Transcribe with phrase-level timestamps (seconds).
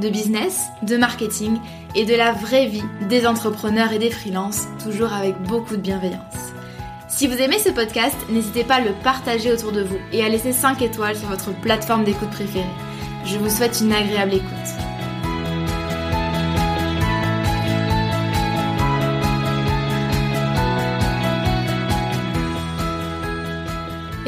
[0.00, 1.58] de business, de marketing
[1.94, 6.52] et de la vraie vie des entrepreneurs et des freelances, toujours avec beaucoup de bienveillance.
[7.08, 10.28] Si vous aimez ce podcast, n'hésitez pas à le partager autour de vous et à
[10.28, 12.64] laisser 5 étoiles sur votre plateforme d'écoute préférée.
[13.24, 14.88] Je vous souhaite une agréable écoute.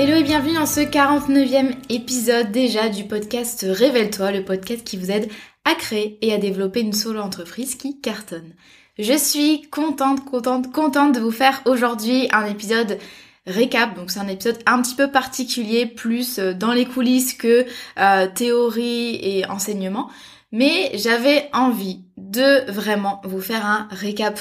[0.02, 5.10] Hello et bienvenue dans ce 49e épisode déjà du podcast Révèle-toi, le podcast qui vous
[5.10, 5.30] aide
[5.64, 8.54] à créer et à développer une solo entreprise qui cartonne.
[8.98, 12.98] Je suis contente, contente, contente de vous faire aujourd'hui un épisode
[13.46, 13.94] récap.
[13.94, 17.66] Donc c'est un épisode un petit peu particulier, plus euh, dans les coulisses que
[17.98, 20.10] euh, théorie et enseignement.
[20.52, 24.40] Mais j'avais envie de vraiment vous faire un récap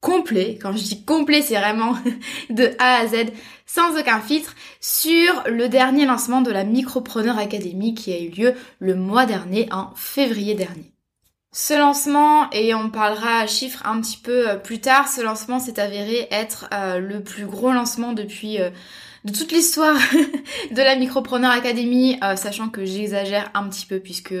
[0.00, 0.58] complet.
[0.60, 1.94] Quand je dis complet, c'est vraiment
[2.50, 3.32] de A à Z,
[3.66, 8.54] sans aucun filtre, sur le dernier lancement de la Micropreneur Academy qui a eu lieu
[8.78, 10.92] le mois dernier, en février dernier.
[11.52, 15.80] Ce lancement, et on parlera chiffres un petit peu euh, plus tard, ce lancement s'est
[15.80, 18.70] avéré être euh, le plus gros lancement depuis euh,
[19.24, 19.96] de toute l'histoire
[20.70, 24.34] de la Micropreneur Academy, sachant que j'exagère un petit peu puisque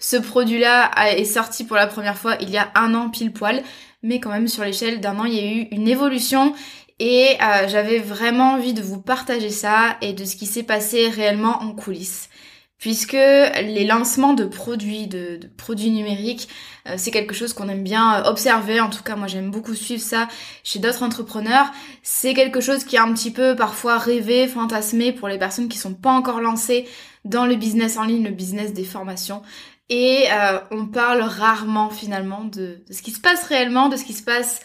[0.00, 3.62] ce produit-là est sorti pour la première fois il y a un an pile poil,
[4.06, 6.54] mais quand même sur l'échelle d'un an il y a eu une évolution
[6.98, 7.36] et
[7.68, 11.72] j'avais vraiment envie de vous partager ça et de ce qui s'est passé réellement en
[11.72, 12.30] coulisses
[12.78, 16.48] puisque les lancements de produits, de, produits numériques,
[16.86, 18.80] euh, c'est quelque chose qu'on aime bien euh, observer.
[18.80, 20.28] En tout cas, moi j'aime beaucoup suivre ça
[20.62, 21.72] chez d'autres entrepreneurs.
[22.02, 25.78] C'est quelque chose qui est un petit peu parfois rêvé, fantasmé pour les personnes qui
[25.78, 26.86] sont pas encore lancées
[27.24, 29.42] dans le business en ligne, le business des formations.
[29.88, 34.12] Et euh, on parle rarement finalement de, ce qui se passe réellement, de ce qui
[34.14, 34.60] se passe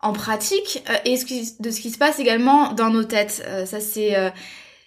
[0.00, 3.42] en pratique et de ce qui se passe également dans nos têtes.
[3.64, 4.14] ça c'est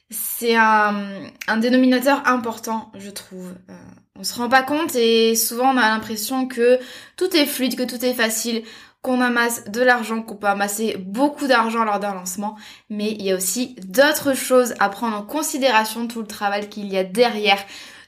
[0.10, 3.54] c'est un, un, dénominateur important, je trouve.
[3.70, 3.74] Euh,
[4.18, 6.80] on se rend pas compte et souvent on a l'impression que
[7.18, 8.64] tout est fluide, que tout est facile,
[9.02, 12.56] qu'on amasse de l'argent, qu'on peut amasser beaucoup d'argent lors d'un lancement,
[12.90, 16.92] mais il y a aussi d'autres choses à prendre en considération, tout le travail qu'il
[16.92, 17.64] y a derrière,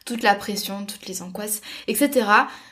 [0.09, 2.25] toute la pression, toutes les angoisses, etc.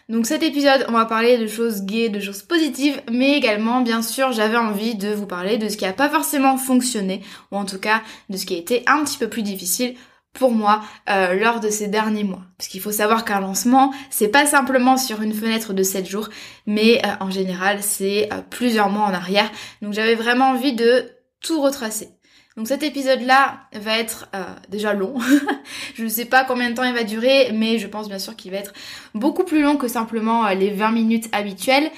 [0.09, 4.01] Donc cet épisode, on va parler de choses gaies, de choses positives, mais également, bien
[4.01, 7.21] sûr, j'avais envie de vous parler de ce qui n'a pas forcément fonctionné,
[7.51, 9.93] ou en tout cas de ce qui a été un petit peu plus difficile
[10.33, 12.41] pour moi euh, lors de ces derniers mois.
[12.57, 16.29] Parce qu'il faut savoir qu'un lancement, c'est pas simplement sur une fenêtre de 7 jours,
[16.65, 19.51] mais euh, en général, c'est euh, plusieurs mois en arrière.
[19.83, 21.11] Donc j'avais vraiment envie de
[21.41, 22.09] tout retracer.
[22.57, 25.19] Donc cet épisode-là va être euh, déjà long.
[25.95, 28.35] je ne sais pas combien de temps il va durer, mais je pense bien sûr
[28.35, 28.73] qu'il va être
[29.13, 31.91] beaucoup plus long que simplement euh, les 20 minutes habituelles.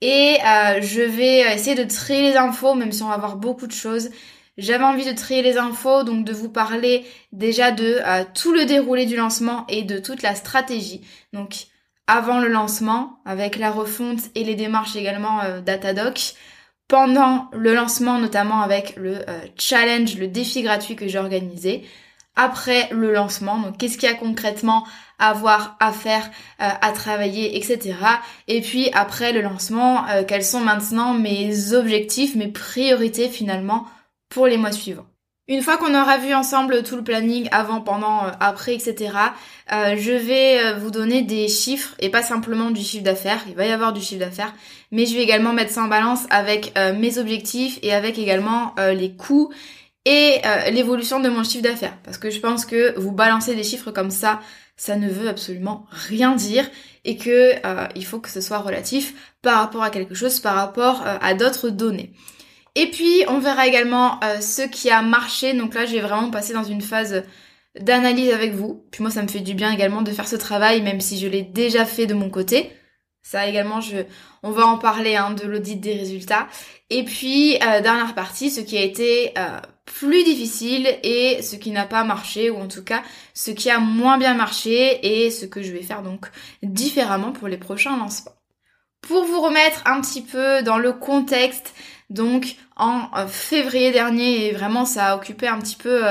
[0.00, 3.66] Et euh, je vais essayer de trier les infos, même si on va avoir beaucoup
[3.66, 4.10] de choses.
[4.56, 7.98] J'avais envie de trier les infos, donc de vous parler déjà de
[8.34, 11.04] tout le déroulé du lancement et de toute la stratégie.
[11.32, 11.66] Donc
[12.06, 16.34] avant le lancement, avec la refonte et les démarches également Datadoc
[16.88, 21.84] pendant le lancement, notamment avec le euh, challenge, le défi gratuit que j'ai organisé.
[22.36, 24.84] Après le lancement, donc qu'est-ce qu'il y a concrètement
[25.20, 27.94] à voir, à faire, euh, à travailler, etc.
[28.48, 33.86] Et puis après le lancement, euh, quels sont maintenant mes objectifs, mes priorités finalement
[34.28, 35.06] pour les mois suivants.
[35.46, 39.12] Une fois qu'on aura vu ensemble tout le planning avant, pendant, euh, après, etc.,
[39.72, 43.44] euh, je vais euh, vous donner des chiffres et pas simplement du chiffre d'affaires.
[43.46, 44.54] Il va y avoir du chiffre d'affaires,
[44.90, 49.14] mais je vais également mettre ça en balance avec mes objectifs et avec également les
[49.14, 49.52] coûts
[50.06, 51.96] et l'évolution de mon chiffre d'affaires.
[52.04, 54.40] Parce que je pense que vous balancer des chiffres comme ça,
[54.76, 56.68] ça ne veut absolument rien dire
[57.04, 57.54] et que
[57.96, 61.70] il faut que ce soit relatif par rapport à quelque chose, par rapport à d'autres
[61.70, 62.12] données.
[62.74, 65.54] Et puis on verra également euh, ce qui a marché.
[65.54, 67.24] Donc là, je vais vraiment passer dans une phase
[67.78, 68.84] d'analyse avec vous.
[68.90, 71.26] Puis moi, ça me fait du bien également de faire ce travail, même si je
[71.26, 72.70] l'ai déjà fait de mon côté.
[73.22, 73.96] Ça également, je,
[74.42, 76.46] on va en parler hein, de l'audit des résultats.
[76.90, 81.70] Et puis, euh, dernière partie, ce qui a été euh, plus difficile et ce qui
[81.70, 85.46] n'a pas marché, ou en tout cas ce qui a moins bien marché et ce
[85.46, 86.26] que je vais faire donc
[86.62, 88.32] différemment pour les prochains lancements.
[89.06, 91.74] Pour vous remettre un petit peu dans le contexte,
[92.10, 96.02] donc en euh, février dernier, et vraiment ça a occupé un petit peu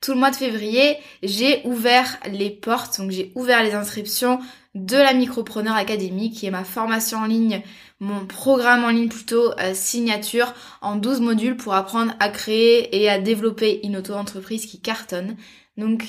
[0.00, 4.40] tout le mois de février, j'ai ouvert les portes, donc j'ai ouvert les inscriptions
[4.76, 7.62] de la Micropreneur Academy, qui est ma formation en ligne,
[7.98, 10.52] mon programme en ligne plutôt euh, signature
[10.82, 15.36] en 12 modules pour apprendre à créer et à développer une auto-entreprise qui cartonne.
[15.78, 16.04] Donc,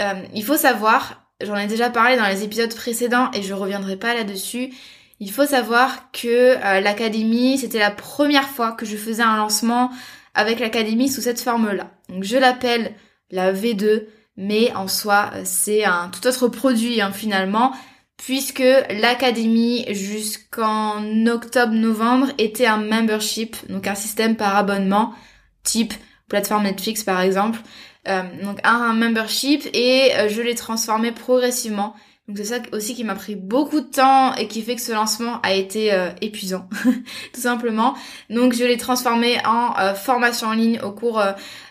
[0.00, 3.96] euh, il faut savoir, j'en ai déjà parlé dans les épisodes précédents et je reviendrai
[3.96, 4.70] pas là-dessus,
[5.20, 9.90] il faut savoir que euh, l'académie, c'était la première fois que je faisais un lancement
[10.34, 11.90] avec l'académie sous cette forme-là.
[12.08, 12.94] Donc, je l'appelle
[13.30, 14.06] la V2,
[14.36, 17.72] mais en soi, c'est un tout autre produit hein, finalement
[18.20, 25.14] puisque l'académie jusqu'en octobre-novembre était un membership, donc un système par abonnement,
[25.62, 25.94] type
[26.28, 27.58] plateforme Netflix par exemple.
[28.08, 31.94] Euh, donc un, membership et euh, je l'ai transformé progressivement.
[32.30, 34.92] Donc c'est ça aussi qui m'a pris beaucoup de temps et qui fait que ce
[34.92, 36.68] lancement a été euh, épuisant,
[37.32, 37.94] tout simplement.
[38.30, 41.22] Donc je l'ai transformé en formation en ligne au cours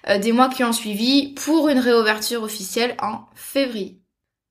[0.08, 4.00] des mois qui ont suivi pour une réouverture officielle en février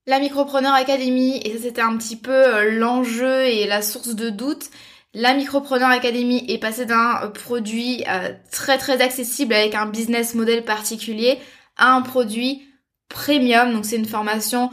[0.08, 4.30] la Micropreneur Academy, et ça c'était un petit peu euh, l'enjeu et la source de
[4.30, 4.70] doute,
[5.12, 10.34] la Micropreneur Academy est passée d'un euh, produit euh, très très accessible avec un business
[10.34, 11.38] model particulier
[11.76, 12.67] à un produit
[13.08, 14.70] premium, donc c'est une formation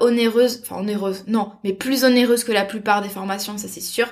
[0.00, 4.06] onéreuse, enfin onéreuse, non, mais plus onéreuse que la plupart des formations, ça c'est sûr,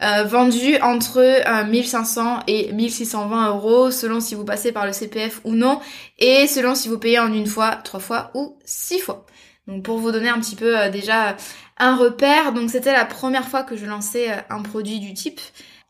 [0.00, 5.80] vendue entre 1500 et 1620 euros selon si vous passez par le CPF ou non,
[6.18, 9.26] et selon si vous payez en une fois, trois fois ou six fois.
[9.66, 11.36] Donc pour vous donner un petit peu euh, déjà
[11.78, 15.40] un repère, donc c'était la première fois que je lançais euh, un produit du type.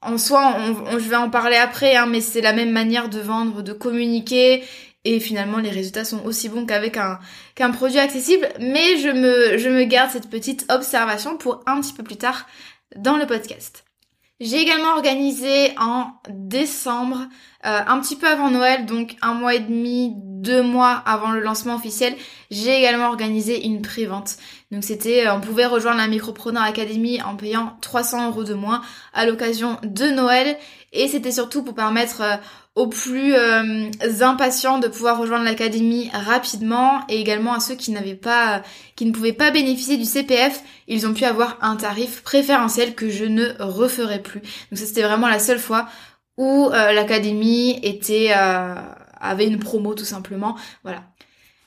[0.01, 3.21] En soi, on, je vais en parler après, hein, mais c'est la même manière de
[3.21, 4.63] vendre, de communiquer,
[5.07, 7.19] et finalement les résultats sont aussi bons qu'avec un
[7.55, 8.49] qu'un produit accessible.
[8.61, 12.47] Mais je me je me garde cette petite observation pour un petit peu plus tard
[12.97, 13.87] dans le podcast.
[14.39, 17.27] J'ai également organisé en décembre,
[17.65, 21.41] euh, un petit peu avant Noël, donc un mois et demi, deux mois avant le
[21.41, 22.15] lancement officiel,
[22.51, 24.37] j'ai également organisé une pré-vente.
[24.71, 28.83] Donc c'était, euh, on pouvait rejoindre la Micropreneur Academy en payant 300 euros de moins
[29.15, 30.59] à l'occasion de Noël,
[30.93, 32.37] et c'était surtout pour permettre euh,
[32.77, 33.91] aux plus euh,
[34.21, 38.63] impatients de pouvoir rejoindre l'académie rapidement et également à ceux qui n'avaient pas
[38.97, 43.09] qui ne pouvaient pas bénéficier du CPF, ils ont pu avoir un tarif préférentiel que
[43.09, 44.41] je ne referai plus.
[44.41, 45.89] Donc ça c'était vraiment la seule fois
[46.37, 48.75] où euh, l'académie était euh,
[49.19, 50.57] avait une promo tout simplement.
[50.85, 51.03] Voilà.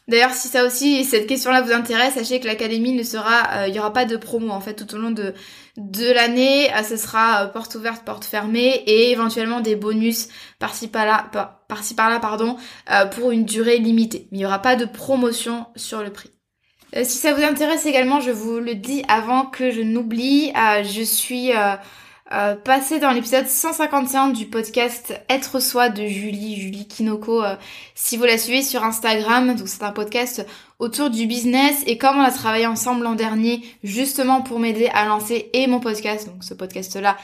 [0.10, 3.80] D'ailleurs, si ça aussi, cette question-là vous intéresse, sachez que l'académie ne sera, il y
[3.80, 5.12] aura pas de promo en fait tout au long
[5.80, 10.28] de l'année, euh, ce sera euh, porte ouverte, porte fermée et éventuellement des bonus
[10.60, 11.30] par-ci par-là,
[11.68, 12.58] par-ci par-là, pardon,
[12.92, 14.28] euh, pour une durée limitée.
[14.32, 16.32] Mais il n'y aura pas de promotion sur le prix.
[17.04, 20.52] si ça vous intéresse également, je vous le dis avant que je n'oublie,
[20.84, 21.52] je suis
[22.32, 27.56] euh, passer dans l'épisode 151 du podcast Être soi de Julie, Julie Kinoko, euh,
[27.96, 29.56] si vous la suivez sur Instagram.
[29.56, 30.46] Donc c'est un podcast
[30.78, 35.06] autour du business et comme on a travaillé ensemble l'an dernier justement pour m'aider à
[35.06, 37.18] lancer et mon podcast, donc ce podcast-là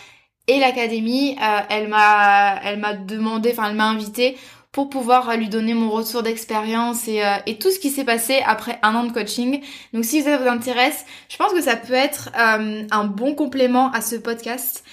[0.48, 4.38] et l'académie, euh, elle m'a elle m'a demandé, enfin elle m'a invité
[4.72, 8.78] pour pouvoir lui donner mon retour d'expérience et, et, tout ce qui s'est passé après
[8.84, 9.62] un an de coaching.
[9.94, 14.02] Donc si ça vous intéresse, je pense que ça peut être un bon complément à
[14.02, 14.84] ce podcast.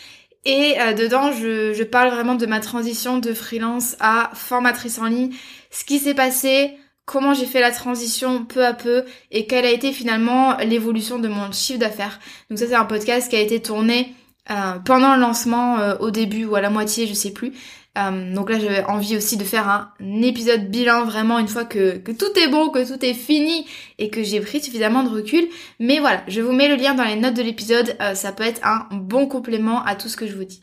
[0.44, 5.32] Et euh, dedans, je, parle vraiment de ma transition de freelance à formatrice en ligne,
[5.70, 9.70] ce qui s'est passé, comment j'ai fait la transition peu à peu et quelle a
[9.70, 12.18] été finalement l'évolution de mon chiffre d'affaires.
[12.50, 14.14] Donc ça, c'est un podcast qui a été tourné
[14.50, 17.52] euh, pendant le lancement, euh, au début ou à la moitié, je sais plus.
[17.98, 21.98] Euh, donc là, j'avais envie aussi de faire un épisode bilan vraiment une fois que,
[22.12, 23.66] tout est bon, que tout est fini
[23.98, 25.46] et que j'ai pris suffisamment de recul.
[25.78, 27.96] Mais voilà, je vous mets le lien dans les notes de l'épisode.
[28.00, 30.62] Euh, ça peut être un bon complément à tout ce que je vous dis.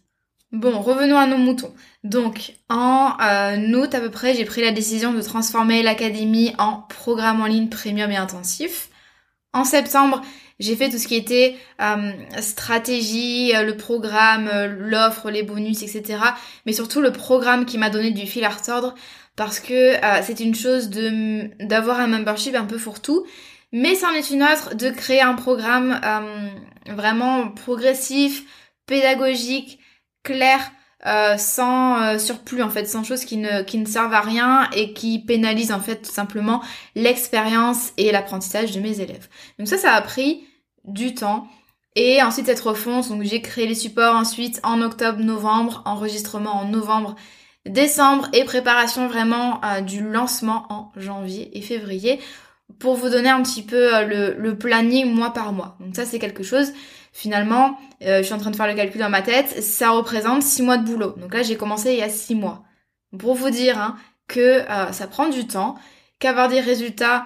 [0.51, 1.73] Bon, revenons à nos moutons.
[2.03, 6.81] Donc, en euh, août à peu près, j'ai pris la décision de transformer l'académie en
[6.89, 8.89] programme en ligne premium et intensif.
[9.53, 10.21] En septembre,
[10.59, 12.11] j'ai fait tout ce qui était euh,
[12.41, 16.19] stratégie, euh, le programme, euh, l'offre, les bonus, etc.
[16.65, 18.93] Mais surtout le programme qui m'a donné du fil à retordre
[19.37, 23.25] parce que c'est une chose de d'avoir un membership un peu fourre-tout.
[23.71, 26.01] Mais c'en est une autre de créer un programme
[26.87, 28.43] vraiment progressif,
[28.85, 29.79] pédagogique,
[30.23, 30.59] clair,
[31.37, 35.19] sans surplus en fait, sans choses qui ne, qui ne servent à rien et qui
[35.19, 36.61] pénalisent en fait tout simplement
[36.95, 39.29] l'expérience et l'apprentissage de mes élèves.
[39.57, 40.48] Donc ça, ça a pris
[40.89, 41.47] du temps.
[41.95, 46.65] Et ensuite cette refonte, donc j'ai créé les supports ensuite en octobre, novembre, enregistrement en
[46.65, 47.15] novembre,
[47.65, 52.19] décembre et préparation vraiment euh, du lancement en janvier et février
[52.79, 55.75] pour vous donner un petit peu euh, le, planning mois par mois.
[55.79, 56.71] Donc ça c'est quelque chose.
[57.11, 60.43] Finalement, euh, je suis en train de faire le calcul dans ma tête, ça représente
[60.43, 61.15] 6 mois de boulot.
[61.17, 62.63] Donc là j'ai commencé il y a 6 mois.
[63.17, 63.95] Pour vous dire hein,
[64.27, 65.75] que ça prend du temps,
[66.19, 67.25] qu'avoir des résultats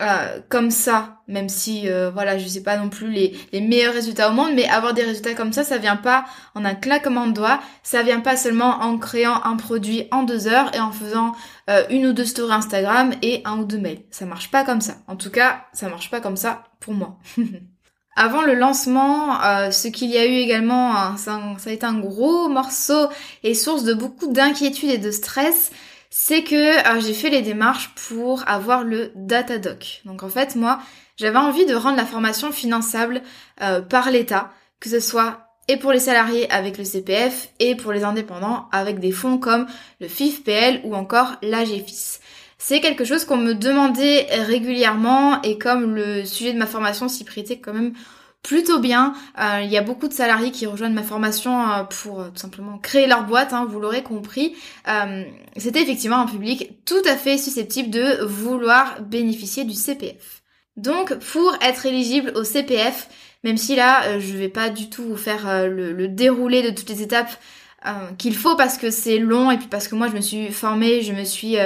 [0.00, 3.92] euh, comme ça, même si euh, voilà, je sais pas non plus les, les, meilleurs
[3.92, 7.26] résultats au monde, mais avoir des résultats comme ça, ça vient pas en un claquement
[7.26, 10.90] de doigts, ça vient pas seulement en créant un produit en deux heures et en
[10.90, 11.32] faisant
[11.68, 14.00] euh, une ou deux stories Instagram et un ou deux mails.
[14.10, 14.94] Ça marche pas comme ça.
[15.06, 17.18] En tout cas, ça marche pas comme ça pour moi.
[18.16, 19.38] Avant le lancement,
[19.70, 23.08] ce qu'il y a eu également, hein, ça, ça a été un gros morceau
[23.44, 25.70] et source de beaucoup d'inquiétude et de stress
[26.10, 30.02] c'est que euh, j'ai fait les démarches pour avoir le Datadoc.
[30.04, 30.80] Donc en fait, moi,
[31.16, 33.22] j'avais envie de rendre la formation finançable
[33.62, 34.50] euh, par l'État,
[34.80, 38.98] que ce soit et pour les salariés avec le CPF et pour les indépendants avec
[38.98, 39.66] des fonds comme
[40.00, 42.18] le FIFPL ou encore l'AGFIS.
[42.58, 47.24] C'est quelque chose qu'on me demandait régulièrement et comme le sujet de ma formation s'y
[47.24, 47.94] prêtait quand même
[48.42, 49.14] plutôt bien.
[49.38, 52.40] Euh, il y a beaucoup de salariés qui rejoignent ma formation euh, pour euh, tout
[52.40, 54.54] simplement créer leur boîte, hein, vous l'aurez compris.
[55.56, 60.42] C'était effectivement un public tout à fait susceptible de vouloir bénéficier du CPF.
[60.76, 63.08] Donc pour être éligible au CPF,
[63.44, 67.02] même si là je vais pas du tout vous faire le, déroulé de toutes les
[67.02, 67.30] étapes
[68.18, 71.02] qu'il faut parce que c'est long et puis parce que moi je me suis formée,
[71.02, 71.56] je me suis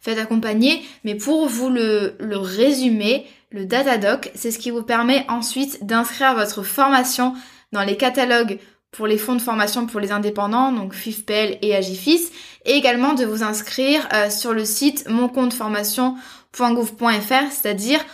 [0.00, 5.84] fait accompagner, mais pour vous le résumer, le Datadoc, c'est ce qui vous permet ensuite
[5.84, 7.34] d'inscrire votre formation
[7.72, 8.58] dans les catalogues
[8.90, 12.28] pour les fonds de formation pour les indépendants, donc FIFPEL et Agifis,
[12.66, 18.04] et également de vous inscrire euh, sur le site moncompteformation.gouv.fr, c'est-à-dire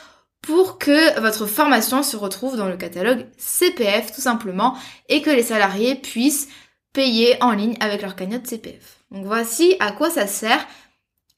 [0.41, 4.77] pour que votre formation se retrouve dans le catalogue CPF tout simplement
[5.09, 6.47] et que les salariés puissent
[6.93, 8.99] payer en ligne avec leur cagnotte CPF.
[9.11, 10.67] Donc voici à quoi ça sert.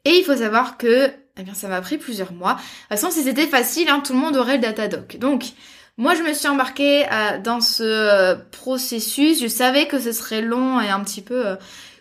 [0.04, 2.54] Et il faut savoir que eh bien, ça m'a pris plusieurs mois.
[2.54, 5.16] De toute façon, si c'était facile, hein, tout le monde aurait le Datadoc.
[5.18, 5.52] Donc,
[6.00, 9.42] moi, je me suis embarquée euh, dans ce euh, processus.
[9.42, 11.56] Je savais que ce serait long et un petit peu euh,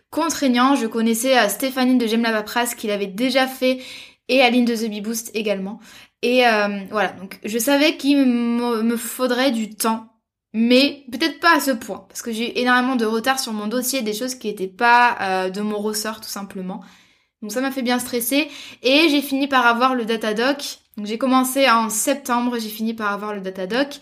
[0.09, 0.75] contraignant.
[0.75, 3.79] Je connaissais Stéphanie de J'aime la paperasse qui l'avait déjà fait
[4.29, 5.81] et Aline de The Bee Boost également.
[6.21, 6.43] Et
[6.91, 10.07] voilà, donc je savais qu'il me faudrait du temps,
[10.53, 13.67] mais peut-être pas à ce point, parce que j'ai eu énormément de retard sur mon
[13.67, 16.81] dossier, des choses qui n'étaient pas de mon ressort tout simplement.
[17.41, 18.49] Donc ça m'a fait bien stresser
[18.83, 20.79] et j'ai fini par avoir le Datadoc.
[20.97, 23.99] Donc j'ai commencé en septembre, j'ai fini par avoir le Datadoc.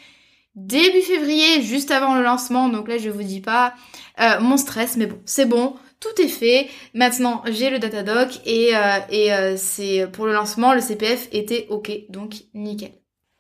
[0.55, 3.75] Début février, juste avant le lancement, donc là je vous dis pas
[4.19, 6.67] euh, mon stress, mais bon, c'est bon, tout est fait.
[6.95, 11.67] Maintenant j'ai le Datadoc et, euh, et euh, c'est pour le lancement, le CPF était
[11.69, 12.91] ok, donc nickel.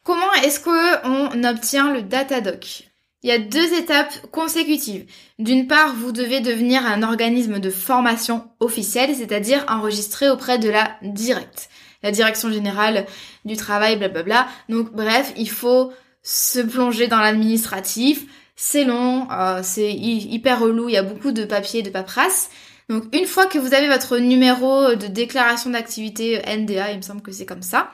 [0.03, 2.86] Comment est-ce qu'on obtient le Datadoc?
[3.23, 5.05] Il y a deux étapes consécutives.
[5.39, 10.95] D'une part, vous devez devenir un organisme de formation officiel, c'est-à-dire enregistré auprès de la
[11.01, 11.69] directe,
[12.03, 13.05] la direction générale
[13.43, 14.47] du travail, blablabla.
[14.69, 18.25] Donc bref, il faut se plonger dans l'administratif.
[18.55, 22.49] C'est long, euh, c'est hyper relou, il y a beaucoup de papiers, de paperasse.
[22.89, 27.21] Donc une fois que vous avez votre numéro de déclaration d'activité NDA, il me semble
[27.21, 27.91] que c'est comme ça,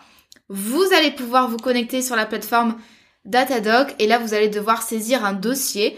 [0.49, 2.75] vous allez pouvoir vous connecter sur la plateforme
[3.25, 5.97] Datadoc et là vous allez devoir saisir un dossier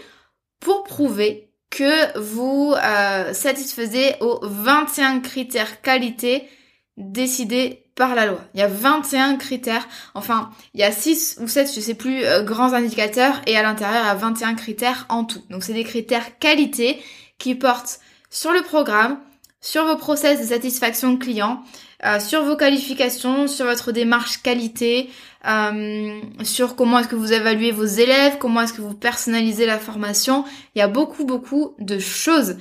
[0.60, 6.48] pour prouver que vous euh, satisfaisez aux 21 critères qualité
[6.96, 8.40] décidés par la loi.
[8.54, 12.24] Il y a 21 critères, enfin il y a 6 ou 7 je sais plus
[12.24, 15.42] euh, grands indicateurs et à l'intérieur il y a 21 critères en tout.
[15.50, 17.02] Donc c'est des critères qualité
[17.38, 19.18] qui portent sur le programme,
[19.60, 21.62] sur vos process de satisfaction client,
[22.04, 25.10] euh, sur vos qualifications, sur votre démarche qualité,
[25.46, 29.78] euh, sur comment est-ce que vous évaluez vos élèves, comment est-ce que vous personnalisez la
[29.78, 30.44] formation.
[30.74, 32.56] Il y a beaucoup, beaucoup de choses.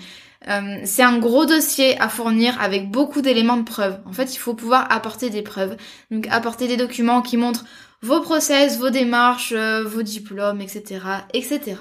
[0.48, 4.00] Euh, c'est un gros dossier à fournir avec beaucoup d'éléments de preuve.
[4.06, 5.75] En fait, il faut pouvoir apporter des preuves.
[6.12, 7.65] Donc, apporter des documents qui montrent
[8.01, 11.00] vos process, vos démarches, vos diplômes, etc.,
[11.34, 11.77] etc.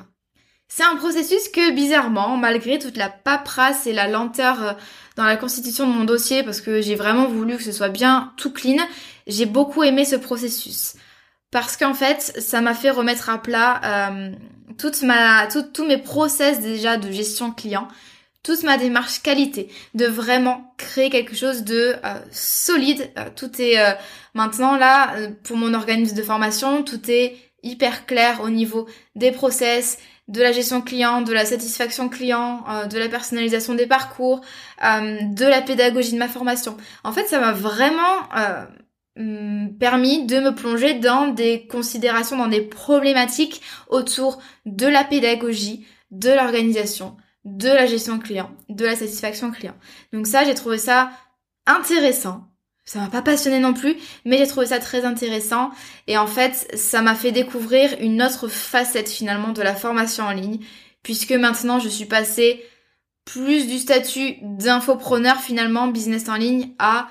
[0.77, 4.73] C'est un processus que bizarrement, malgré toute la paperasse et la lenteur euh,
[5.17, 8.33] dans la constitution de mon dossier, parce que j'ai vraiment voulu que ce soit bien
[8.37, 8.83] tout clean,
[9.27, 10.95] j'ai beaucoup aimé ce processus.
[11.51, 14.33] Parce qu'en fait, ça m'a fait remettre à plat euh,
[14.77, 17.87] toute ma, tous mes process déjà de gestion client,
[18.43, 23.11] toute ma démarche qualité, de vraiment créer quelque chose de euh, solide.
[23.37, 23.79] tout est
[24.35, 25.15] maintenant là,
[25.45, 30.53] pour mon organisme de formation, tout est hyper clair au niveau des process, de la
[30.53, 34.41] gestion client, de la satisfaction client, euh, de la personnalisation des parcours,
[34.85, 36.77] euh, de la pédagogie de ma formation.
[37.03, 38.65] En fait, ça m'a vraiment euh,
[39.17, 46.31] permis de me plonger dans des considérations, dans des problématiques autour de la pédagogie, de
[46.31, 49.77] l'organisation, de la gestion client, de la satisfaction client.
[50.13, 51.11] Donc ça, j'ai trouvé ça
[51.67, 52.45] intéressant.
[52.85, 55.71] Ça m'a pas passionné non plus, mais j'ai trouvé ça très intéressant.
[56.07, 60.33] Et en fait, ça m'a fait découvrir une autre facette finalement de la formation en
[60.33, 60.59] ligne,
[61.03, 62.63] puisque maintenant je suis passée
[63.25, 67.09] plus du statut d'infopreneur finalement, business en ligne, à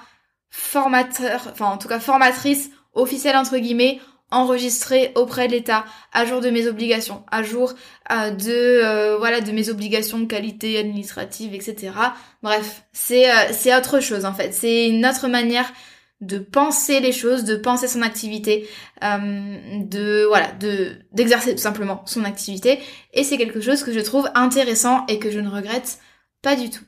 [0.56, 6.42] formateur, enfin en tout cas formatrice officielle entre guillemets, enregistrée auprès de l'État, à jour
[6.42, 7.74] de mes obligations, à jour
[8.12, 11.92] euh, de euh, voilà de mes obligations de qualité administrative, etc.
[12.44, 14.54] Bref, c'est euh, c'est autre chose en fait.
[14.54, 15.74] C'est une autre manière
[16.22, 18.70] de penser les choses, de penser son activité,
[19.02, 22.80] de voilà, de d'exercer tout simplement son activité.
[23.14, 25.98] Et c'est quelque chose que je trouve intéressant et que je ne regrette
[26.44, 26.84] pas du tout.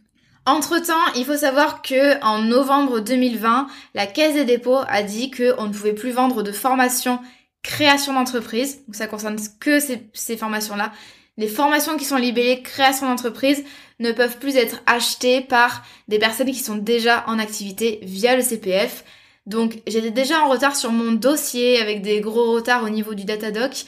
[0.45, 5.67] Entre-temps, il faut savoir que en novembre 2020, la Caisse des dépôts a dit qu'on
[5.67, 7.19] ne pouvait plus vendre de formations
[7.63, 8.83] création d'entreprise.
[8.85, 10.91] Donc ça concerne que ces, ces formations-là.
[11.37, 13.63] Les formations qui sont libellées création d'entreprise
[13.99, 18.41] ne peuvent plus être achetées par des personnes qui sont déjà en activité via le
[18.41, 19.03] CPF.
[19.45, 23.25] Donc j'étais déjà en retard sur mon dossier avec des gros retards au niveau du
[23.25, 23.85] Datadoc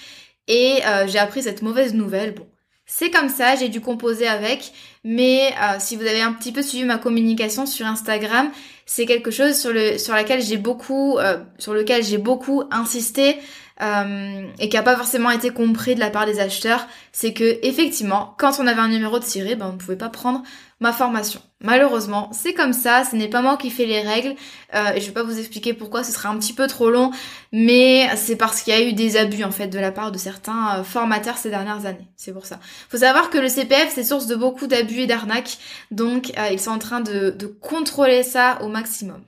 [0.48, 2.34] et euh, j'ai appris cette mauvaise nouvelle.
[2.34, 2.48] Bon,
[2.86, 4.72] c'est comme ça, j'ai dû composer avec,
[5.10, 8.52] mais euh, si vous avez un petit peu suivi ma communication sur Instagram,
[8.86, 13.38] c'est quelque chose sur le sur laquelle j'ai beaucoup euh, sur lequel j'ai beaucoup insisté
[13.82, 17.58] euh, et qui a pas forcément été compris de la part des acheteurs, c'est que
[17.64, 20.44] effectivement, quand on avait un numéro de tiré, ben on ne pouvait pas prendre
[20.82, 21.40] ma formation.
[21.60, 24.36] Malheureusement, c'est comme ça, ce n'est pas moi qui fais les règles,
[24.76, 27.10] euh, et je vais pas vous expliquer pourquoi, ce serait un petit peu trop long,
[27.52, 30.20] mais c'est parce qu'il y a eu des abus en fait de la part de
[30.20, 32.08] certains euh, formateurs ces dernières années.
[32.16, 32.60] C'est pour ça.
[32.90, 35.58] Faut savoir que le CPF c'est source de beaucoup d'abus et d'arnaques,
[35.90, 39.24] donc ils sont en train de, contrôler ça au maximum.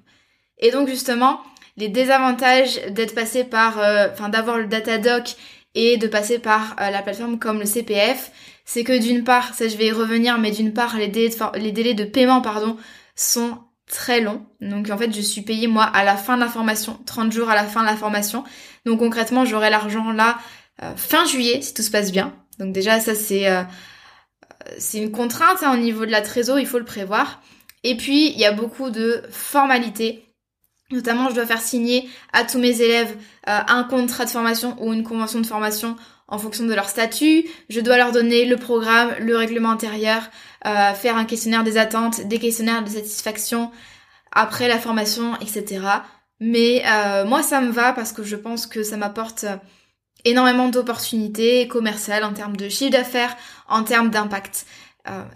[0.59, 1.41] Et donc justement,
[1.79, 5.36] les désavantages d'être passé par, euh, enfin d'avoir le Datadoc
[5.75, 8.32] et de passer par euh, la plateforme comme le CPF,
[8.71, 12.03] c'est que d'une part, ça je vais y revenir, mais d'une part les délais, de,
[12.03, 12.43] paiement
[13.15, 14.45] sont très longs.
[14.62, 17.49] Donc en fait, je suis payée moi à la fin de la formation, 30 jours
[17.49, 18.43] à la fin de la formation.
[18.86, 20.38] Donc concrètement, j'aurai l'argent là
[20.84, 22.32] euh, fin juillet si tout se passe bien.
[22.60, 23.47] Donc déjà ça c'est
[24.77, 27.41] c'est une contrainte hein, au niveau de la trésor, il faut le prévoir.
[27.84, 30.29] Et puis il y a beaucoup de formalités
[30.91, 33.15] Notamment, je dois faire signer à tous mes élèves
[33.47, 35.95] euh, un contrat de formation ou une convention de formation
[36.30, 37.46] en fonction de leur statut.
[37.70, 40.24] Je dois leur donner le programme, le règlement intérieur,
[40.65, 43.72] euh, faire un questionnaire des attentes, des questionnaires de satisfaction
[44.32, 45.82] après la formation, etc.
[46.39, 49.46] Mais euh, moi, ça me va parce que je pense que ça m'apporte
[50.24, 53.36] énormément d'opportunités commerciales en termes de chiffre d'affaires,
[53.68, 54.65] en termes d'impact.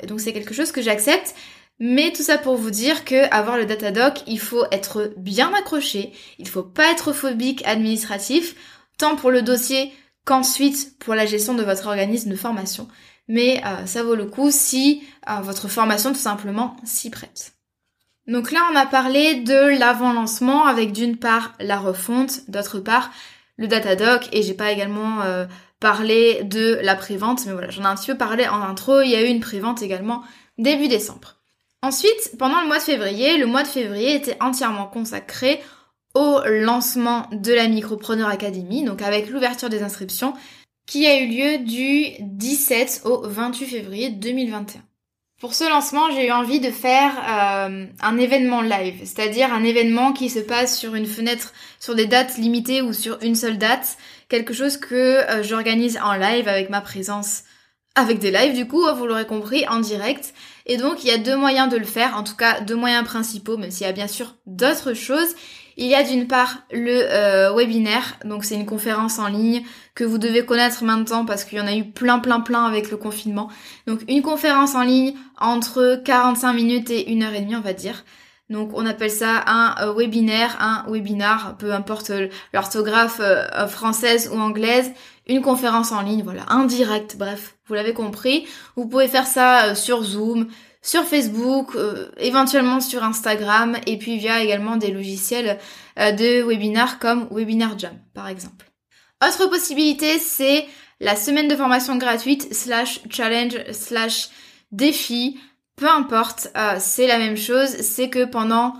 [0.01, 1.33] et donc, c'est quelque chose que j'accepte.
[1.79, 6.13] Mais tout ça pour vous dire que avoir le Datadoc, il faut être bien accroché,
[6.37, 8.55] il faut pas être phobique administratif,
[8.97, 9.91] tant pour le dossier
[10.25, 12.87] qu'ensuite pour la gestion de votre organisme de formation.
[13.27, 17.53] Mais euh, ça vaut le coup si euh, votre formation tout simplement s'y prête.
[18.27, 23.11] Donc là, on a parlé de l'avant-lancement avec d'une part la refonte, d'autre part
[23.57, 25.45] le Datadoc, et j'ai pas également euh,
[25.79, 29.09] parlé de la prévente, mais voilà, j'en ai un petit peu parlé en intro, il
[29.09, 30.23] y a eu une prévente également
[30.57, 31.35] début décembre.
[31.81, 35.61] Ensuite, pendant le mois de février, le mois de février était entièrement consacré
[36.13, 40.33] au lancement de la Micropreneur Academy, donc avec l'ouverture des inscriptions,
[40.85, 44.81] qui a eu lieu du 17 au 28 février 2021.
[45.39, 50.13] Pour ce lancement, j'ai eu envie de faire euh, un événement live, c'est-à-dire un événement
[50.13, 53.97] qui se passe sur une fenêtre, sur des dates limitées ou sur une seule date,
[54.29, 57.43] quelque chose que euh, j'organise en live avec ma présence
[57.95, 60.33] avec des lives du coup, vous l'aurez compris, en direct.
[60.65, 63.03] Et donc il y a deux moyens de le faire, en tout cas deux moyens
[63.05, 65.35] principaux, même s'il y a bien sûr d'autres choses.
[65.77, 69.63] Il y a d'une part le euh, webinaire, donc c'est une conférence en ligne
[69.95, 72.91] que vous devez connaître maintenant parce qu'il y en a eu plein plein plein avec
[72.91, 73.49] le confinement.
[73.87, 77.73] Donc une conférence en ligne entre 45 minutes et une heure et demie on va
[77.73, 78.03] dire.
[78.49, 82.11] Donc on appelle ça un euh, webinaire, un webinar, peu importe
[82.53, 84.91] l'orthographe euh, française ou anglaise,
[85.27, 88.45] une conférence en ligne, voilà, un direct, bref, vous l'avez compris.
[88.75, 90.47] Vous pouvez faire ça euh, sur Zoom,
[90.83, 91.75] sur Facebook,
[92.17, 95.57] éventuellement sur Instagram, et puis via également des logiciels
[95.97, 98.69] de webinar comme Webinar Jam, par exemple.
[99.25, 100.67] Autre possibilité, c'est
[100.99, 104.29] la semaine de formation gratuite slash challenge slash
[104.71, 105.39] défi
[105.75, 108.75] peu importe, euh, c'est la même chose, c'est que pendant,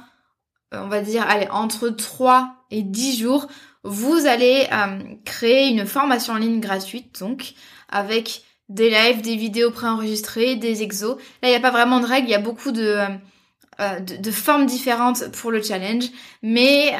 [0.73, 3.47] euh, on va dire, allez, entre 3 et 10 jours,
[3.83, 7.53] vous allez euh, créer une formation en ligne gratuite, donc,
[7.89, 11.15] avec des lives, des vidéos préenregistrées, des exos.
[11.41, 12.99] Là, il n'y a pas vraiment de règles, il y a beaucoup de,
[13.79, 16.05] de, formes différentes pour le challenge,
[16.41, 16.95] mais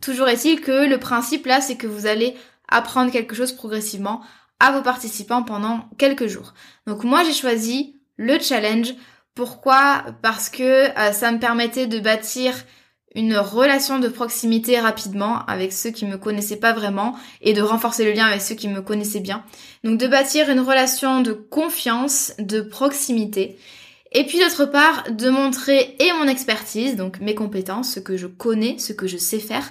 [0.00, 2.34] toujours est-il que le principe là, c'est que vous allez
[2.68, 4.22] apprendre quelque chose progressivement
[4.60, 6.54] à vos participants pendant quelques jours.
[6.86, 8.94] Donc moi j'ai choisi le challenge.
[9.34, 10.04] Pourquoi?
[10.22, 12.54] Parce que ça me permettait de bâtir
[13.14, 18.04] une relation de proximité rapidement avec ceux qui me connaissaient pas vraiment et de renforcer
[18.04, 19.44] le lien avec ceux qui me connaissaient bien.
[19.82, 23.58] Donc de bâtir une relation de confiance, de proximité.
[24.12, 28.26] Et puis d'autre part, de montrer et mon expertise, donc mes compétences, ce que je
[28.26, 29.70] connais, ce que je sais faire,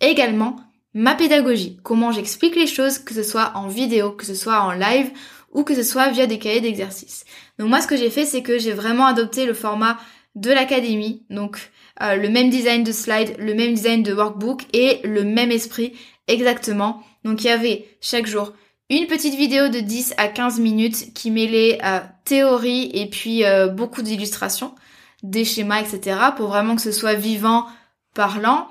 [0.00, 0.56] également
[0.94, 4.72] ma pédagogie, comment j'explique les choses, que ce soit en vidéo, que ce soit en
[4.72, 5.10] live
[5.52, 7.24] ou que ce soit via des cahiers d'exercice.
[7.58, 9.98] Donc moi ce que j'ai fait c'est que j'ai vraiment adopté le format
[10.34, 11.70] de l'académie, donc
[12.02, 15.94] euh, le même design de slide, le même design de workbook et le même esprit
[16.26, 17.02] exactement.
[17.24, 18.52] Donc il y avait chaque jour
[18.90, 23.68] une petite vidéo de 10 à 15 minutes qui mêlait euh, théorie et puis euh,
[23.68, 24.74] beaucoup d'illustrations,
[25.22, 26.18] des schémas, etc.
[26.36, 27.66] pour vraiment que ce soit vivant,
[28.14, 28.68] parlant.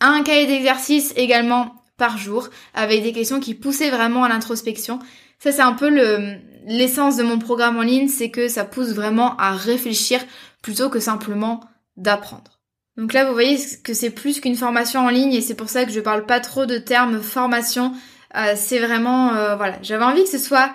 [0.00, 4.98] Un cahier d'exercice également par jour avec des questions qui poussaient vraiment à l'introspection.
[5.38, 8.92] Ça c'est un peu le l'essence de mon programme en ligne, c'est que ça pousse
[8.92, 10.20] vraiment à réfléchir
[10.62, 11.60] plutôt que simplement
[11.96, 12.53] d'apprendre.
[12.96, 15.84] Donc là, vous voyez que c'est plus qu'une formation en ligne et c'est pour ça
[15.84, 17.92] que je parle pas trop de termes formation.
[18.36, 20.70] Euh, c'est vraiment, euh, voilà, j'avais envie que ce soit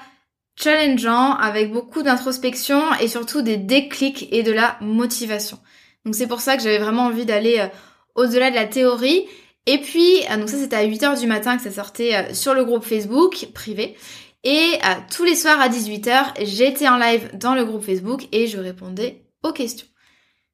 [0.56, 5.60] challengeant avec beaucoup d'introspection et surtout des déclics et de la motivation.
[6.06, 7.68] Donc c'est pour ça que j'avais vraiment envie d'aller euh,
[8.16, 9.26] au-delà de la théorie.
[9.66, 12.84] Et puis, donc ça c'était à 8h du matin que ça sortait sur le groupe
[12.84, 13.96] Facebook privé.
[14.44, 14.80] Et
[15.12, 19.22] tous les soirs à 18h, j'étais en live dans le groupe Facebook et je répondais
[19.44, 19.89] aux questions.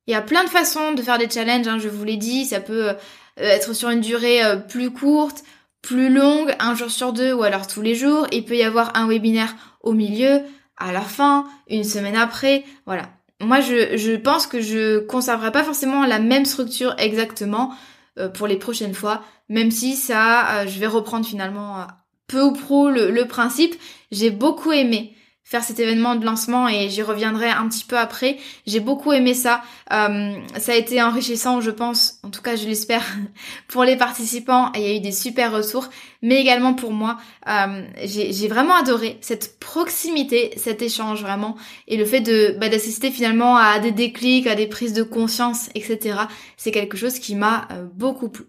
[0.08, 2.46] Il y a plein de façons de faire des challenges, hein, je vous l'ai dit,
[2.46, 2.94] ça peut euh,
[3.38, 5.44] être sur une durée euh, plus courte,
[5.82, 8.28] plus longue, un jour sur deux ou alors tous les jours.
[8.32, 10.42] Il peut y avoir un webinaire au milieu,
[10.78, 13.10] à la fin, une semaine après, voilà.
[13.42, 17.74] Moi, je, pense que je conserverai pas forcément la même structure exactement
[18.18, 21.86] euh, pour les prochaines fois, même si ça, je vais reprendre finalement
[22.28, 23.76] peu ou prou le, le principe.
[24.12, 25.16] J'ai beaucoup aimé
[25.46, 28.38] faire cet événement de lancement et j'y reviendrai un petit peu après.
[28.66, 29.62] J'ai beaucoup aimé ça.
[29.94, 33.04] Euh, ça a été enrichissant, je pense, en tout cas je l'espère,
[33.68, 34.72] pour les participants.
[34.74, 35.88] Il y a eu des super retours,
[36.24, 37.18] mais également pour moi.
[37.48, 41.56] Euh, j'ai vraiment adoré cette proximité, cet échange vraiment,
[41.88, 45.70] et le fait de bah, d'assister finalement à des déclics, à des prises de conscience,
[45.76, 46.22] etc.
[46.58, 48.46] C'est quelque chose qui m'a euh, beaucoup plu.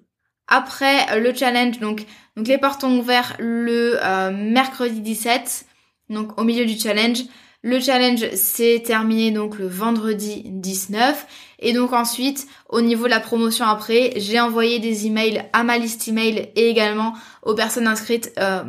[0.49, 2.07] Après le challenge, donc,
[2.37, 3.99] donc les portes ont ouvert le
[4.31, 5.67] mercredi 17
[6.11, 7.25] donc au milieu du challenge.
[7.63, 11.27] Le challenge s'est terminé donc le vendredi 19
[11.59, 15.79] et donc ensuite au niveau de la promotion après j'ai envoyé des emails à ma
[15.79, 18.63] liste email et également aux personnes inscrites euh,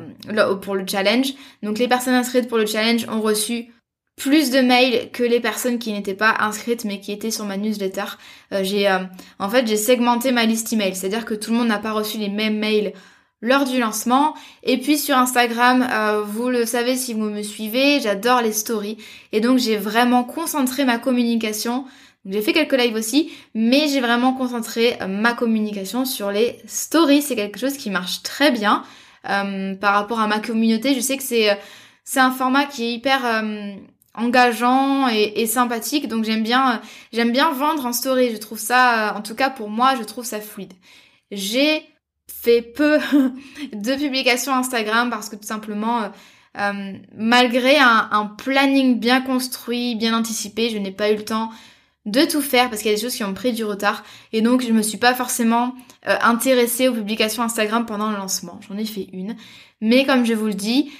[0.62, 1.34] pour le challenge.
[1.62, 3.68] Donc les personnes inscrites pour le challenge ont reçu
[4.16, 7.58] plus de mails que les personnes qui n'étaient pas inscrites mais qui étaient sur ma
[7.58, 8.06] newsletter.
[8.52, 9.00] Euh, j'ai euh,
[9.38, 12.18] en fait j'ai segmenté ma liste email, c'est-à-dire que tout le monde n'a pas reçu
[12.18, 12.94] les mêmes mails
[13.42, 14.34] lors du lancement.
[14.64, 18.98] Et puis sur Instagram, euh, vous le savez si vous me suivez, j'adore les stories.
[19.32, 21.86] Et donc j'ai vraiment concentré ma communication.
[22.26, 27.22] J'ai fait quelques lives aussi, mais j'ai vraiment concentré euh, ma communication sur les stories.
[27.22, 28.84] C'est quelque chose qui marche très bien
[29.30, 30.94] euh, par rapport à ma communauté.
[30.94, 31.58] Je sais que c'est
[32.04, 33.44] c'est un format qui est hyper
[34.14, 36.08] engageant et, et, sympathique.
[36.08, 38.32] Donc j'aime bien j'aime bien vendre en story.
[38.32, 40.74] Je trouve ça, en tout cas pour moi, je trouve ça fluide.
[41.32, 41.84] J'ai
[42.32, 43.00] fait peu
[43.74, 46.10] de publications Instagram parce que tout simplement, euh,
[46.60, 51.52] euh, malgré un, planning bien construit, bien anticipé, je n'ai pas eu le temps
[52.06, 54.42] de tout faire parce qu'il y a des choses qui ont pris du retard et
[54.42, 55.76] donc je me suis pas forcément
[56.08, 58.60] euh, intéressée aux publications Instagram pendant le lancement.
[58.68, 59.36] J'en ai fait une,
[59.82, 60.92] mais comme je vous le dis,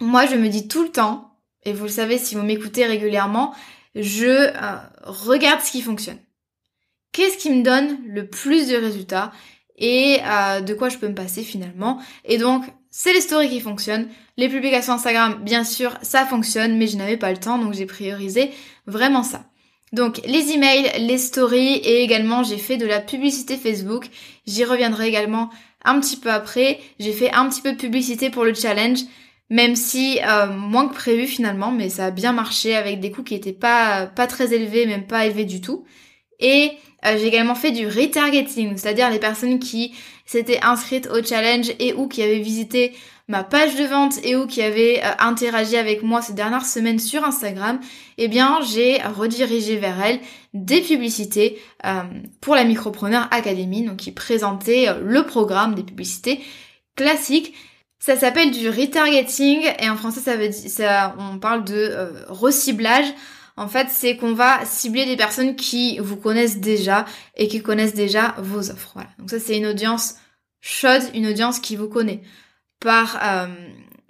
[0.00, 3.54] moi je me dis tout le temps et vous le savez si vous m'écoutez régulièrement,
[3.96, 4.52] je
[5.04, 6.18] regarde ce qui fonctionne.
[7.12, 9.32] Qu'est-ce qui me donne le plus de résultats?
[9.82, 12.00] Et euh, de quoi je peux me passer finalement.
[12.24, 14.08] Et donc, c'est les stories qui fonctionnent.
[14.38, 17.84] Les publications Instagram, bien sûr, ça fonctionne, mais je n'avais pas le temps, donc j'ai
[17.84, 18.50] priorisé
[18.86, 19.44] vraiment ça.
[19.92, 24.06] Donc les emails, les stories et également j'ai fait de la publicité Facebook.
[24.46, 25.50] J'y reviendrai également
[25.84, 26.80] un petit peu après.
[26.98, 29.00] J'ai fait un petit peu de publicité pour le challenge,
[29.50, 33.22] même si euh, moins que prévu finalement, mais ça a bien marché avec des coûts
[33.22, 35.84] qui étaient pas pas très élevés, même pas élevés du tout.
[36.40, 36.72] Et
[37.04, 41.94] euh, j'ai également fait du retargeting, c'est-à-dire les personnes qui s'étaient inscrites au challenge et
[41.94, 42.92] ou qui avaient visité
[43.28, 46.98] ma page de vente et ou qui avaient euh, interagi avec moi ces dernières semaines
[46.98, 47.80] sur Instagram,
[48.18, 50.20] eh bien j'ai redirigé vers elles
[50.54, 52.02] des publicités euh,
[52.40, 56.40] pour la Micropreneur Academy, donc qui présentait le programme des publicités
[56.94, 57.54] classiques.
[57.98, 61.94] Ça s'appelle du retargeting et en français ça veut dire ça on parle de
[62.28, 63.06] reciblage.
[63.56, 67.04] En fait, c'est qu'on va cibler des personnes qui vous connaissent déjà
[67.36, 68.92] et qui connaissent déjà vos offres.
[68.94, 69.10] Voilà.
[69.18, 70.16] Donc ça, c'est une audience
[70.60, 72.22] chaude, une audience qui vous connaît.
[72.80, 73.46] Par euh,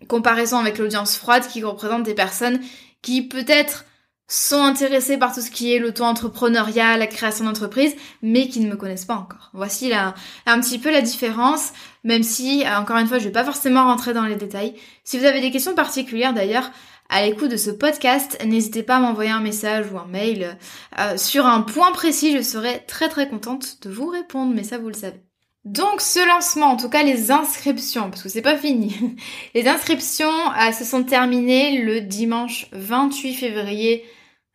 [0.09, 2.61] comparaison avec l'audience froide qui représente des personnes
[3.03, 3.85] qui peut-être
[4.29, 8.77] sont intéressés par tout ce qui est l'auto-entrepreneuriat, la création d'entreprise, mais qui ne me
[8.77, 9.51] connaissent pas encore.
[9.53, 10.15] Voici là
[10.47, 13.85] un petit peu la différence, même si, euh, encore une fois, je vais pas forcément
[13.85, 14.75] rentrer dans les détails.
[15.05, 16.71] Si vous avez des questions particulières d'ailleurs,
[17.13, 20.57] à l'écoute de ce podcast, n'hésitez pas à m'envoyer un message ou un mail
[20.99, 24.79] euh, sur un point précis, je serai très très contente de vous répondre, mais ça
[24.79, 25.21] vous le savez.
[25.67, 28.97] Donc ce lancement, en tout cas les inscriptions, parce que c'est pas fini.
[29.55, 34.05] Les inscriptions euh, se sont terminées le dimanche 28 février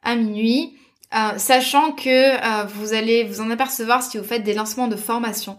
[0.02, 0.74] à minuit,
[1.14, 5.58] euh, sachant que vous allez vous en apercevoir si vous faites des lancements de formation.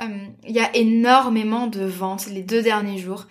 [0.00, 3.26] Il y a énormément de ventes les deux derniers jours.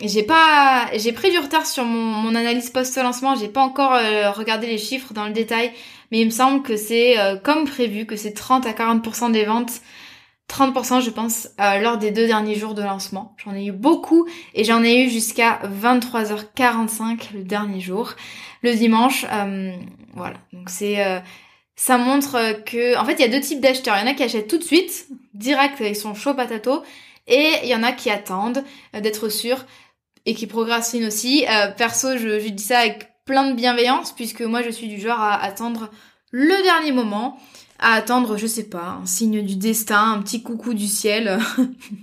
[0.00, 3.34] J'ai pas, j'ai pris du retard sur mon, analyse post-lancement.
[3.34, 3.92] J'ai pas encore
[4.34, 5.72] regardé les chiffres dans le détail,
[6.10, 9.80] mais il me semble que c'est comme prévu, que c'est 30 à 40% des ventes
[10.48, 13.34] 30% je pense lors des deux derniers jours de lancement.
[13.44, 18.14] J'en ai eu beaucoup et j'en ai eu jusqu'à 23h45 le dernier jour
[18.62, 19.26] le dimanche.
[19.30, 19.72] Euh,
[20.14, 21.20] voilà, donc c'est euh,
[21.76, 23.96] ça montre que en fait il y a deux types d'acheteurs.
[23.96, 26.82] Il y en a qui achètent tout de suite, direct avec son chaud patato,
[27.28, 28.64] et il y en a qui attendent
[28.94, 29.64] euh, d'être sûrs
[30.26, 31.46] et qui procrastinent aussi.
[31.78, 35.42] perso, je, dis ça avec plein de bienveillance puisque moi je suis du genre à
[35.42, 35.90] attendre
[36.32, 37.38] le dernier moment,
[37.78, 41.38] à attendre, je sais pas, un signe du destin, un petit coucou du ciel.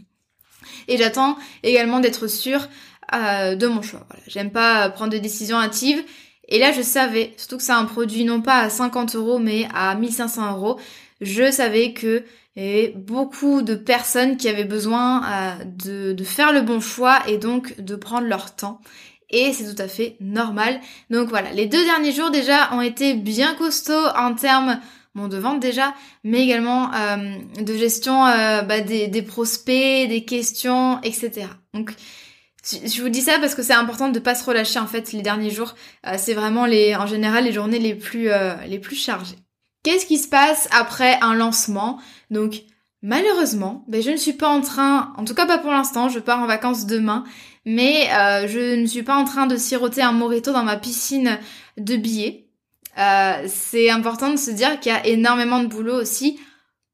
[0.88, 2.67] et j'attends également d'être sûre
[3.13, 4.07] de mon choix.
[4.09, 4.23] Voilà.
[4.25, 6.03] J'aime pas prendre de décisions hâtives
[6.47, 9.67] et là, je savais, surtout que c'est un produit non pas à 50 euros, mais
[9.73, 10.79] à 1500 euros,
[11.21, 12.23] je savais que
[12.57, 17.79] avait beaucoup de personnes qui avaient besoin euh, de, faire le bon choix et donc
[17.79, 18.79] de prendre leur temps.
[19.29, 20.79] Et c'est tout à fait normal.
[21.09, 24.79] Donc voilà, les deux derniers jours déjà ont été bien costauds en termes
[25.15, 30.23] bon, de vente déjà, mais également euh, de gestion euh, bah, des, des prospects, des
[30.25, 31.47] questions, etc.
[31.73, 31.93] Donc
[32.65, 35.21] je vous dis ça parce que c'est important de pas se relâcher en fait les
[35.21, 35.75] derniers jours.
[36.07, 39.35] Euh, c'est vraiment les, en général les journées les plus, euh, les plus chargées.
[39.85, 41.99] Qu'est-ce qui se passe après un lancement?
[42.31, 42.63] Donc
[43.03, 46.17] malheureusement, ben, je ne suis pas en train, en tout cas pas pour l'instant, je
[46.17, 47.23] pars en vacances demain,
[47.65, 51.37] mais euh, je ne suis pas en train de siroter un morito dans ma piscine
[51.77, 52.47] de billets.
[53.47, 56.39] c'est important de se dire qu'il y a énormément de boulot aussi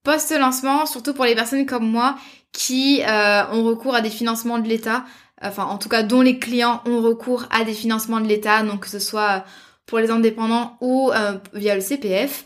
[0.03, 2.17] post-lancement, surtout pour les personnes comme moi
[2.51, 5.05] qui ont recours à des financements de l'État
[5.41, 8.81] enfin en tout cas dont les clients ont recours à des financements de l'État, donc
[8.81, 9.43] que ce soit
[9.85, 12.45] pour les indépendants ou euh, via le CPF.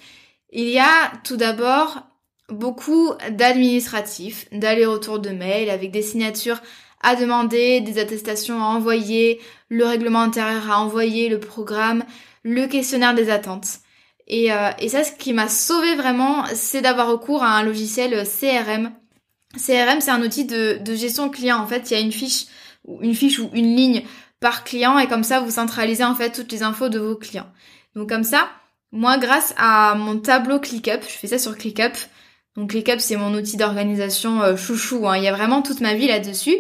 [0.58, 2.04] Il y a tout d'abord
[2.48, 6.62] beaucoup d'administratifs, d'aller-retour de mails avec des signatures
[7.02, 12.06] à demander, des attestations à envoyer, le règlement intérieur à envoyer, le programme,
[12.44, 13.80] le questionnaire des attentes.
[14.28, 18.24] Et, euh, et ça, ce qui m'a sauvé vraiment, c'est d'avoir recours à un logiciel
[18.24, 18.92] CRM.
[19.56, 21.58] CRM, c'est un outil de, de gestion client.
[21.58, 22.46] En fait, il y a une fiche
[23.02, 24.04] une fiche ou une ligne
[24.40, 27.50] par client et comme ça vous centralisez en fait toutes les infos de vos clients.
[27.96, 28.50] Donc comme ça,
[28.96, 31.94] moi grâce à mon tableau ClickUp, je fais ça sur ClickUp.
[32.56, 35.18] Donc ClickUp c'est mon outil d'organisation euh, chouchou, hein.
[35.18, 36.56] il y a vraiment toute ma vie là-dessus.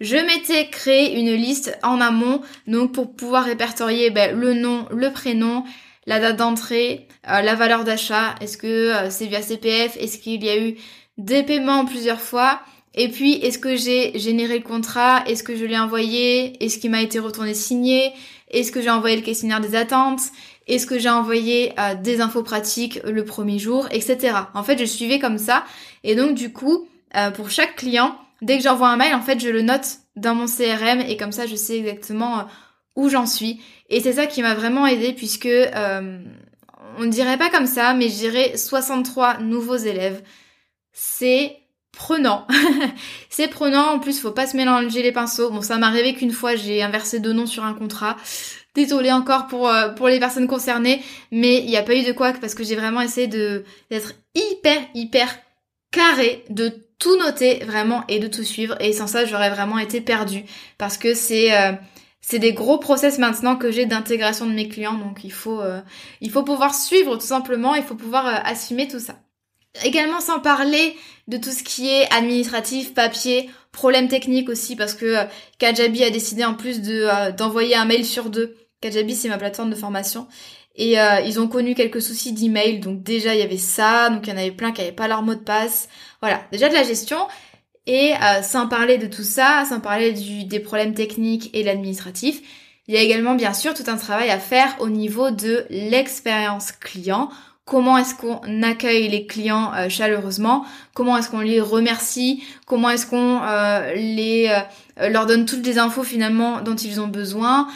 [0.00, 5.12] Je m'étais créé une liste en amont, donc pour pouvoir répertorier ben, le nom, le
[5.12, 5.64] prénom,
[6.06, 10.42] la date d'entrée, euh, la valeur d'achat, est-ce que euh, c'est via CPF, est-ce qu'il
[10.42, 10.76] y a eu
[11.18, 12.62] des paiements plusieurs fois,
[12.94, 15.22] et puis, est-ce que j'ai généré le contrat?
[15.26, 16.62] Est-ce que je l'ai envoyé?
[16.62, 18.12] Est-ce qu'il m'a été retourné signé?
[18.50, 20.22] Est-ce que j'ai envoyé le questionnaire des attentes?
[20.70, 24.32] Est-ce que j'ai envoyé euh, des infos pratiques le premier jour Etc.
[24.54, 25.64] En fait, je suivais comme ça.
[26.04, 29.40] Et donc, du coup, euh, pour chaque client, dès que j'envoie un mail, en fait,
[29.40, 32.42] je le note dans mon CRM et comme ça, je sais exactement euh,
[32.94, 33.60] où j'en suis.
[33.88, 35.48] Et c'est ça qui m'a vraiment aidé puisque
[36.98, 40.22] on ne dirait pas comme ça, mais je dirais 63 nouveaux élèves.
[40.92, 41.56] C'est
[41.92, 42.46] prenant.
[43.28, 45.50] c'est prenant, en plus faut pas se mélanger les pinceaux.
[45.50, 48.16] Bon ça m'est arrivé qu'une fois j'ai inversé deux noms sur un contrat.
[48.80, 52.12] Désolée encore pour, euh, pour les personnes concernées, mais il n'y a pas eu de
[52.12, 55.28] quoi parce que j'ai vraiment essayé de d'être hyper hyper
[55.90, 58.80] carré, de tout noter vraiment et de tout suivre.
[58.80, 60.44] Et sans ça j'aurais vraiment été perdue
[60.78, 61.72] parce que c'est euh,
[62.22, 65.82] c'est des gros process maintenant que j'ai d'intégration de mes clients, donc il faut euh,
[66.22, 69.16] il faut pouvoir suivre tout simplement, il faut pouvoir assumer tout ça.
[69.84, 70.96] Également sans parler
[71.28, 75.16] de tout ce qui est administratif, papier, problème technique aussi parce que
[75.58, 78.56] Kajabi a décidé en plus de d'envoyer un mail sur deux.
[78.80, 80.26] Kajabi c'est ma plateforme de formation
[80.76, 84.26] et euh, ils ont connu quelques soucis d'email donc déjà il y avait ça donc
[84.26, 85.88] il y en avait plein qui n'avaient pas leur mot de passe.
[86.20, 87.18] Voilà déjà de la gestion
[87.86, 88.12] et
[88.42, 92.40] sans parler de tout ça, sans parler du, des problèmes techniques et l'administratif,
[92.86, 96.72] Il y a également bien sûr tout un travail à faire au niveau de l'expérience
[96.72, 97.30] client.
[97.66, 100.64] Comment est-ce qu'on accueille les clients euh, chaleureusement?
[100.94, 102.42] Comment est-ce qu'on les remercie?
[102.66, 104.50] Comment est-ce qu'on euh, les
[105.00, 107.68] euh, leur donne toutes les infos finalement dont ils ont besoin?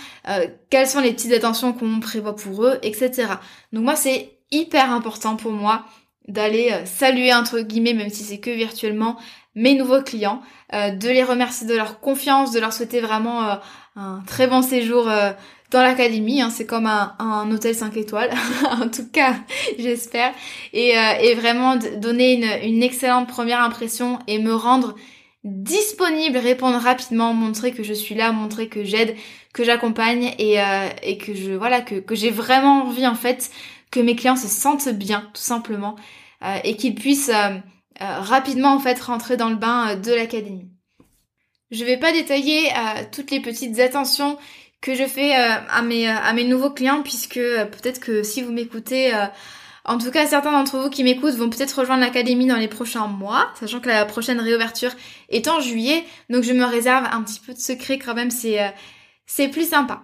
[0.71, 3.27] Quelles sont les petites attentions qu'on prévoit pour eux, etc.
[3.73, 5.85] Donc moi c'est hyper important pour moi
[6.27, 9.19] d'aller saluer entre guillemets, même si c'est que virtuellement,
[9.55, 10.41] mes nouveaux clients,
[10.73, 13.59] de les remercier de leur confiance, de leur souhaiter vraiment
[13.97, 15.11] un très bon séjour
[15.75, 16.41] dans l'académie.
[16.41, 16.51] Hein.
[16.51, 18.31] c'est comme un, hôtel 5 étoiles,
[18.71, 19.35] en tout cas,
[19.79, 20.33] j'espère.
[20.73, 24.95] Et, euh, et, vraiment donner une, excellente première impression et me rendre
[25.43, 29.15] disponible, répondre rapidement, montrer que je suis là, montrer que j'aide,
[29.53, 33.51] que j'accompagne et, euh, et que je voilà que, j'ai vraiment envie en fait
[33.91, 35.97] que mes clients se sentent bien, tout simplement,
[36.65, 37.31] et qu'ils puissent
[38.01, 40.69] rapidement en fait rentrer dans le bain de l'académie.
[41.75, 44.39] Je vais pas détailler euh, toutes les petites attentions
[44.85, 48.43] que je fais euh, à, mes, euh, à mes nouveaux clients puisque peut-être que si
[48.43, 49.13] vous m'écoutez,
[49.87, 53.07] en tout cas certains d'entre vous qui m'écoutent vont peut-être rejoindre l'académie dans les prochains
[53.07, 54.93] mois, sachant que la prochaine réouverture
[55.31, 58.61] est en juillet, donc je me réserve un petit peu de secret quand même, c'est
[59.27, 60.03] c'est plus sympa.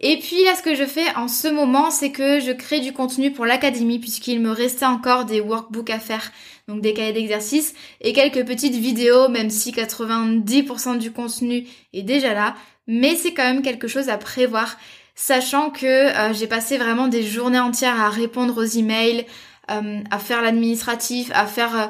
[0.00, 2.92] Et puis là, ce que je fais en ce moment, c'est que je crée du
[2.92, 6.30] contenu pour l'académie puisqu'il me restait encore des workbooks à faire,
[6.68, 12.34] donc des cahiers d'exercice et quelques petites vidéos, même si 90% du contenu est déjà
[12.34, 12.54] là.
[12.86, 14.76] Mais c'est quand même quelque chose à prévoir,
[15.14, 19.26] sachant que euh, j'ai passé vraiment des journées entières à répondre aux emails,
[19.70, 21.86] euh, à faire l'administratif, à faire euh,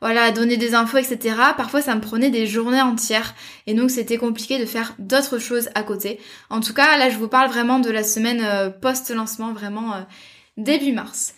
[0.00, 1.36] voilà, donner des infos, etc.
[1.56, 3.34] Parfois, ça me prenait des journées entières.
[3.66, 6.20] Et donc, c'était compliqué de faire d'autres choses à côté.
[6.50, 10.06] En tout cas, là, je vous parle vraiment de la semaine euh, post-lancement, vraiment
[10.56, 11.34] début mars.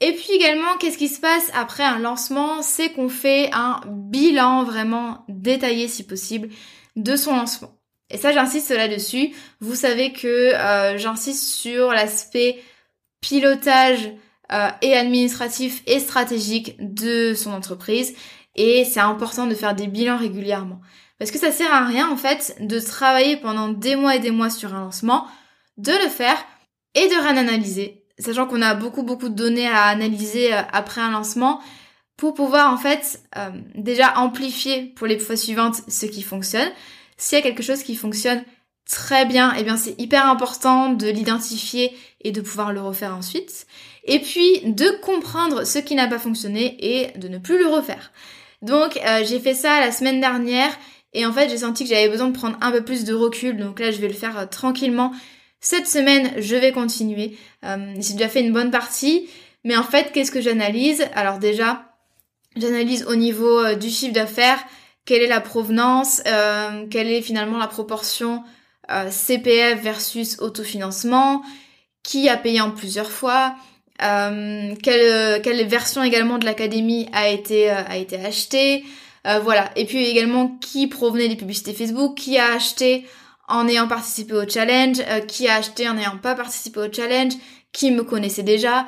[0.00, 2.60] Et puis également, qu'est-ce qui se passe après un lancement?
[2.60, 6.48] C'est qu'on fait un bilan vraiment détaillé, si possible,
[6.96, 7.78] de son lancement.
[8.12, 9.34] Et ça, j'insiste là-dessus.
[9.60, 12.62] Vous savez que euh, j'insiste sur l'aspect
[13.22, 14.12] pilotage
[14.52, 18.14] euh, et administratif et stratégique de son entreprise.
[18.54, 20.82] Et c'est important de faire des bilans régulièrement.
[21.18, 24.30] Parce que ça sert à rien, en fait, de travailler pendant des mois et des
[24.30, 25.26] mois sur un lancement,
[25.78, 26.36] de le faire
[26.94, 28.04] et de rien analyser.
[28.18, 31.60] Sachant qu'on a beaucoup, beaucoup de données à analyser euh, après un lancement
[32.18, 33.20] pour pouvoir, en fait,
[33.74, 36.68] déjà amplifier pour les fois suivantes ce qui fonctionne.
[37.16, 38.42] S'il y a quelque chose qui fonctionne
[38.88, 43.66] très bien, eh bien, c'est hyper important de l'identifier et de pouvoir le refaire ensuite.
[44.04, 48.12] Et puis de comprendre ce qui n'a pas fonctionné et de ne plus le refaire.
[48.62, 50.72] Donc euh, j'ai fait ça la semaine dernière
[51.12, 53.56] et en fait j'ai senti que j'avais besoin de prendre un peu plus de recul,
[53.56, 55.12] donc là je vais le faire euh, tranquillement.
[55.60, 59.28] Cette semaine je vais continuer, euh, j'ai déjà fait une bonne partie,
[59.64, 61.04] mais en fait qu'est-ce que j'analyse?
[61.14, 61.96] Alors déjà
[62.56, 64.62] j'analyse au niveau du chiffre d'affaires,
[65.04, 66.22] quelle est la provenance,
[66.90, 68.42] quelle est finalement la proportion
[69.10, 71.42] CPF versus autofinancement,
[72.02, 73.56] qui a payé en plusieurs fois,
[74.02, 78.84] euh, quelle, quelle, version également de l'académie a été euh, a été achetée,
[79.26, 79.70] euh, voilà.
[79.76, 83.06] Et puis également qui provenait des publicités Facebook, qui a acheté
[83.48, 87.34] en ayant participé au challenge, qui a acheté en n'ayant pas participé au challenge,
[87.72, 88.86] qui me connaissait déjà,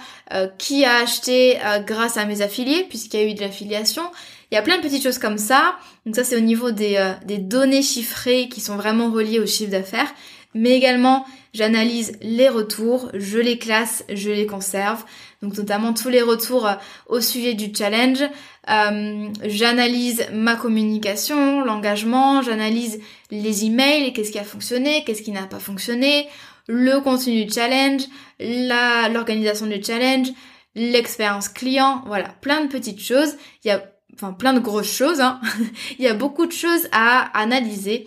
[0.59, 4.05] qui a acheté grâce à mes affiliés puisqu'il y a eu de l'affiliation.
[4.50, 5.77] Il y a plein de petites choses comme ça.
[6.07, 9.71] Donc ça c'est au niveau des, des données chiffrées qui sont vraiment reliées au chiffre
[9.71, 10.12] d'affaires
[10.55, 15.05] mais également j'analyse les retours, je les classe, je les conserve,
[15.43, 16.75] donc notamment tous les retours euh,
[17.09, 18.23] au sujet du challenge.
[18.71, 25.43] Euh, j'analyse ma communication, l'engagement, j'analyse les emails, qu'est-ce qui a fonctionné, qu'est-ce qui n'a
[25.43, 26.27] pas fonctionné,
[26.67, 28.03] le contenu du challenge,
[28.40, 30.29] l'organisation du challenge,
[30.75, 33.37] l'expérience client, voilà, plein de petites choses.
[33.64, 35.20] Il y a enfin plein de grosses choses.
[35.20, 35.40] Hein.
[35.98, 38.07] Il y a beaucoup de choses à analyser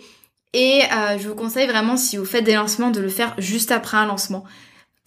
[0.54, 3.70] et euh, je vous conseille vraiment, si vous faites des lancements, de le faire juste
[3.70, 4.44] après un lancement,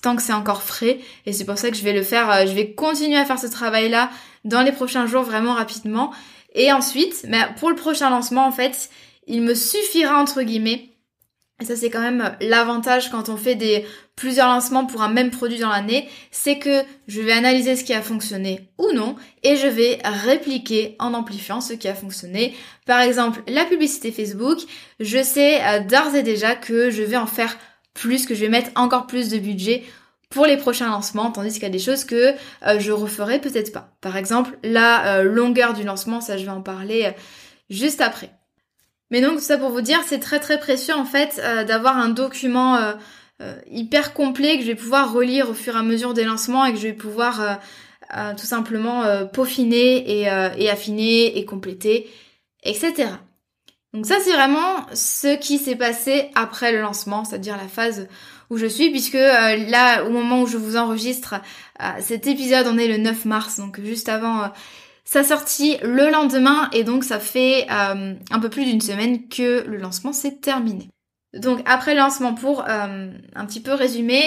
[0.01, 0.99] tant que c'est encore frais.
[1.25, 3.39] Et c'est pour ça que je vais le faire, euh, je vais continuer à faire
[3.39, 4.11] ce travail-là
[4.45, 6.11] dans les prochains jours, vraiment rapidement.
[6.53, 8.89] Et ensuite, mais pour le prochain lancement, en fait,
[9.27, 10.90] il me suffira, entre guillemets,
[11.61, 15.29] et ça c'est quand même l'avantage quand on fait des plusieurs lancements pour un même
[15.29, 19.55] produit dans l'année, c'est que je vais analyser ce qui a fonctionné ou non et
[19.55, 22.55] je vais répliquer en amplifiant ce qui a fonctionné.
[22.87, 24.59] Par exemple, la publicité Facebook,
[24.99, 27.57] je sais euh, d'ores et déjà que je vais en faire
[27.93, 29.83] plus, que je vais mettre encore plus de budget
[30.29, 32.33] pour les prochains lancements, tandis qu'il y a des choses que
[32.65, 33.93] euh, je referai peut-être pas.
[34.01, 37.11] Par exemple, la euh, longueur du lancement, ça je vais en parler
[37.69, 38.31] juste après.
[39.11, 41.97] Mais donc tout ça pour vous dire, c'est très très précieux en fait euh, d'avoir
[41.97, 42.93] un document euh,
[43.41, 46.65] euh, hyper complet que je vais pouvoir relire au fur et à mesure des lancements
[46.65, 47.59] et que je vais pouvoir
[48.37, 50.21] tout simplement peaufiner et,
[50.57, 52.09] et, affiner et compléter,
[52.63, 53.07] etc.
[53.93, 58.09] Donc ça c'est vraiment ce qui s'est passé après le lancement, c'est-à-dire la phase
[58.51, 61.35] où je suis, puisque euh, là, au moment où je vous enregistre
[61.81, 64.47] euh, cet épisode, on est le 9 mars, donc juste avant euh,
[65.11, 69.75] sa sortie le lendemain, et donc ça fait un peu plus d'une semaine que le
[69.75, 70.87] lancement s'est terminé.
[71.33, 74.23] Donc après le lancement, pour un petit peu résumer,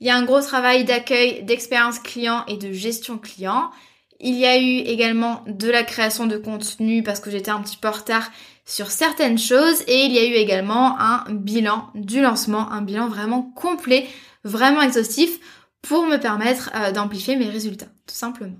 [0.00, 3.72] il y a un gros travail d'accueil, d'expérience client et de gestion client.
[4.20, 7.76] Il y a eu également de la création de contenu parce que j'étais un petit
[7.76, 8.30] peu en retard
[8.64, 13.08] sur certaines choses et il y a eu également un bilan du lancement, un bilan
[13.08, 14.08] vraiment complet,
[14.44, 15.38] vraiment exhaustif
[15.82, 18.56] pour me permettre euh, d'amplifier mes résultats, tout simplement.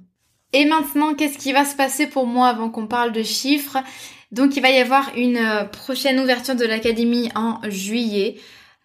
[0.53, 3.79] Et maintenant, qu'est-ce qui va se passer pour moi avant qu'on parle de chiffres?
[4.33, 8.37] Donc il va y avoir une euh, prochaine ouverture de l'académie en juillet.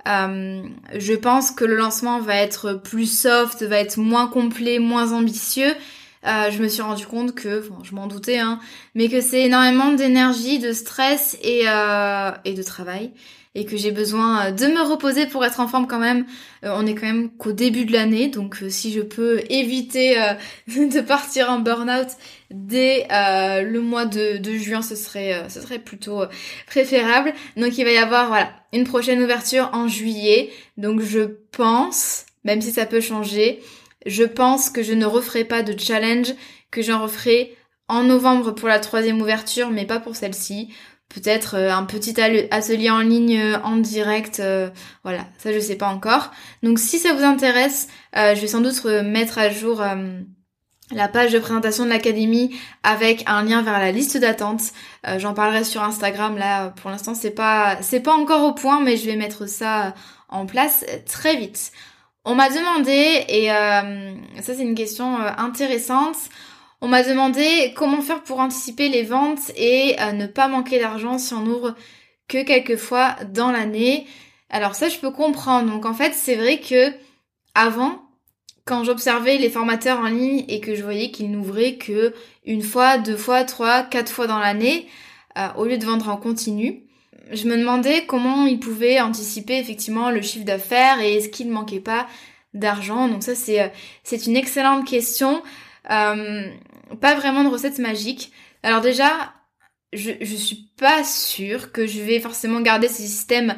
[0.07, 0.61] Euh,
[0.97, 5.74] je pense que le lancement va être plus soft, va être moins complet, moins ambitieux.
[6.26, 8.59] Euh, je me suis rendu compte que, bon, je m'en doutais, hein,
[8.95, 13.11] mais que c'est énormément d'énergie, de stress et de travail,
[13.58, 16.28] et que j'ai besoin de me reposer pour être en forme quand même.
[16.64, 20.22] Euh, on est quand même qu'au début de l'année, donc euh, si je peux éviter
[20.22, 20.34] euh,
[20.68, 22.10] de partir en burn-out
[22.51, 26.24] dès le mois de, de, juin, ce serait, ce serait plutôt
[26.68, 27.34] préférable.
[27.58, 32.62] Donc il va y avoir voilà une prochaine ouverture en juillet, donc je pense, même
[32.62, 33.60] si ça peut changer,
[34.05, 36.36] je pense que je ne referai pas de challenge,
[36.70, 37.58] que j'en referai
[37.89, 40.70] en novembre pour la troisième ouverture, mais pas pour celle-ci.
[41.10, 42.20] Peut-être euh, un petit
[42.51, 44.70] atelier en ligne euh, en direct, euh,
[45.03, 46.32] voilà, ça je sais pas encore.
[46.64, 49.84] Donc si ça vous intéresse, je vais sans doute mettre à jour
[50.91, 54.62] la page de présentation de l'académie avec un lien vers la liste d'attente.
[55.18, 56.70] J'en parlerai sur Instagram là.
[56.82, 59.93] Pour l'instant c'est pas c'est pas encore au point, mais je vais mettre ça
[60.30, 61.72] en place très vite.
[62.30, 66.18] On m'a demandé, et euh, ça c'est une question euh, intéressante,
[66.82, 71.17] on m'a demandé comment faire pour anticiper les ventes et euh, ne pas manquer d'argent
[71.17, 71.75] si on ouvre
[72.28, 74.05] que quelques fois dans l'année.
[74.49, 75.71] Alors ça je peux comprendre.
[75.71, 76.91] Donc en fait c'est vrai que
[77.55, 78.01] avant,
[78.65, 82.13] quand j'observais les formateurs en ligne et que je voyais qu'ils n'ouvraient que
[82.45, 84.88] une fois, deux fois, trois, quatre fois dans l'année,
[85.55, 86.88] au lieu de vendre en continu,
[87.32, 91.53] je me demandais comment ils pouvaient anticiper effectivement le chiffre d'affaires et est-ce qu'il ne
[91.53, 92.07] manquait pas
[92.53, 93.07] d'argent.
[93.07, 93.67] Donc ça c'est euh,
[94.03, 95.41] c'est une excellente question.
[95.89, 96.49] Euh,
[97.01, 98.31] pas vraiment de recette magique.
[98.63, 99.33] Alors déjà,
[99.93, 103.57] je, je suis pas sûre que je vais forcément garder ce système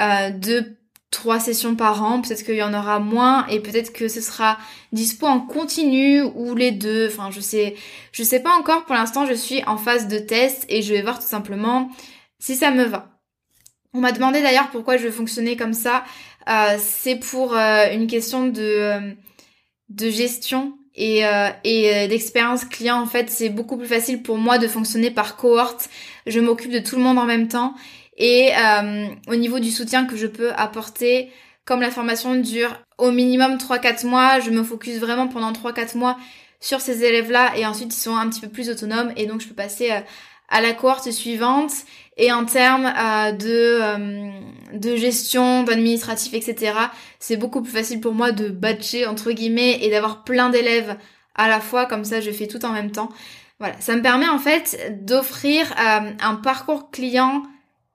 [0.00, 0.78] euh, de
[1.10, 4.58] trois sessions par an, peut-être qu'il y en aura moins et peut-être que ce sera
[4.92, 7.08] dispo en continu ou les deux.
[7.08, 7.76] Enfin, je sais,
[8.12, 8.84] je sais pas encore.
[8.84, 11.90] Pour l'instant, je suis en phase de test et je vais voir tout simplement
[12.38, 13.18] si ça me va.
[13.94, 16.04] On m'a demandé d'ailleurs pourquoi je fonctionnais comme ça.
[16.48, 19.12] Euh, c'est pour euh, une question de, euh,
[19.88, 21.22] de gestion et,
[21.64, 23.00] et d'expérience client.
[23.00, 25.88] En fait, c'est beaucoup plus facile pour moi de fonctionner par cohorte.
[26.26, 27.74] Je m'occupe de tout le monde en même temps.
[28.16, 28.50] Et
[29.28, 31.30] au niveau du soutien que je peux apporter,
[31.64, 36.18] comme la formation dure au minimum 3-4 mois, je me focus vraiment pendant 3-4 mois
[36.60, 39.48] sur ces élèves-là et ensuite ils sont un petit peu plus autonomes et donc je
[39.48, 39.92] peux passer
[40.48, 41.72] à la cohorte suivante
[42.18, 44.30] et en termes euh, de, euh,
[44.74, 46.74] de gestion, d'administratif, etc.,
[47.20, 50.96] c'est beaucoup plus facile pour moi de batcher, entre guillemets, et d'avoir plein d'élèves
[51.36, 53.08] à la fois, comme ça je fais tout en même temps.
[53.60, 57.44] Voilà, ça me permet en fait d'offrir euh, un parcours client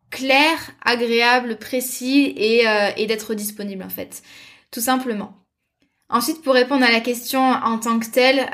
[0.10, 2.66] clair, agréable, précis et,
[2.98, 4.22] et d'être disponible en fait,
[4.70, 5.34] tout simplement.
[6.08, 8.48] Ensuite, pour répondre à la question en tant que telle,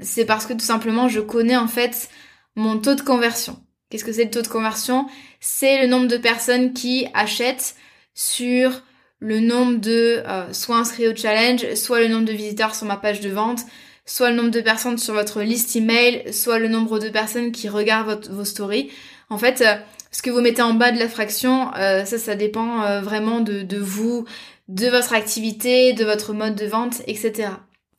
[0.00, 2.08] c'est parce que tout simplement je connais en fait
[2.56, 3.62] mon taux de conversion.
[3.90, 5.06] Qu'est-ce que c'est le taux de conversion?
[5.40, 7.74] C'est le nombre de personnes qui achètent
[8.14, 8.82] sur
[9.20, 12.96] le nombre de euh, soit inscrits au challenge, soit le nombre de visiteurs sur ma
[12.96, 13.60] page de vente,
[14.04, 17.68] soit le nombre de personnes sur votre liste email, soit le nombre de personnes qui
[17.68, 18.90] regardent vos stories.
[19.30, 19.74] En fait, euh,
[20.12, 23.62] ce que vous mettez en bas de la fraction, euh, ça, ça dépend vraiment de,
[23.62, 24.26] de vous,
[24.68, 27.48] de votre activité, de votre mode de vente, etc.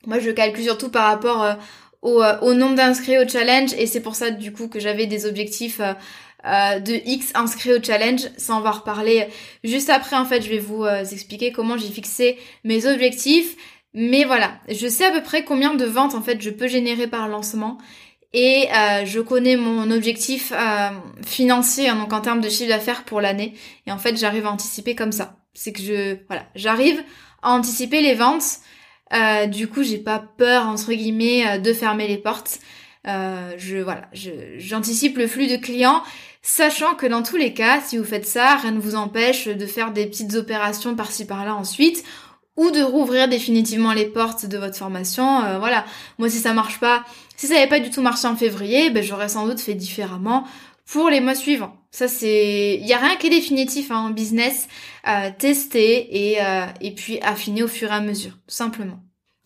[0.06, 1.58] Moi, je calcule surtout par rapport
[2.06, 5.26] euh, au, nombre d'inscrits au challenge et c'est pour ça du coup que j'avais des
[5.26, 5.94] objectifs euh,
[6.46, 8.22] euh, de X inscrits au challenge.
[8.38, 9.28] Ça on va reparler
[9.66, 13.56] juste après en fait je vais vous expliquer comment j'ai fixé mes objectifs.
[13.94, 17.08] Mais voilà, je sais à peu près combien de ventes en fait je peux générer
[17.08, 17.78] par lancement
[18.34, 18.68] et
[19.06, 20.54] je connais mon objectif
[21.26, 23.56] financier hein, donc en termes de chiffre d'affaires pour l'année
[23.88, 25.38] et en fait j'arrive à anticiper comme ça.
[25.56, 27.04] C'est que je voilà, j'arrive
[27.42, 28.60] à anticiper les ventes
[29.14, 32.60] euh, du coup, j'ai pas peur entre guillemets euh, de fermer les portes.
[33.08, 34.10] Euh, je voilà,
[34.58, 36.04] j'anticipe le flux de clients,
[36.42, 39.66] sachant que dans tous les cas, si vous faites ça, rien ne vous empêche de
[39.66, 42.04] faire des petites opérations par-ci par-là ensuite,
[42.58, 45.60] ou de rouvrir définitivement les portes de votre formation.
[45.60, 45.86] Voilà,
[46.18, 47.06] moi si ça marche pas,
[47.38, 50.44] si ça n'avait pas du tout marché en février, ben j'aurais sans doute fait différemment
[50.86, 51.79] pour les mois suivants.
[51.92, 54.68] Ça c'est, il y a rien qui est définitif hein, en business.
[55.08, 59.00] Euh, tester et euh, et puis affiner au fur et à mesure, tout simplement.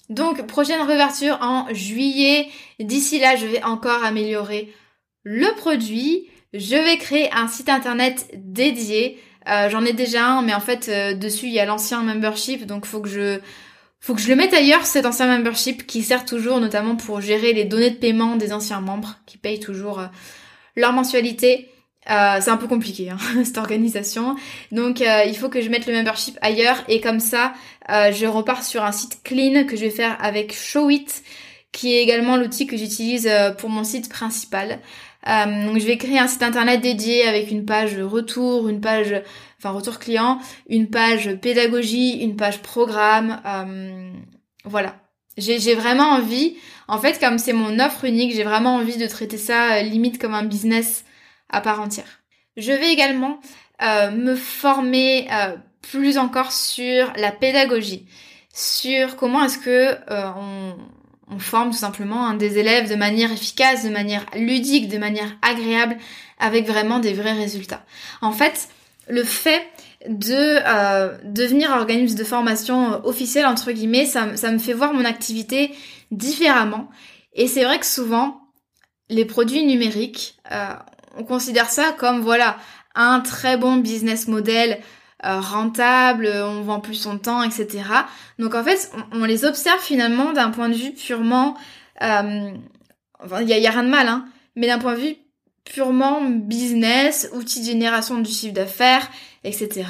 [0.10, 2.50] Donc prochaine réouverture en juillet.
[2.80, 4.74] D'ici là, je vais encore améliorer
[5.24, 6.28] le produit.
[6.54, 9.20] Je vais créer un site internet dédié.
[9.48, 12.66] Euh, J'en ai déjà un, mais en fait euh, dessus il y a l'ancien membership,
[12.66, 13.40] donc faut que je
[14.00, 17.54] faut que je le mette ailleurs cet ancien membership qui sert toujours notamment pour gérer
[17.54, 20.02] les données de paiement des anciens membres qui payent toujours
[20.76, 21.73] leur mensualité.
[22.10, 24.36] Euh, c'est un peu compliqué hein, cette organisation.
[24.72, 27.54] Donc euh, il faut que je mette le membership ailleurs et comme ça
[27.90, 31.08] euh, je repars sur un site clean que je vais faire avec Showit
[31.72, 33.28] qui est également l'outil que j'utilise
[33.58, 34.80] pour mon site principal.
[35.26, 39.24] donc je vais créer un site internet dédié avec une page retour, une page
[39.58, 40.38] enfin retour client,
[40.70, 43.42] une page pédagogie, une page programme.
[44.66, 44.98] voilà.
[45.36, 49.40] J'ai vraiment envie, en fait comme c'est mon offre unique, j'ai vraiment envie de traiter
[49.40, 51.06] ça limite comme un business
[51.54, 52.24] à part entière.
[52.58, 53.40] Je vais également
[53.82, 58.06] euh, me former euh, plus encore sur la pédagogie,
[58.54, 60.76] sur comment est-ce que euh, on,
[61.40, 65.98] forme tout simplement hein, des élèves de manière efficace, de manière ludique, de manière agréable,
[66.38, 67.84] avec vraiment des vrais résultats.
[68.22, 68.70] En fait,
[69.08, 69.64] le fait
[70.08, 75.72] de devenir organisme de formation officiel entre guillemets, ça, ça me fait voir mon activité
[76.12, 76.88] différemment.
[77.34, 78.42] Et c'est vrai que souvent,
[79.10, 80.38] les produits numériques,
[81.18, 82.58] on considère ça comme voilà
[82.96, 84.80] un très bon business model
[85.26, 87.84] euh, rentable, on vend plus son temps, etc.
[88.40, 91.56] Donc en fait, on, les observe finalement d'un point de vue purement,
[92.02, 92.52] euh,
[93.24, 94.26] enfin il y a, rien de mal, hein,
[94.58, 95.16] mais d'un point de vue
[95.64, 99.10] purement business, outil de génération du chiffre d'affaires,
[99.46, 99.86] etc.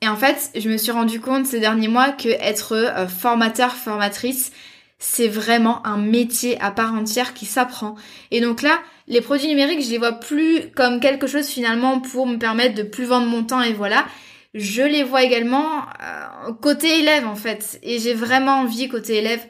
[0.00, 3.72] Et en fait, je me suis rendu compte ces derniers mois que être euh, formateur,
[3.72, 4.52] formatrice,
[5.00, 7.96] c'est vraiment un métier à part entière qui s'apprend.
[8.30, 8.78] Et donc là,
[9.08, 12.82] les produits numériques, je les vois plus comme quelque chose finalement pour me permettre de
[12.82, 14.06] plus vendre mon temps et voilà.
[14.54, 17.78] Je les vois également euh, côté élève en fait.
[17.82, 19.44] Et j'ai vraiment envie côté élève.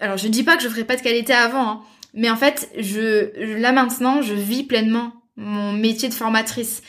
[0.00, 1.80] Alors je dis pas que je ferai pas de qualité avant, hein,
[2.14, 6.82] mais en fait, je là maintenant, je vis pleinement mon métier de formatrice.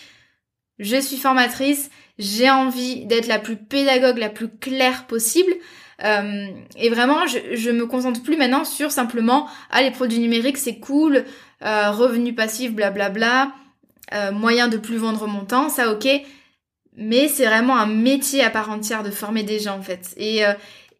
[0.80, 1.90] Je suis formatrice,
[2.20, 5.54] j'ai envie d'être la plus pédagogue, la plus claire possible.
[6.04, 10.58] Euh, et vraiment, je, je me concentre plus maintenant sur simplement ah les produits numériques
[10.58, 11.24] c'est cool,
[11.64, 13.52] euh, revenu passif, blablabla,
[14.14, 16.08] euh, moyen de plus vendre mon temps, ça ok.
[16.98, 20.14] Mais c'est vraiment un métier à part entière de former des gens en fait.
[20.18, 20.54] Et, euh,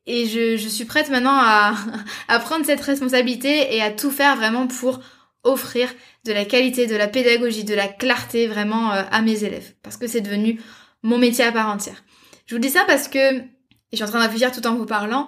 [0.06, 1.74] et je, je, suis prête maintenant à,
[2.28, 5.00] à prendre cette responsabilité et à tout faire vraiment pour
[5.46, 5.90] offrir
[6.26, 9.74] de la qualité, de la pédagogie, de la clarté vraiment euh, à mes élèves.
[9.84, 10.60] Parce que c'est devenu
[11.04, 12.04] mon métier à part entière.
[12.48, 13.44] Je vous dis ça parce que, et
[13.92, 15.28] je suis en train de tout en vous parlant,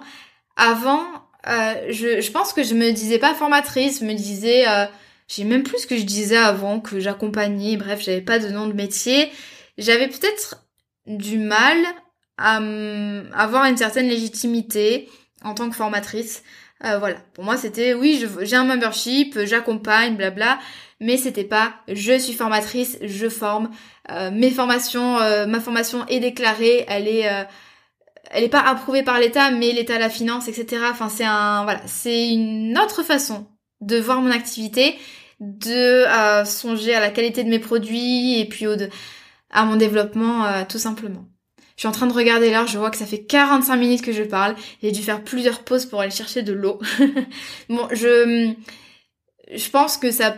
[0.56, 1.04] avant,
[1.46, 4.86] euh, je, je, pense que je me disais pas formatrice, je me disais euh,
[5.28, 8.66] j'ai même plus ce que je disais avant, que j'accompagnais, bref, j'avais pas de nom
[8.66, 9.30] de métier.
[9.76, 10.66] J'avais peut-être
[11.06, 11.76] du mal
[12.38, 12.56] à
[13.34, 15.08] avoir une certaine légitimité
[15.44, 16.42] en tant que formatrice.
[16.84, 20.60] Euh, voilà, pour moi c'était oui, j'ai un membership, j'accompagne, blabla,
[21.00, 23.70] mais c'était pas je suis formatrice, je forme.
[24.10, 27.28] Euh, mes formations, euh, ma formation est déclarée, elle est
[28.30, 30.82] elle est pas approuvée par l'État, mais l'État la finance, etc.
[30.90, 33.46] Enfin c'est un voilà, c'est une autre façon
[33.80, 34.96] de voir mon activité,
[35.40, 38.88] de euh, songer à la qualité de mes produits et puis au de,
[39.50, 41.26] à mon développement euh, tout simplement.
[41.76, 44.12] Je suis en train de regarder l'heure, je vois que ça fait 45 minutes que
[44.12, 44.56] je parle.
[44.82, 46.80] J'ai dû faire plusieurs pauses pour aller chercher de l'eau.
[47.68, 48.52] bon, je
[49.54, 50.34] je pense que ça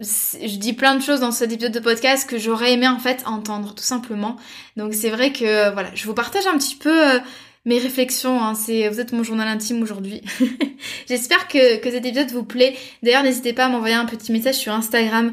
[0.00, 3.22] je dis plein de choses dans cet épisode de podcast que j'aurais aimé en fait
[3.26, 4.36] entendre tout simplement.
[4.76, 7.18] Donc c'est vrai que voilà, je vous partage un petit peu euh,
[7.64, 8.42] mes réflexions.
[8.42, 10.22] Hein, c'est vous êtes mon journal intime aujourd'hui.
[11.08, 12.76] J'espère que, que cet épisode vous plaît.
[13.02, 15.32] D'ailleurs, n'hésitez pas à m'envoyer un petit message sur Instagram.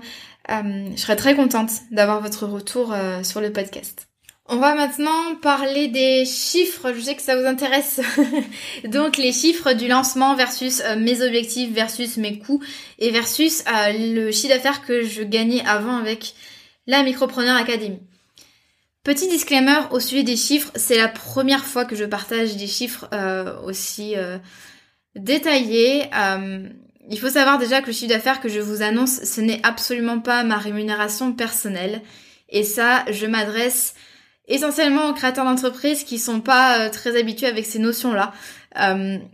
[0.50, 4.08] Euh, je serais très contente d'avoir votre retour euh, sur le podcast.
[4.48, 8.02] On va maintenant parler des chiffres, je sais que ça vous intéresse.
[8.86, 12.62] Donc les chiffres du lancement versus euh, mes objectifs versus mes coûts
[13.00, 13.64] et versus
[13.94, 16.34] le chiffre d'affaires que je gagnais avant avec
[16.88, 18.00] la Micropreneur Academy.
[19.04, 23.08] Petit disclaimer au sujet des chiffres, c'est la première fois que je partage des chiffres
[23.14, 24.38] euh, aussi euh,
[25.16, 26.04] détaillés.
[26.16, 26.70] Euh,
[27.10, 30.20] il faut savoir déjà que le chiffre d'affaires que je vous annonce, ce n'est absolument
[30.20, 32.04] pas ma rémunération personnelle.
[32.50, 33.96] Et ça, je m'adresse
[34.48, 38.34] essentiellement aux créateurs d'entreprises qui sont pas très habitués avec ces notions-là.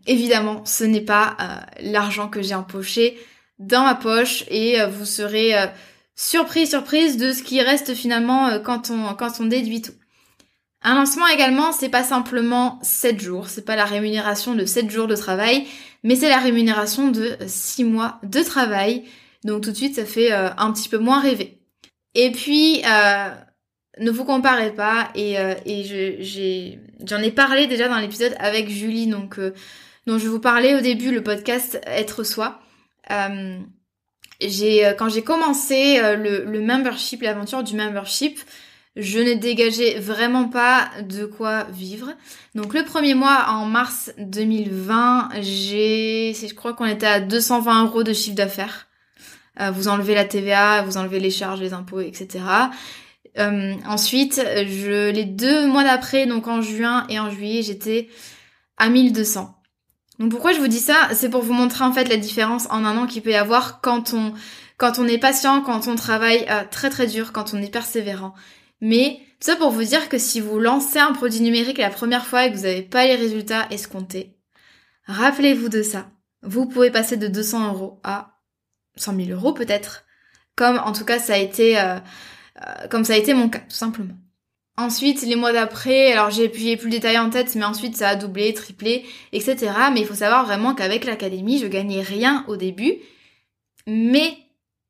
[0.06, 1.36] évidemment, ce n'est pas
[1.82, 3.18] l'argent que j'ai empoché
[3.60, 5.56] dans ma poche et vous serez
[6.18, 9.94] surprise, surprise de ce qui reste finalement euh, quand on, quand on déduit tout.
[10.82, 15.08] Un lancement également, c'est pas simplement 7 jours, c'est pas la rémunération de 7 jours
[15.08, 15.66] de travail,
[16.04, 19.06] mais c'est la rémunération de 6 mois de travail.
[19.44, 21.60] Donc tout de suite, ça fait un petit peu moins rêver.
[22.14, 25.10] Et puis, ne vous comparez pas.
[25.16, 25.34] Et,
[25.66, 29.40] et j'en ai, parlé déjà dans l'épisode avec Julie, donc
[30.06, 32.60] dont je vous parlais au début, le podcast Être Soi.
[34.42, 38.40] J'ai, quand j'ai commencé le, le membership, l'aventure du membership,
[38.98, 42.14] je n'ai dégagé vraiment pas de quoi vivre.
[42.56, 48.04] Donc le premier mois, en mars 2020, j'ai, je crois qu'on était à 220 euros
[48.04, 48.88] de chiffre d'affaires.
[49.60, 52.44] Euh, vous enlevez la TVA, vous enlevez les charges, les impôts, etc.
[53.38, 58.10] Euh, ensuite, je, les deux mois d'après, donc en juin et en juillet, j'étais
[58.78, 59.57] à 1200.
[60.20, 61.10] Donc pourquoi je vous dis ça?
[61.14, 63.82] C'est pour vous montrer en fait la différence en un an qu'il peut y avoir
[63.82, 64.34] quand on
[64.78, 68.34] quand on est patient, quand on travaille euh, très très dur, quand on est persévérant.
[68.80, 72.46] Mais ça pour vous dire que si vous lancez un produit numérique la première fois
[72.46, 74.38] et que vous n'avez pas les résultats escomptés,
[75.06, 76.10] rappelez-vous de ça.
[76.44, 78.40] Vous pouvez passer de 200 euros à
[78.96, 80.06] 100 000 euros peut-être,
[80.56, 81.98] comme en tout cas ça a été, euh,
[82.66, 84.16] euh, comme ça a été mon cas tout simplement.
[84.80, 88.10] Ensuite, les mois d'après, alors j'ai plus, plus le détail en tête, mais ensuite ça
[88.10, 89.58] a doublé, triplé, etc.
[89.92, 92.98] Mais il faut savoir vraiment qu'avec l'académie, je gagnais rien au début,
[93.88, 94.38] mais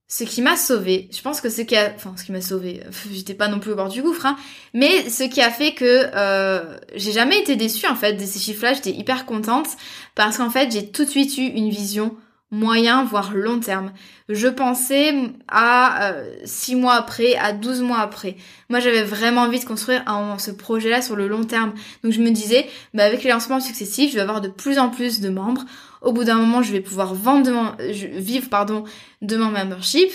[0.09, 2.81] ce qui m'a sauvé, je pense que ce qui a, enfin ce qui m'a sauvé,
[3.13, 4.37] j'étais pas non plus au bord du gouffre, hein,
[4.73, 8.39] mais ce qui a fait que euh, j'ai jamais été déçue en fait de ces
[8.39, 9.67] chiffres-là, j'étais hyper contente
[10.15, 12.15] parce qu'en fait j'ai tout de suite eu une vision
[12.51, 13.91] moyen voire long terme.
[14.29, 15.13] Je pensais
[15.47, 18.37] à euh, 6 mois après, à 12 mois après.
[18.69, 21.73] Moi j'avais vraiment envie de construire un, ce projet-là sur le long terme.
[22.03, 24.89] Donc je me disais, bah, avec les lancements successifs, je vais avoir de plus en
[24.89, 25.65] plus de membres
[26.01, 27.75] au bout d'un moment, je vais pouvoir vendre de mon,
[28.19, 28.83] vivre pardon,
[29.21, 30.11] de mon membership.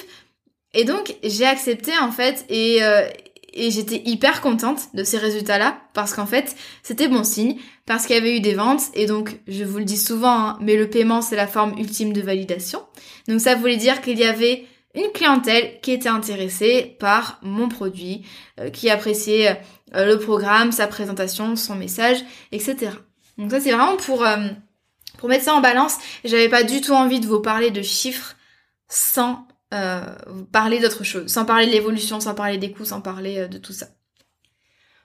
[0.75, 3.07] Et donc, j'ai accepté en fait et, euh,
[3.53, 7.57] et j'étais hyper contente de ces résultats-là parce qu'en fait, c'était bon signe
[7.87, 10.59] parce qu'il y avait eu des ventes et donc, je vous le dis souvent, hein,
[10.61, 12.83] mais le paiement, c'est la forme ultime de validation.
[13.29, 18.25] Donc, ça voulait dire qu'il y avait une clientèle qui était intéressée par mon produit,
[18.61, 19.61] euh, qui appréciait
[19.95, 22.19] euh, le programme, sa présentation, son message,
[22.53, 22.91] etc.
[23.39, 24.25] Donc ça, c'est vraiment pour
[25.19, 28.35] pour mettre ça en balance, j'avais pas du tout envie de vous parler de chiffres
[28.89, 30.05] sans euh,
[30.51, 33.59] parler d'autre chose, sans parler de l'évolution, sans parler des coûts, sans parler euh, de
[33.59, 33.87] tout ça.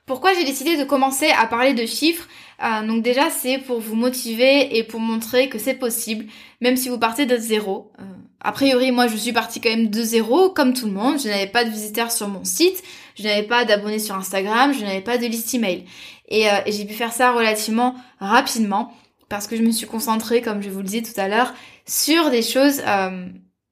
[0.08, 2.26] Pourquoi j'ai décidé de commencer à parler de chiffres
[2.64, 6.26] euh, Donc déjà c'est pour vous motiver et pour montrer que c'est possible,
[6.60, 7.92] même si vous partez de zéro.
[8.40, 11.20] a priori moi je suis partie quand même de zéro comme tout le monde.
[11.20, 12.82] Je n'avais pas de visiteurs sur mon site,
[13.16, 15.84] je n'avais pas d'abonnés sur Instagram, je n'avais pas de liste email.
[16.30, 18.92] Et, et j'ai pu faire ça relativement rapidement
[19.28, 21.52] parce que je me suis concentrée, comme je vous le disais tout à l'heure,
[21.86, 23.26] sur des choses euh,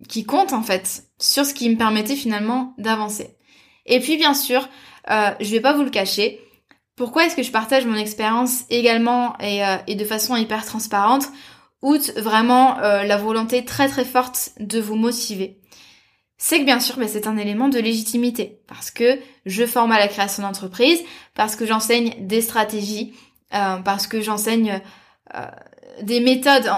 [0.08, 3.36] qui comptent en fait, sur ce qui me permettait finalement d'avancer.
[3.86, 4.68] Et puis bien sûr,
[5.10, 6.40] euh, je vais pas vous le cacher,
[6.96, 11.26] pourquoi est-ce que je partage mon expérience également et, euh, et, de façon hyper transparente,
[11.82, 15.60] outre vraiment euh, la volonté très très forte de vous motiver.
[16.38, 19.98] C'est que bien sûr, ben, c'est un élément de légitimité parce que je forme à
[19.98, 21.02] la création d'entreprise,
[21.34, 23.14] parce que j'enseigne des stratégies,
[23.54, 24.82] euh, parce que j'enseigne
[25.34, 25.46] euh,
[26.02, 26.68] des méthodes,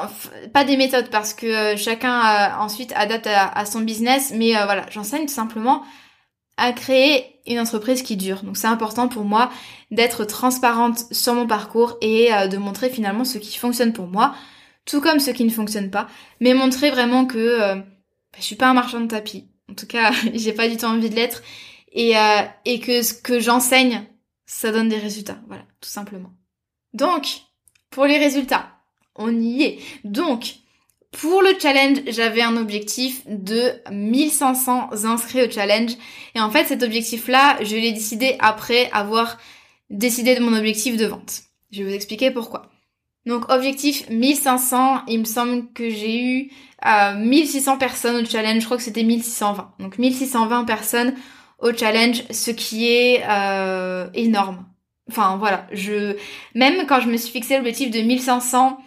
[0.53, 5.27] pas des méthodes parce que euh, chacun ensuite adapte à, son business, mais voilà, j'enseigne
[5.27, 5.83] tout simplement
[6.59, 8.43] à créer une entreprise qui dure.
[8.43, 9.51] Donc c'est important pour moi
[9.91, 14.35] d'être transparente sur mon parcours et de montrer finalement ce qui fonctionne pour moi,
[14.85, 16.09] tout comme ce qui ne fonctionne pas,
[16.41, 17.85] mais montrer vraiment que bah,
[18.37, 19.49] je suis pas un marchand de tapis.
[19.71, 21.43] En tout cas, j'ai pas du tout envie de l'être
[21.93, 22.13] et,
[22.67, 24.05] et que ce que j'enseigne,
[24.45, 25.39] ça donne des résultats.
[25.47, 26.33] Voilà, tout simplement.
[26.93, 27.29] Donc,
[27.91, 28.69] pour les résultats,
[29.15, 29.79] on y est.
[30.05, 30.57] Donc,
[31.11, 35.93] pour le challenge, j'avais un objectif de 1500 inscrits au challenge.
[36.35, 39.39] Et en fait, cet objectif-là, je l'ai décidé après avoir
[39.91, 41.43] décidé de mon objectif de vente.
[41.71, 42.71] Je vais vous expliquer pourquoi.
[43.27, 46.51] Donc, objectif 1500, il me semble que j'ai eu
[46.87, 48.61] euh, 1600 personnes au challenge.
[48.61, 49.75] Je crois que c'était 1620.
[49.81, 51.15] Donc, 1620 personnes
[51.59, 54.65] au challenge, ce qui est euh, énorme.
[55.11, 56.17] Enfin voilà, je
[56.55, 58.79] même quand je me suis fixé l'objectif de 1500,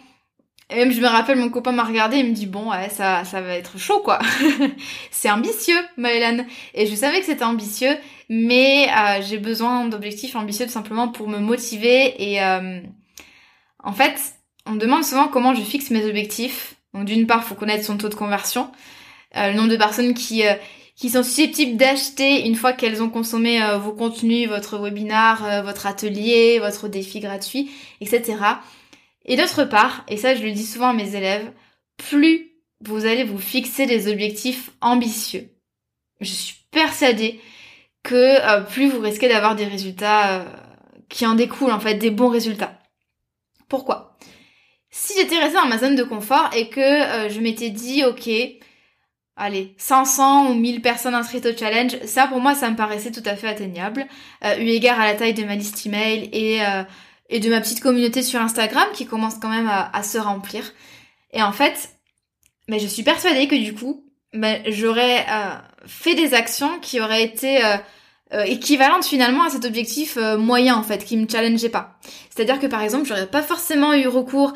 [0.76, 3.56] même je me rappelle mon copain m'a regardé et me dit bon ouais ça va
[3.56, 4.18] être chaud quoi.
[5.10, 6.44] c'est ambitieux Maëlan
[6.74, 7.96] et je savais que c'était ambitieux
[8.28, 12.80] mais euh, j'ai besoin d'objectifs ambitieux tout simplement pour me motiver et euh,
[13.82, 14.14] en fait
[14.66, 16.76] on me demande souvent comment je fixe mes objectifs.
[16.94, 18.70] Donc d'une part faut connaître son taux de conversion,
[19.36, 20.42] euh, le nombre de personnes qui
[20.94, 26.58] qui sont susceptibles d'acheter une fois qu'elles ont consommé vos contenus, votre webinar, votre atelier,
[26.60, 27.70] votre défi gratuit,
[28.00, 28.36] etc.
[29.24, 31.52] Et d'autre part, et ça je le dis souvent à mes élèves,
[31.96, 35.50] plus vous allez vous fixer des objectifs ambitieux.
[36.20, 37.40] Je suis persuadée
[38.02, 40.44] que euh, plus vous risquez d'avoir des résultats
[41.08, 42.78] qui en découlent, en fait, des bons résultats.
[43.68, 44.16] Pourquoi?
[44.90, 46.80] Si j'étais restée dans ma zone de confort et que
[47.28, 48.28] je m'étais dit, ok,
[49.36, 53.22] allez, 500 ou 1000 personnes inscrites au challenge, ça pour moi ça me paraissait tout
[53.24, 54.06] à fait atteignable,
[54.44, 56.82] euh, eu égard à la taille de ma liste email et, euh,
[57.32, 60.70] et de ma petite communauté sur Instagram qui commence quand même à, se remplir.
[61.32, 61.90] Et en fait,
[62.68, 64.04] je suis persuadée que du coup,
[64.66, 65.54] j'aurais euh,
[65.86, 67.76] fait des actions qui auraient été euh,
[68.34, 71.98] euh, équivalentes finalement à cet objectif moyen en fait, qui me challengeait pas.
[72.28, 74.52] C'est-à-dire que par exemple, j'aurais pas forcément eu recours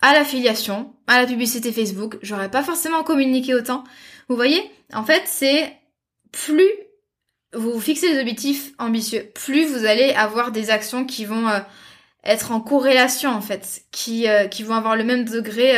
[0.00, 3.84] à l'affiliation, à la publicité Facebook, j'aurais pas forcément communiqué autant.
[4.28, 4.62] Vous voyez,
[4.94, 5.70] en fait, c'est
[6.32, 6.70] plus
[7.52, 11.48] vous fixez des objectifs ambitieux, plus vous allez avoir des actions qui vont
[12.26, 15.76] être en corrélation en fait, qui, qui vont avoir le même degré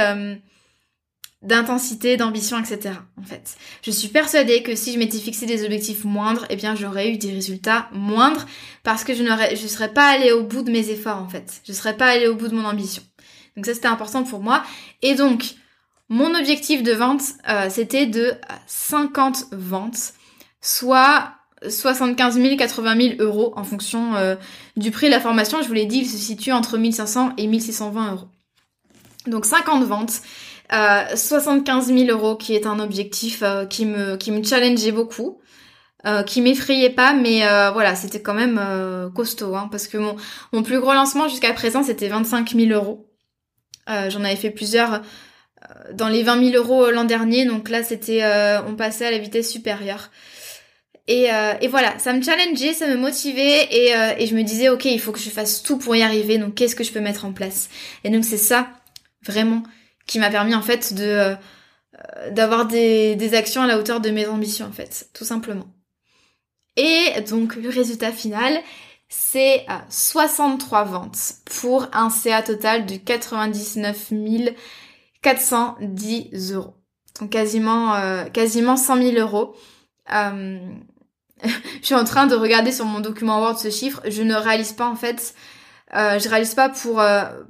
[1.42, 2.94] d'intensité, d'ambition, etc.
[3.16, 6.74] En fait, je suis persuadée que si je m'étais fixé des objectifs moindres, eh bien
[6.74, 8.44] j'aurais eu des résultats moindres
[8.82, 11.60] parce que je n'aurais, je serais pas allée au bout de mes efforts en fait.
[11.64, 13.02] Je serais pas allée au bout de mon ambition.
[13.56, 14.64] Donc ça c'était important pour moi.
[15.02, 15.54] Et donc
[16.08, 18.32] mon objectif de vente euh, c'était de
[18.66, 20.14] 50 ventes,
[20.60, 21.34] soit
[21.66, 24.36] 75 000, 80 000 euros en fonction euh,
[24.76, 25.62] du prix de la formation.
[25.62, 28.28] Je vous l'ai dit, il se situe entre 1500 et 1620 euros.
[29.26, 30.22] Donc 50 ventes.
[30.70, 35.40] 75 000 euros, qui est un objectif euh, qui me qui me challengeait beaucoup,
[36.06, 38.60] euh, qui m'effrayait pas, mais euh, voilà, c'était quand même
[39.14, 40.16] costaud, hein, parce que mon
[40.52, 43.06] mon plus gros lancement jusqu'à présent c'était 25 000 euros.
[43.86, 45.00] J'en avais fait plusieurs
[45.94, 48.22] dans les 20 000 euros l'an dernier, donc là c'était
[48.66, 50.10] on passait à la vitesse supérieure.
[51.10, 51.28] Et,
[51.62, 55.00] et, voilà, ça me challengeait, ça me motivait et, et, je me disais ok, il
[55.00, 56.36] faut que je fasse tout pour y arriver.
[56.36, 57.70] Donc qu'est-ce que je peux mettre en place?
[58.04, 58.68] Et donc c'est ça
[59.22, 59.62] vraiment
[60.06, 64.10] qui m'a permis en fait de euh, d'avoir des, des actions à la hauteur de
[64.10, 65.66] mes ambitions en fait, tout simplement.
[66.76, 68.60] Et donc le résultat final,
[69.08, 74.12] c'est 63 ventes pour un CA total de 99
[75.22, 76.74] 410 euros.
[77.20, 79.56] Donc quasiment, euh, quasiment 100 000 euros.
[80.12, 80.60] Euh,
[81.44, 84.00] je suis en train de regarder sur mon document Word ce chiffre.
[84.08, 85.34] Je ne réalise pas en fait,
[85.94, 87.02] euh, je réalise pas pour,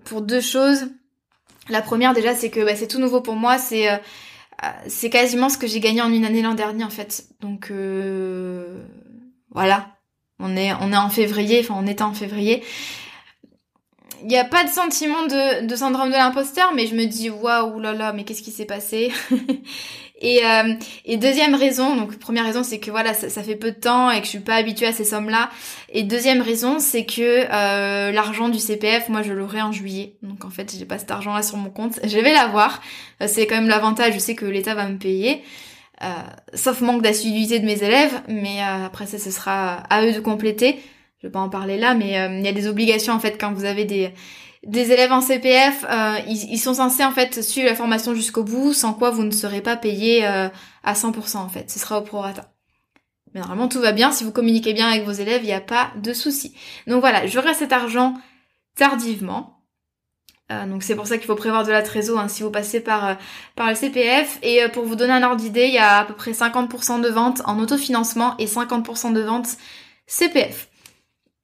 [0.04, 0.88] pour deux choses.
[1.68, 3.58] La première déjà, c'est que bah, c'est tout nouveau pour moi.
[3.58, 3.96] C'est euh,
[4.64, 7.26] euh, c'est quasiment ce que j'ai gagné en une année l'an dernier en fait.
[7.40, 8.82] Donc euh,
[9.50, 9.88] voilà,
[10.38, 12.62] on est on est en février, enfin on était en février.
[14.22, 17.30] Il n'y a pas de sentiment de, de syndrome de l'imposteur, mais je me dis
[17.30, 19.12] waouh là là, mais qu'est-ce qui s'est passé?
[20.20, 23.76] Et, euh, et deuxième raison, donc première raison c'est que voilà ça, fait peu de
[23.76, 25.48] temps et que je suis pas habituée à ces sommes-là.
[25.90, 30.14] Et deuxième raison c'est que euh, l'argent du CPF, moi je l'aurai en juillet.
[30.22, 32.00] Donc en fait j'ai pas cet argent-là sur mon compte.
[32.04, 32.82] Je vais l'avoir.
[33.22, 35.42] Euh, c'est quand même l'avantage, je sais que l'État va me payer.
[36.02, 36.06] Euh,
[36.54, 40.20] sauf manque d'assiduité de mes élèves, mais euh, après ça ce sera à eux de
[40.20, 40.78] compléter.
[41.20, 43.52] Je vais pas en parler là, mais il y a des obligations en fait quand
[43.52, 44.10] vous avez des
[44.68, 48.74] des élèves en CPF, euh, ils, sont censés en fait suivre la formation jusqu'au bout,
[48.74, 50.48] sans quoi vous ne serez pas payé euh,
[50.84, 51.70] à 100% en fait.
[51.70, 52.52] Ce sera au prorata.
[53.32, 55.62] Mais normalement tout va bien, si vous communiquez bien avec vos élèves, il n'y a
[55.62, 56.54] pas de souci.
[56.86, 58.14] Donc voilà, j'aurai cet argent
[58.76, 59.64] tardivement.
[60.52, 62.80] Euh, donc c'est pour ça qu'il faut prévoir de la trésor hein, si vous passez
[62.80, 63.16] par,
[63.56, 64.38] par le CPF.
[64.42, 67.08] Et pour vous donner un ordre d'idée, il y a à peu près 50% de
[67.08, 69.56] ventes en autofinancement et 50% de ventes
[70.06, 70.67] CPF.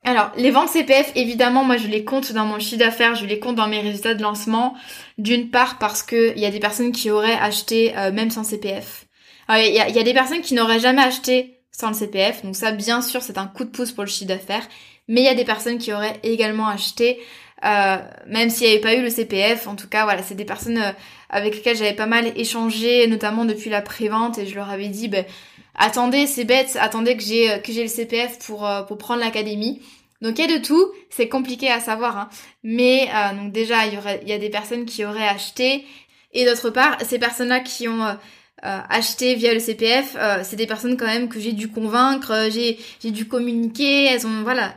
[0.07, 3.39] Alors, les ventes CPF, évidemment, moi je les compte dans mon chiffre d'affaires, je les
[3.39, 4.75] compte dans mes résultats de lancement.
[5.17, 8.45] D'une part parce que il y a des personnes qui auraient acheté euh, même sans
[8.45, 9.07] CPF.
[9.49, 13.03] Il y, a, des personnes qui n'auraient jamais acheté sans le CPF, donc ça bien
[13.03, 14.67] sûr c'est un coup de pouce pour le chiffre d'affaires.
[15.07, 17.21] Mais il y a des personnes qui auraient également acheté,
[17.63, 19.67] euh, même s'il n'y avait pas eu le CPF.
[19.67, 20.93] En tout cas, voilà, c'est des personnes euh,
[21.29, 25.09] avec lesquelles j'avais pas mal échangé, notamment depuis la prévente, et je leur avais dit,
[25.09, 25.27] ben
[25.75, 29.81] attendez, c'est bête, attendez que j'ai que j'ai le CPF pour euh, pour prendre l'académie.
[30.23, 32.29] Donc il y a de tout, c'est compliqué à savoir, hein.
[32.63, 35.85] mais euh, donc déjà il y aurait il y a des personnes qui auraient acheté
[36.33, 38.17] et d'autre part ces personnes-là qui ont
[38.65, 41.69] euh, euh, acheter via le CPF, euh, c'est des personnes quand même que j'ai dû
[41.69, 44.75] convaincre, euh, j'ai j'ai dû communiquer, elles ont voilà,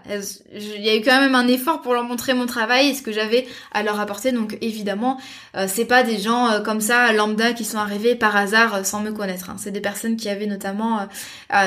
[0.53, 3.01] il y a eu quand même un effort pour leur montrer mon travail et ce
[3.01, 4.31] que j'avais à leur apporter.
[4.31, 5.19] Donc évidemment,
[5.67, 9.49] c'est pas des gens comme ça lambda qui sont arrivés par hasard sans me connaître.
[9.49, 9.55] Hein.
[9.57, 11.07] C'est des personnes qui avaient notamment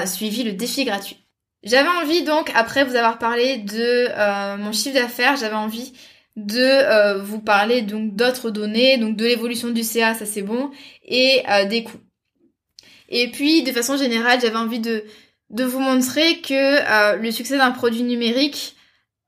[0.06, 1.16] suivi le défi gratuit.
[1.62, 5.92] J'avais envie donc, après vous avoir parlé de mon chiffre d'affaires, j'avais envie
[6.36, 10.70] de vous parler donc d'autres données, donc de l'évolution du CA, ça c'est bon,
[11.04, 11.98] et des coûts.
[13.10, 15.04] Et puis, de façon générale, j'avais envie de,
[15.50, 18.76] de vous montrer que euh, le succès d'un produit numérique,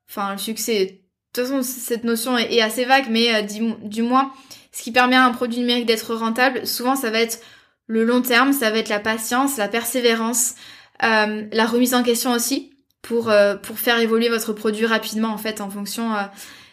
[0.08, 0.92] enfin le succès, de
[1.32, 3.42] toute façon cette notion est, assez vague, mais euh,
[3.82, 4.32] du, moins,
[4.70, 7.40] ce qui permet à un produit numérique d'être rentable, souvent ça va être
[7.88, 10.54] le long terme, ça va être la patience, la persévérance,
[11.02, 12.72] euh, la remise en question aussi,
[13.02, 16.14] pour, pour faire évoluer votre produit rapidement en fait en fonction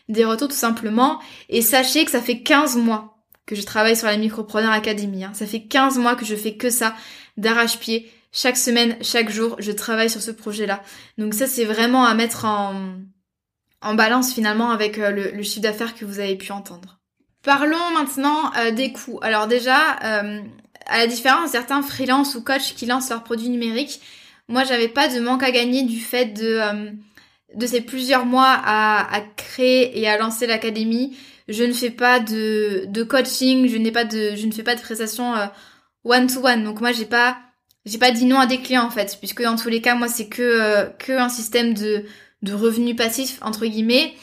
[0.09, 1.19] des retours tout simplement.
[1.49, 3.18] Et sachez que ça fait 15 mois
[3.49, 5.23] que je travaille sur la Micropreneur Academy.
[5.23, 5.31] Hein.
[5.33, 6.93] Ça fait 15 mois que je fais que ça,
[7.37, 8.07] d'arrache-pied.
[8.31, 10.83] Chaque semaine, chaque jour, je travaille sur ce projet-là.
[11.17, 12.75] Donc ça, c'est vraiment à mettre en,
[13.81, 16.99] en balance finalement avec euh, le, chiffre d'affaires que vous avez pu entendre.
[17.41, 19.17] Parlons maintenant euh, des coûts.
[19.23, 20.41] Alors déjà, euh,
[20.85, 23.99] à la différence de certains freelances ou coachs qui lancent leurs produits numériques,
[24.47, 26.91] moi j'avais pas de manque à gagner du fait de
[27.55, 31.17] de ces plusieurs mois à créer et à lancer l'académie.
[31.49, 34.75] Je ne fais pas de, de coaching, je n'ai pas de je ne fais pas
[34.75, 35.33] de prestations
[36.03, 36.63] one to one.
[36.63, 37.37] Donc moi j'ai pas
[37.85, 40.07] j'ai pas dit non à des clients en fait, puisque dans tous les cas moi
[40.07, 42.05] c'est que que un système de
[42.41, 44.13] de revenus passifs, entre guillemets.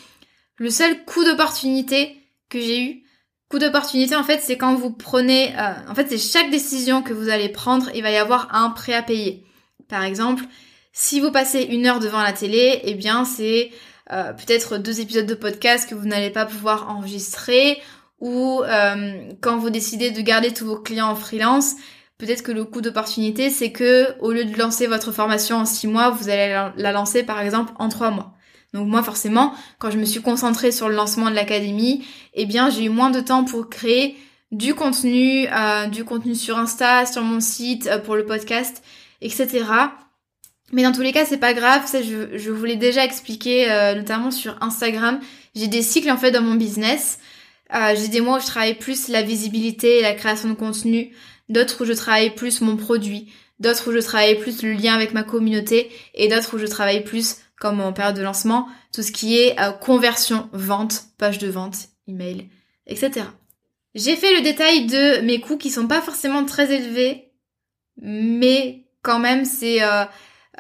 [0.56, 2.16] Le seul coup d'opportunité
[2.48, 3.02] que j'ai eu,
[3.50, 7.12] coup d'opportunité en fait, c'est quand vous prenez, euh, en fait c'est chaque décision que
[7.12, 9.44] vous allez prendre, il va y avoir un prêt à payer.
[9.88, 10.44] Par exemple,
[10.92, 13.70] si vous passez une heure devant la télé, eh bien c'est
[14.12, 17.80] euh, peut-être deux épisodes de podcast que vous n'allez pas pouvoir enregistrer,
[18.20, 21.74] ou euh, quand vous décidez de garder tous vos clients en freelance,
[22.18, 25.86] peut-être que le coup d'opportunité, c'est que au lieu de lancer votre formation en six
[25.86, 28.32] mois, vous allez la lancer par exemple en trois mois.
[28.72, 32.04] Donc moi forcément, quand je me suis concentrée sur le lancement de l'académie,
[32.34, 34.16] eh bien j'ai eu moins de temps pour créer
[34.52, 38.82] du contenu, euh, du contenu sur Insta, sur mon site, pour le podcast,
[39.20, 39.64] etc.
[40.72, 41.86] Mais dans tous les cas, c'est pas grave.
[41.86, 45.20] Ça, je, je vous l'ai déjà expliqué, euh, notamment sur Instagram.
[45.54, 47.18] J'ai des cycles en fait dans mon business.
[47.70, 51.12] j'ai des mois où je travaille plus la visibilité et la création de contenu
[51.48, 55.14] d'autres où je travaille plus mon produit, d'autres où je travaille plus le lien avec
[55.14, 59.12] ma communauté et d'autres où je travaille plus, comme en période de lancement, tout ce
[59.12, 61.76] qui est euh, conversion, vente, page de vente,
[62.08, 62.48] email,
[62.86, 63.26] etc.
[63.94, 67.32] J'ai fait le détail de mes coûts qui sont pas forcément très élevés,
[67.96, 69.82] mais quand même c'est...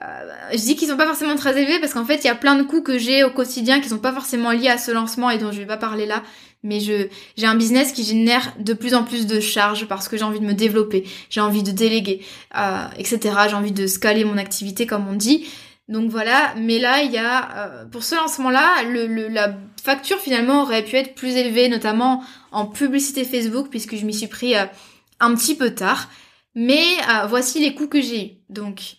[0.02, 0.06] Euh,
[0.52, 2.56] je dis qu'ils sont pas forcément très élevés parce qu'en fait il y a plein
[2.56, 5.38] de coûts que j'ai au quotidien qui sont pas forcément liés à ce lancement et
[5.38, 6.22] dont je vais pas parler là
[6.62, 10.16] mais je j'ai un business qui génère de plus en plus de charges parce que
[10.16, 12.20] j'ai envie de me développer, j'ai envie de déléguer,
[12.56, 13.34] euh, etc.
[13.48, 15.46] J'ai envie de scaler mon activité comme on dit.
[15.88, 20.62] Donc voilà, mais là il y a euh, pour ce lancement-là, le, la facture finalement
[20.62, 25.34] aurait pu être plus élevée, notamment en publicité Facebook puisque je m'y suis pris un
[25.34, 26.10] petit peu tard.
[26.54, 26.84] Mais
[27.28, 28.30] voici les coûts que j'ai eu.
[28.48, 28.96] Donc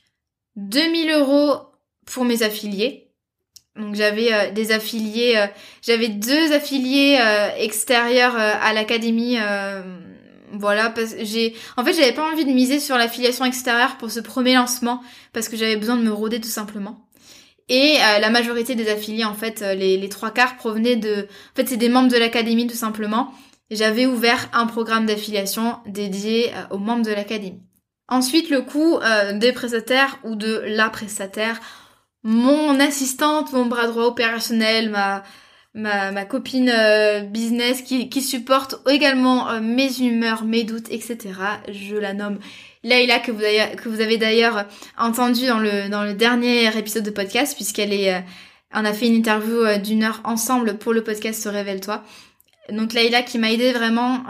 [0.58, 1.62] 2000 euros
[2.06, 3.08] pour mes affiliés,
[3.78, 5.48] donc j'avais euh, des affiliés, euh,
[5.82, 9.38] j'avais deux affiliés euh, extérieurs à l'académie.
[10.54, 14.56] voilà, j'ai, en fait, j'avais pas envie de miser sur l'affiliation extérieure pour ce premier
[14.56, 15.02] lancement
[15.34, 17.04] parce que j'avais besoin de me roder tout simplement.
[17.70, 21.68] Et la majorité des affiliés, en fait, les, les trois quarts provenaient de, en fait,
[21.68, 23.34] c'est des membres de l'académie tout simplement.
[23.70, 27.67] J'avais ouvert un programme d'affiliation dédié aux membres de l'académie.
[28.10, 29.00] Ensuite, le coût
[29.34, 31.60] des prestataires ou de la prestataire
[32.24, 35.24] mon assistante, mon bras droit opérationnel, ma,
[35.74, 41.18] ma, copine euh, business qui, qui supporte également euh, mes humeurs, mes doutes, etc.
[41.70, 42.40] Je la nomme
[42.84, 44.66] Leïla que vous avez, d'ailleurs
[44.98, 48.14] entendu dans le, dans le dernier épisode de podcast puisqu'elle est...
[48.14, 48.20] Euh,
[48.74, 52.04] on a fait une interview d'une heure ensemble pour le podcast Se Révèle-toi.
[52.70, 54.26] Donc Leïla qui m'a aidé vraiment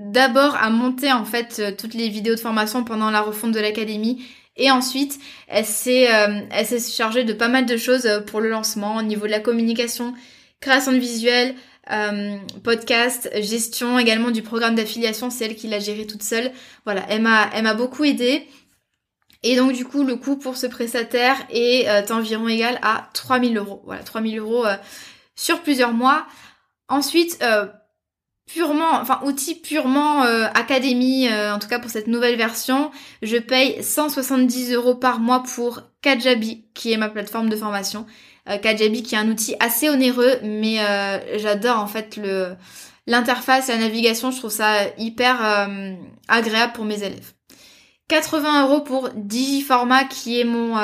[0.00, 4.24] d'abord à monter en fait toutes les vidéos de formation pendant la refonte de l'académie
[4.60, 8.40] et ensuite, elle s'est, euh, elle s'est chargée de pas mal de choses euh, pour
[8.40, 10.12] le lancement au niveau de la communication,
[10.60, 11.54] création de visuels,
[11.90, 16.52] euh, podcast, gestion également du programme d'affiliation, c'est elle qui l'a géré toute seule.
[16.84, 18.46] Voilà, elle m'a, elle m'a beaucoup aidé.
[19.42, 23.80] Et donc du coup, le coût pour ce prestataire est environ égal à 3000 euros.
[23.86, 24.66] Voilà, 3000 euros
[25.34, 26.26] sur plusieurs mois.
[26.88, 27.42] Ensuite,
[28.52, 32.90] purement, enfin outil purement euh, académie, euh, en tout cas pour cette nouvelle version,
[33.22, 38.06] je paye 170 euros par mois pour Kajabi, qui est ma plateforme de formation.
[38.48, 40.78] Euh, Kajabi qui est un outil assez onéreux, mais
[41.36, 42.54] j'adore en fait le
[43.06, 45.68] l'interface la navigation, je trouve ça hyper
[46.28, 47.32] agréable pour mes élèves.
[48.08, 50.76] 80 euros pour Digiforma qui est mon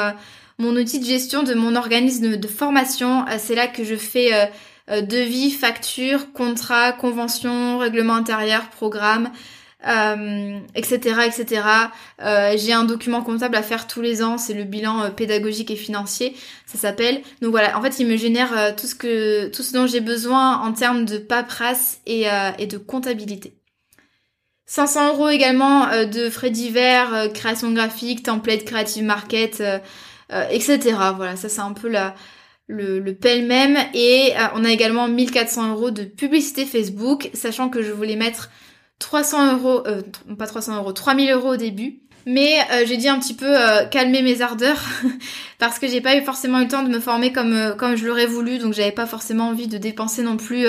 [0.59, 3.25] mon outil de gestion de mon organisme de formation.
[3.39, 4.51] C'est là que je fais
[4.89, 9.31] devis, facture, contrat, convention, règlement intérieur, programme,
[9.87, 11.21] euh, etc.
[11.27, 11.63] etc.
[12.21, 15.71] Euh, j'ai un document comptable à faire tous les ans, c'est le bilan euh, pédagogique
[15.71, 16.35] et financier,
[16.65, 17.21] ça s'appelle.
[17.41, 20.61] Donc voilà, en fait, il me génère tout ce que tout ce dont j'ai besoin
[20.61, 22.25] en termes de paperasse et,
[22.59, 23.55] et de comptabilité.
[24.65, 29.63] 500 euros également de frais divers, création graphique, template, creative market,
[30.51, 30.97] etc.
[31.15, 32.15] Voilà, ça c'est un peu la,
[32.69, 37.83] le, le pêle-même et euh, on a également 1400 euros de publicité Facebook, sachant que
[37.83, 38.51] je voulais mettre
[38.99, 40.03] 300 euros, euh,
[40.39, 42.01] pas 300 euros, 3000 euros au début.
[42.29, 43.55] Mais euh, j'ai dit un petit peu
[43.93, 44.83] calmer mes ardeurs
[45.61, 48.05] parce que j'ai pas eu forcément eu le temps de me former comme comme je
[48.05, 50.67] l'aurais voulu, donc j'avais pas forcément envie de dépenser non plus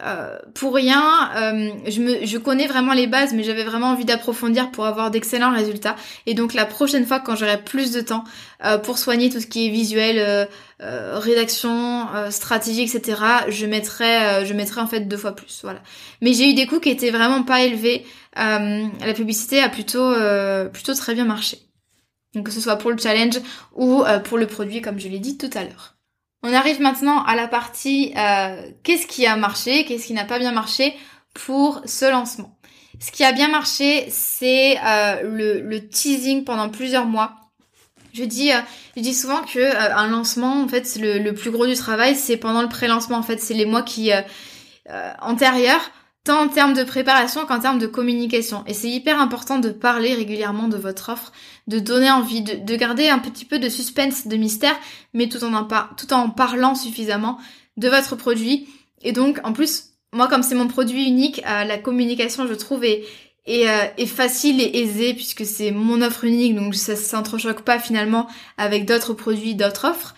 [0.00, 1.30] euh, pour rien.
[1.36, 5.10] Euh, je, me, je connais vraiment les bases, mais j'avais vraiment envie d'approfondir pour avoir
[5.10, 5.96] d'excellents résultats.
[6.26, 8.24] Et donc la prochaine fois, quand j'aurai plus de temps
[8.64, 10.48] euh, pour soigner tout ce qui est visuel,
[10.80, 15.60] rédaction, stratégie, etc., je mettrai, je mettrai en fait deux fois plus.
[15.62, 15.80] Voilà.
[16.22, 18.04] Mais j'ai eu des coûts qui étaient vraiment pas élevés.
[18.34, 20.12] la publicité a plutôt,
[20.72, 21.58] plutôt très bien marché.
[22.34, 23.38] Donc que ce soit pour le challenge
[23.76, 25.94] ou pour le produit, comme je l'ai dit tout à l'heure.
[26.42, 30.38] On arrive maintenant à la partie euh, qu'est-ce qui a marché, qu'est-ce qui n'a pas
[30.38, 30.94] bien marché
[31.34, 32.56] pour ce lancement.
[33.00, 37.34] Ce qui a bien marché, c'est euh, le, teasing pendant plusieurs mois.
[38.12, 38.60] Je dis, euh,
[38.96, 42.36] je dis souvent que un lancement, en fait, le, le, plus gros du travail, c'est
[42.36, 43.16] pendant le pré-lancement.
[43.16, 44.10] En fait, c'est les mois qui
[45.20, 45.90] antérieurs
[46.24, 48.62] tant en termes de préparation qu'en termes de communication.
[48.66, 51.32] Et c'est hyper important de parler régulièrement de votre offre,
[51.66, 54.76] de donner envie, de, garder un petit peu de suspense, de mystère,
[55.14, 55.66] mais tout en,
[55.96, 57.38] tout en parlant suffisamment
[57.76, 58.68] de votre produit.
[59.02, 62.84] Et donc, en plus, moi, comme c'est mon produit unique, euh, la communication, je trouve,
[62.84, 63.04] est,
[63.48, 68.28] euh, est, facile et aisée puisque c'est mon offre unique, donc ça s'entrechoque pas finalement
[68.58, 70.14] avec d'autres produits, d'autres offres.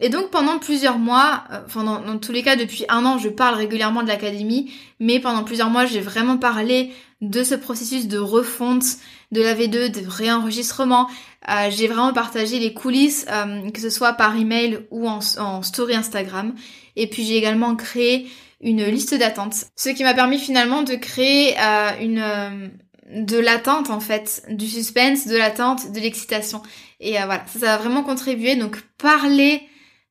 [0.00, 3.28] Et donc pendant plusieurs mois, euh, enfin dans, tous les cas depuis un an, je
[3.28, 6.90] parle régulièrement de l'académie, mais pendant plusieurs mois, j'ai vraiment parlé
[7.20, 8.84] de ce processus de refonte
[9.30, 11.06] de la V2, de réenregistrement.
[11.50, 15.62] Euh, j'ai vraiment partagé les coulisses, euh, que ce soit par email ou en, en
[15.62, 16.54] story Instagram.
[16.96, 18.26] Et puis j'ai également créé
[18.62, 21.56] une liste d'attente, ce qui m'a permis finalement de créer
[22.00, 22.70] une
[23.10, 26.60] de l'attente en fait, du suspense, de l'attente, de l'excitation.
[27.00, 28.56] Et voilà, ça, ça a vraiment contribué.
[28.56, 29.62] Donc parler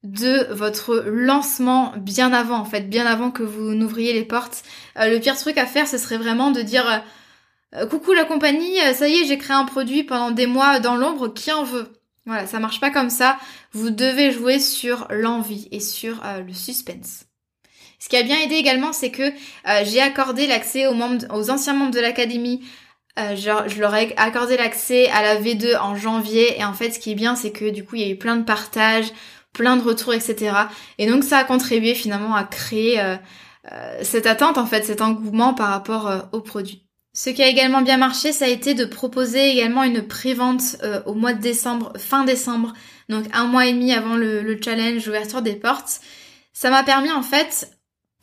[0.04, 4.64] de votre lancement bien avant en fait, bien avant que vous n'ouvriez les portes.
[4.98, 8.26] Euh, le pire truc à faire, ce serait vraiment de dire euh, euh, coucou la
[8.26, 11.64] compagnie, ça y est, j'ai créé un produit pendant des mois dans l'ombre, qui en
[11.64, 11.92] veut?
[12.26, 13.38] Voilà, ça marche pas comme ça.
[13.72, 17.26] Vous devez jouer sur l'envie et sur le suspense.
[17.98, 19.32] Ce qui a bien aidé également, c'est que
[19.84, 20.96] j'ai accordé l'accès aux
[21.32, 22.62] aux anciens membres de l'académie.
[23.18, 27.12] je leur ai accordé l'accès à la V2 en janvier et en fait, ce qui
[27.12, 29.12] est bien, c'est que du coup, il y a eu plein de partages,
[29.54, 30.54] plein de retours, etc.
[30.98, 33.16] Et donc ça a contribué finalement à créer euh,
[33.72, 36.86] euh, cette attente, en fait, cet engouement par rapport euh, au produit.
[37.14, 40.78] Ce qui a également bien marché, ça a été de proposer également une prévente
[41.08, 42.74] au mois de décembre, fin décembre,
[43.10, 46.02] donc un mois et demi avant le, le challenge ouverture des portes.
[46.54, 47.72] Ça m'a permis en fait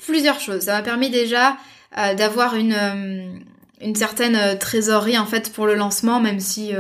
[0.07, 0.63] plusieurs choses.
[0.63, 1.57] Ça m'a permis déjà
[2.17, 3.43] d'avoir une,
[3.81, 6.73] une certaine trésorerie en fait pour le lancement, même si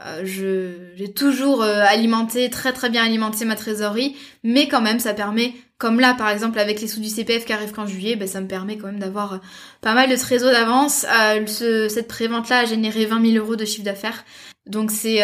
[0.00, 5.12] euh, j'ai toujours euh, alimenté très très bien alimenté ma trésorerie, mais quand même ça
[5.12, 8.26] permet, comme là par exemple avec les sous du CPF qui arrivent qu'en juillet, ben,
[8.26, 9.38] ça me permet quand même d'avoir euh,
[9.82, 11.04] pas mal de trésor d'avance.
[11.46, 14.24] Ce, cette prévente là a généré 20 000 euros de chiffre d'affaires,
[14.66, 15.20] donc c'est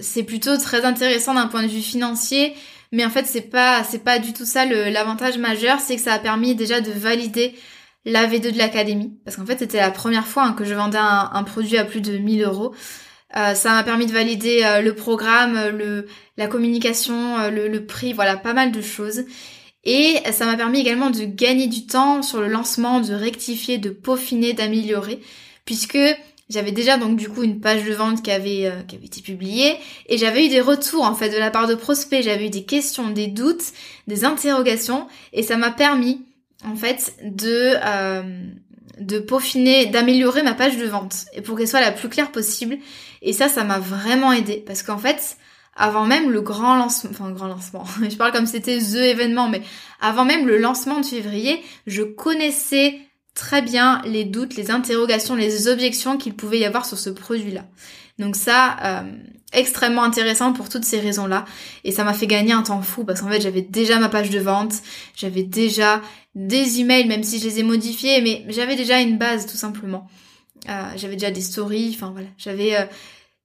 [0.00, 2.54] c'est plutôt très intéressant d'un point de vue financier.
[2.92, 6.14] Mais en fait c'est pas c'est pas du tout ça l'avantage majeur, c'est que ça
[6.14, 7.54] a permis déjà de valider
[8.04, 10.98] la V2 de l'académie, parce qu'en fait c'était la première fois hein, que je vendais
[10.98, 12.74] un, un produit à plus de 1000 euros.
[13.36, 16.06] Euh, ça m'a permis de valider euh, le programme, euh, le,
[16.36, 19.24] la communication, le, le, prix, voilà, pas mal de choses.
[19.84, 23.90] Et ça m'a permis également de gagner du temps sur le lancement, de rectifier, de
[23.90, 25.20] peaufiner, d'améliorer,
[25.66, 25.98] puisque
[26.48, 29.76] j'avais déjà donc du coup une page de vente qui avait, qui avait été publiée
[30.06, 32.64] et j'avais eu des retours en fait de la part de prospects, j'avais eu des
[32.64, 33.74] questions, des doutes,
[34.06, 36.22] des interrogations et ça m'a permis
[36.64, 37.74] en fait de
[38.98, 42.78] de peaufiner, d'améliorer ma page de vente et pour qu'elle soit la plus claire possible.
[43.24, 45.36] Et ça, ça m'a vraiment aidé parce qu'en fait,
[45.74, 49.62] avant même le grand lancement, enfin grand lancement, je parle comme c'était the événement, mais
[50.00, 53.00] avant même le lancement de février, je connaissais
[53.34, 57.64] très bien les doutes, les interrogations, les objections qu'il pouvait y avoir sur ce produit-là.
[58.18, 59.12] Donc ça, euh,
[59.52, 61.44] extrêmement intéressant pour toutes ces raisons-là.
[61.82, 64.30] Et ça m'a fait gagner un temps fou parce qu'en fait j'avais déjà ma page
[64.30, 64.74] de vente,
[65.16, 66.00] j'avais déjà
[66.34, 70.08] des emails, même si je les ai modifiés, mais j'avais déjà une base tout simplement.
[70.68, 72.84] Euh, j'avais déjà des stories, enfin voilà, j'avais euh,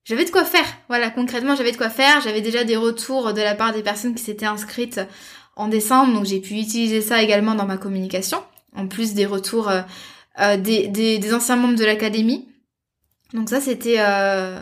[0.06, 0.66] j'avais de quoi faire.
[0.88, 2.22] Voilà, concrètement j'avais de quoi faire.
[2.22, 5.02] J'avais déjà des retours de la part des personnes qui s'étaient inscrites
[5.56, 8.42] en décembre, donc j'ai pu utiliser ça également dans ma communication,
[8.76, 9.70] en plus des retours
[10.40, 12.48] euh, des, des, des anciens membres de l'académie.
[13.34, 14.60] Donc ça c'était, euh,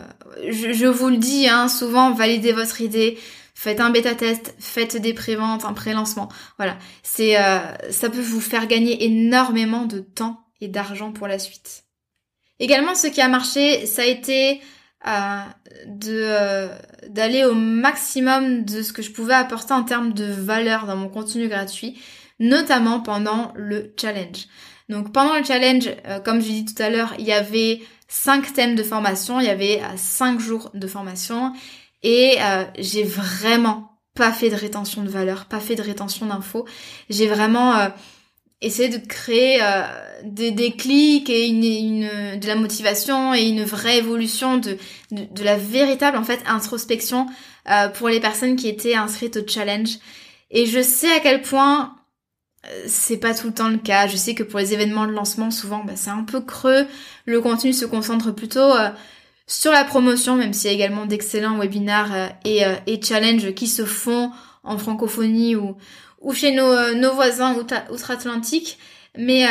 [0.48, 3.16] je, je, vous le dis, hein, souvent validez votre idée,
[3.54, 6.28] faites un bêta test, faites des préventes, un pré-lancement.
[6.56, 11.38] Voilà, c'est, euh, ça peut vous faire gagner énormément de temps et d'argent pour la
[11.38, 11.84] suite.
[12.60, 14.60] Également, ce qui a marché, ça a été
[15.06, 15.40] euh,
[15.86, 16.68] de euh,
[17.08, 21.08] d'aller au maximum de ce que je pouvais apporter en termes de valeur dans mon
[21.08, 22.00] contenu gratuit,
[22.40, 24.46] notamment pendant le challenge.
[24.88, 27.80] Donc pendant le challenge, euh, comme je l'ai dit tout à l'heure, il y avait
[28.08, 31.52] cinq thèmes de formation, il y avait euh, cinq jours de formation
[32.02, 36.64] et euh, j'ai vraiment pas fait de rétention de valeur, pas fait de rétention d'infos.
[37.10, 37.88] J'ai vraiment
[38.60, 39.60] essayer de créer
[40.24, 44.76] des, des clics et une, une, de la motivation et une vraie évolution de,
[45.12, 47.26] de, la véritable en fait introspection
[47.94, 49.98] pour les personnes qui étaient inscrites au challenge.
[50.50, 51.98] Et je sais à quel point
[52.86, 54.06] c'est pas tout le temps le cas.
[54.06, 56.86] Je sais que pour les événements de lancement, souvent, bah, c'est un peu creux.
[57.24, 58.90] Le contenu se concentre plutôt euh,
[59.46, 63.54] sur la promotion, même s'il y a également d'excellents webinars euh, et, euh, et challenges
[63.54, 64.30] qui se font
[64.64, 65.76] en francophonie ou,
[66.20, 67.54] ou chez nos, nos voisins
[67.90, 68.78] outre-Atlantique.
[69.16, 69.46] Mais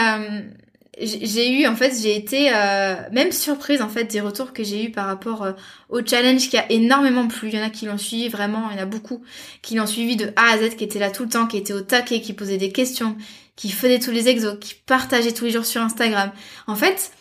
[0.99, 4.85] j'ai eu en fait j'ai été euh, même surprise en fait des retours que j'ai
[4.85, 5.51] eu par rapport euh,
[5.89, 7.49] au challenge qui a énormément plu.
[7.49, 9.21] Il y en a qui l'ont suivi vraiment, il y en a beaucoup
[9.61, 11.73] qui l'ont suivi de A à Z, qui étaient là tout le temps, qui étaient
[11.73, 13.15] au taquet, qui posaient des questions,
[13.55, 16.31] qui faisaient tous les exos, qui partageaient tous les jours sur Instagram.
[16.65, 17.11] En fait,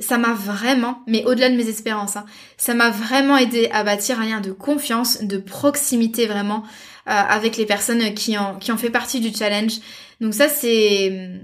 [0.00, 2.24] ça m'a vraiment, mais au-delà de mes espérances, hein,
[2.56, 7.56] ça m'a vraiment aidé à bâtir un lien de confiance, de proximité vraiment euh, avec
[7.56, 9.78] les personnes qui ont qui ont fait partie du challenge.
[10.20, 11.40] Donc ça c'est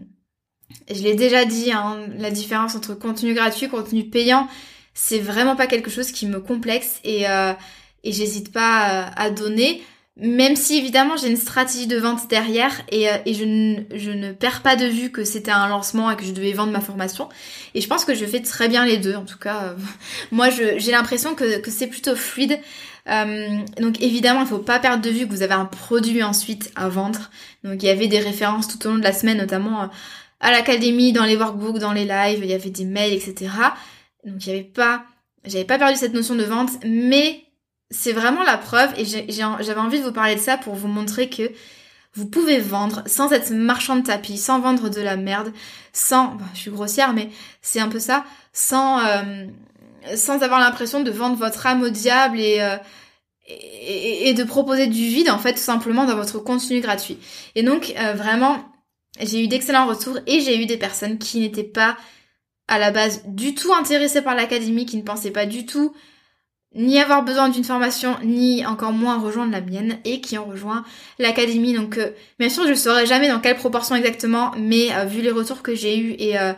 [0.92, 4.48] je l'ai déjà dit, hein, la différence entre contenu gratuit contenu payant,
[4.94, 7.52] c'est vraiment pas quelque chose qui me complexe et, euh,
[8.04, 9.82] et j'hésite pas euh, à donner.
[10.18, 14.10] Même si évidemment j'ai une stratégie de vente derrière et, euh, et je, ne, je,
[14.10, 16.80] ne, perds pas de vue que c'était un lancement et que je devais vendre ma
[16.80, 17.28] formation.
[17.74, 19.14] Et je pense que je fais très bien les deux.
[19.14, 19.74] En tout cas,
[20.30, 22.58] moi j'ai l'impression que, que c'est plutôt fluide.
[23.08, 26.72] Euh, donc évidemment, il faut pas perdre de vue que vous avez un produit ensuite
[26.74, 27.30] à vendre.
[27.64, 29.90] Donc il y avait des références tout au long de la semaine, notamment
[30.40, 33.50] à l'académie, dans les workbooks, dans les lives, il y avait des mails, etc.
[34.24, 35.04] Donc il y avait pas,
[35.44, 37.44] j'avais pas perdu cette notion de vente, mais
[37.90, 41.30] c'est vraiment la preuve et j'avais envie de vous parler de ça pour vous montrer
[41.30, 41.50] que
[42.14, 45.52] vous pouvez vendre sans être marchand de tapis, sans vendre de la merde,
[45.92, 47.30] sans, je suis grossière, mais
[47.60, 49.46] c'est un peu ça, sans, euh,
[50.14, 52.76] sans avoir l'impression de vendre votre âme au diable et, euh,
[53.48, 57.18] et, et, de proposer du vide en fait tout simplement dans votre contenu gratuit.
[57.54, 58.64] Et donc euh, vraiment,
[59.20, 61.96] j'ai eu d'excellents retours et j'ai eu des personnes qui n'étaient pas
[62.68, 65.94] à la base du tout intéressées par l'académie, qui ne pensaient pas du tout
[66.76, 70.84] ni avoir besoin d'une formation, ni encore moins rejoindre la mienne, et qui ont rejoint
[71.18, 71.72] l'académie.
[71.72, 75.22] Donc euh, bien sûr, je ne saurais jamais dans quelle proportion exactement, mais euh, vu
[75.22, 76.52] les retours que j'ai eus et, euh,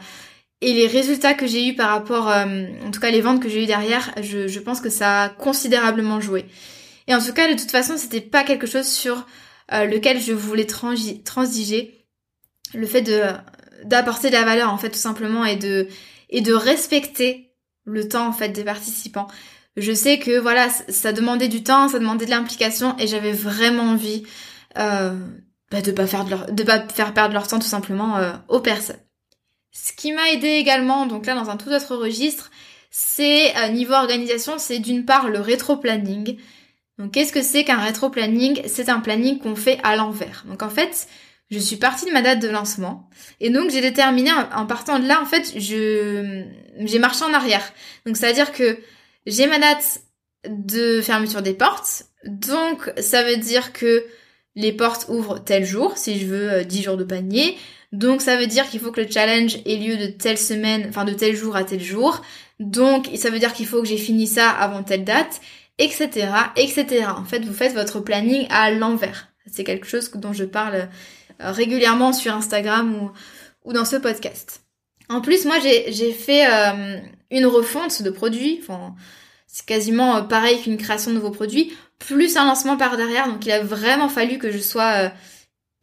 [0.60, 3.62] et les résultats que j'ai eus par rapport, en tout cas les ventes que j'ai
[3.62, 6.46] eues derrière, je, je, pense que ça a considérablement joué.
[7.06, 9.26] Et en tout cas, de toute façon, c'était pas quelque chose sur
[9.70, 12.04] lequel je voulais transiger
[12.74, 13.22] le fait de
[13.84, 15.88] d'apporter de la valeur en fait tout simplement et de
[16.30, 17.54] et de respecter
[17.84, 19.28] le temps en fait des participants.
[19.76, 23.84] Je sais que voilà, ça demandait du temps, ça demandait de l'implication et j'avais vraiment
[23.84, 24.24] envie
[24.76, 25.16] euh,
[25.70, 28.32] bah, de pas faire de, leur, de pas faire perdre leur temps tout simplement euh,
[28.48, 29.00] aux personnes.
[29.80, 32.50] Ce qui m'a aidé également, donc là dans un tout autre registre,
[32.90, 36.36] c'est euh, niveau organisation, c'est d'une part le rétro-planning.
[36.98, 38.62] Donc qu'est-ce que c'est qu'un rétro-planning?
[38.66, 40.44] C'est un planning qu'on fait à l'envers.
[40.48, 41.06] Donc en fait,
[41.50, 43.08] je suis partie de ma date de lancement
[43.40, 47.72] et donc j'ai déterminé en partant de là en fait j'ai marché en arrière.
[48.04, 48.78] Donc ça veut dire que
[49.26, 50.00] j'ai ma date
[50.48, 52.04] de fermeture des portes.
[52.24, 54.04] Donc ça veut dire que
[54.56, 57.56] les portes ouvrent tel jour si je veux 10 euh, jours de panier.
[57.92, 61.04] Donc ça veut dire qu'il faut que le challenge ait lieu de telle semaine, enfin
[61.04, 62.20] de tel jour à tel jour.
[62.60, 65.40] Donc ça veut dire qu'il faut que j'ai fini ça avant telle date,
[65.78, 67.06] etc., etc.
[67.16, 69.28] En fait, vous faites votre planning à l'envers.
[69.46, 70.88] C'est quelque chose dont je parle
[71.40, 73.10] euh, régulièrement sur Instagram
[73.64, 74.62] ou, dans ce podcast.
[75.08, 76.98] En plus, moi, j'ai fait euh,
[77.30, 78.60] une refonte de produits.
[79.46, 83.28] C'est quasiment euh, pareil qu'une création de nouveaux produits, plus un lancement par derrière.
[83.28, 85.12] Donc, il a vraiment fallu que je sois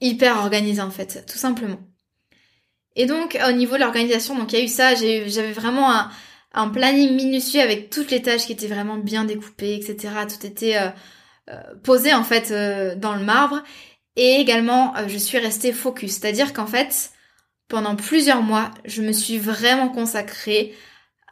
[0.02, 1.80] hyper organisée, en fait, tout simplement.
[2.96, 4.96] Et donc, au niveau de l'organisation, donc il y a eu ça.
[4.96, 6.10] J'avais vraiment un,
[6.54, 10.14] un, planning minutieux avec toutes les tâches qui étaient vraiment bien découpées, etc.
[10.30, 10.78] Tout était
[11.84, 12.52] posé, en fait,
[12.98, 13.62] dans le marbre.
[14.16, 16.14] Et également, euh, je suis restée focus.
[16.14, 17.12] C'est-à-dire qu'en fait,
[17.68, 20.74] pendant plusieurs mois, je me suis vraiment consacrée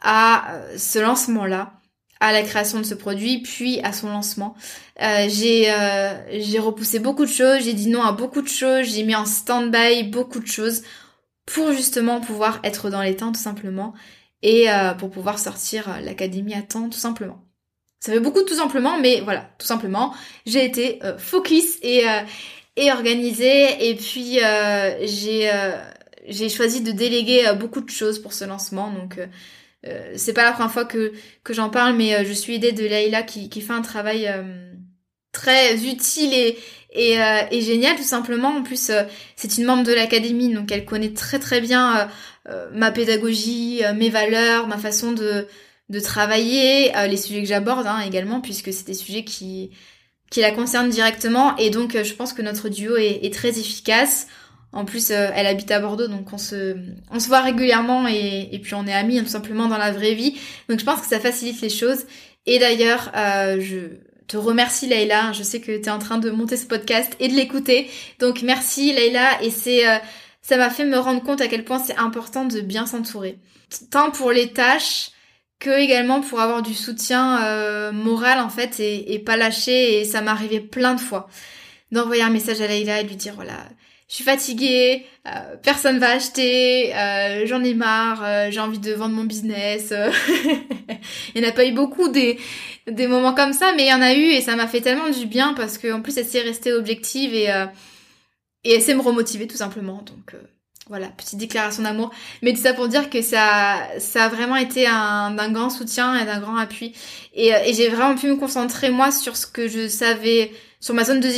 [0.02, 1.72] à euh, ce lancement-là,
[2.20, 4.54] à la création de ce produit, puis à son lancement.
[5.02, 5.72] Euh, j'ai
[6.30, 9.26] j'ai repoussé beaucoup de choses, j'ai dit non à beaucoup de choses, j'ai mis en
[9.26, 10.82] stand-by beaucoup de choses
[11.46, 13.94] pour justement pouvoir être dans les temps tout simplement
[14.42, 14.66] et
[14.98, 17.44] pour pouvoir sortir l'académie à temps tout simplement.
[18.00, 20.14] Ça fait beaucoup tout simplement, mais voilà, tout simplement,
[20.44, 22.04] j'ai été focus et,
[22.76, 23.88] et organisé.
[23.88, 25.76] Et puis euh, j'ai euh,
[26.28, 28.90] j'ai choisi de déléguer euh, beaucoup de choses pour ce lancement.
[28.90, 29.18] Donc
[30.16, 31.12] c'est pas la première fois que
[31.42, 34.32] que j'en parle, mais je suis aidée de Leïla qui qui fait un travail
[35.30, 36.56] très utile et
[36.94, 37.18] et,
[37.50, 38.48] et, génial tout simplement.
[38.48, 38.90] En plus,
[39.36, 42.08] c'est une membre de l'académie, donc elle connaît très très bien
[42.72, 45.46] ma pédagogie, mes valeurs, ma façon de
[45.90, 49.70] de travailler, les sujets que j'aborde hein, également, puisque c'est des sujets qui
[50.34, 54.26] qui la concerne directement et donc euh, je pense que notre duo est, très efficace.
[54.72, 56.76] En plus, elle habite à Bordeaux, donc on se,
[57.12, 59.92] on se voit régulièrement et, et puis on est amis hein, tout simplement dans la
[59.92, 60.36] vraie vie.
[60.68, 62.06] Donc je pense que ça facilite les choses.
[62.46, 63.90] Et d'ailleurs, je
[64.26, 65.32] te remercie Leïla.
[65.32, 67.90] Je sais que tu es en train de monter ce podcast et de l'écouter.
[68.18, 69.84] Donc merci Leïla et c'est
[70.44, 73.38] ça m'a fait me rendre compte à quel point c'est important de bien s'entourer.
[73.90, 75.10] Tant pour les tâches
[75.58, 80.18] que également pour avoir du soutien euh, moral en fait et, pas lâcher et ça
[80.18, 81.28] arrivé plein de fois
[81.92, 83.56] d'envoyer un message à Leïla et lui dire voilà
[84.08, 89.14] je suis fatiguée, euh, personne va acheter, euh, j'en ai marre, j'ai envie de vendre
[89.14, 89.92] mon business.
[91.34, 92.38] il n'y en a pas eu beaucoup des,
[92.86, 95.10] des moments comme ça, mais il y en a eu et ça m'a fait tellement
[95.10, 97.48] du bien parce qu'en plus elle s'est restée objective et
[98.64, 100.02] et elle sait me remotiver tout simplement.
[100.06, 100.38] Donc euh,
[100.88, 102.10] voilà, petite déclaration d'amour.
[102.42, 106.18] Mais tout ça pour dire que ça, ça a vraiment été un, d'un grand soutien
[106.18, 106.94] et d'un grand appui.
[107.36, 110.50] Euh, et, j'ai vraiment pu me concentrer moi sur ce que je savais,
[110.84, 111.30] sur ma zone de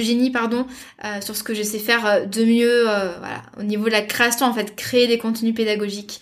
[0.00, 0.66] génie, pardon,
[1.04, 4.46] euh, sur ce que je sais faire de mieux, voilà, au niveau de la création
[4.46, 6.20] en fait, créer des contenus pédagogiques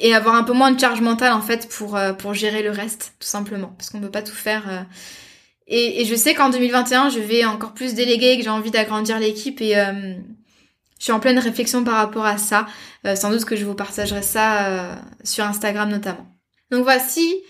[0.00, 3.14] et avoir un peu moins de charge mentale en fait pour pour gérer le reste
[3.20, 4.86] tout simplement parce qu'on ne peut pas tout faire
[5.68, 9.60] et, je sais qu'en 2021, je vais encore plus déléguer, que j'ai envie d'agrandir l'équipe
[9.60, 10.14] et euh,
[10.98, 12.66] je suis en pleine réflexion par rapport à ça.
[13.04, 14.94] Euh, sans doute que je vous partagerai ça euh,
[15.24, 16.26] sur Instagram notamment.
[16.70, 17.42] Donc voici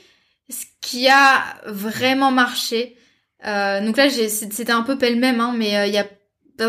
[0.49, 2.97] ce qui a vraiment marché.
[3.47, 6.07] Donc là, c'était un peu pêle-même, hein, mais il y a,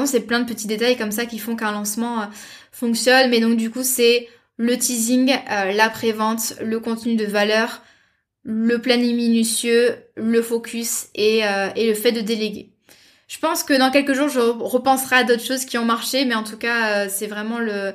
[0.06, 2.30] c'est plein de petits détails comme ça qui font qu'un lancement
[2.72, 3.30] fonctionne.
[3.30, 4.28] Mais donc du coup, c'est
[4.58, 7.82] le teasing, la prévente, le contenu de valeur,
[8.48, 12.72] le planning minutieux, le focus et, euh, et le fait de déléguer.
[13.28, 16.34] Je pense que dans quelques jours, je repenserai à d'autres choses qui ont marché, mais
[16.34, 17.94] en tout cas, euh, c'est vraiment le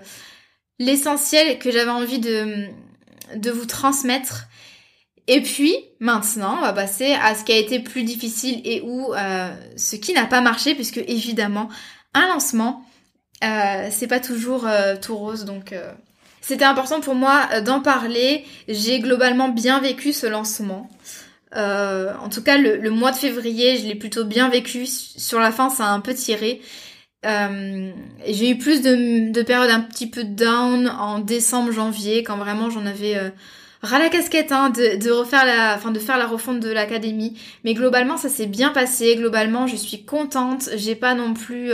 [0.79, 2.67] l'essentiel que j'avais envie de,
[3.37, 4.45] de vous transmettre.
[5.29, 9.15] Et puis, maintenant, on va passer à ce qui a été plus difficile et où
[9.15, 11.69] euh, ce qui n'a pas marché, puisque évidemment,
[12.15, 12.85] un lancement,
[13.41, 14.67] c'est pas toujours
[15.01, 15.75] tout rose, donc
[16.43, 18.45] c'était important pour moi euh, d'en parler.
[18.69, 20.91] J'ai globalement bien vécu ce lancement.
[21.57, 24.85] Euh, en tout cas, le, mois de février, je l'ai plutôt bien vécu.
[24.87, 26.61] Sur la fin, ça a un peu tiré.
[27.25, 27.93] Euh,
[28.27, 32.87] j'ai eu plus de, périodes un petit peu down en décembre, janvier, quand vraiment j'en
[32.87, 33.17] avais
[33.83, 37.39] ras la casquette hein, de, refaire la, enfin de faire la refonte de l'académie.
[37.65, 39.17] Mais globalement, ça s'est bien passé.
[39.17, 40.69] Globalement, je suis contente.
[40.77, 41.73] J'ai pas non plus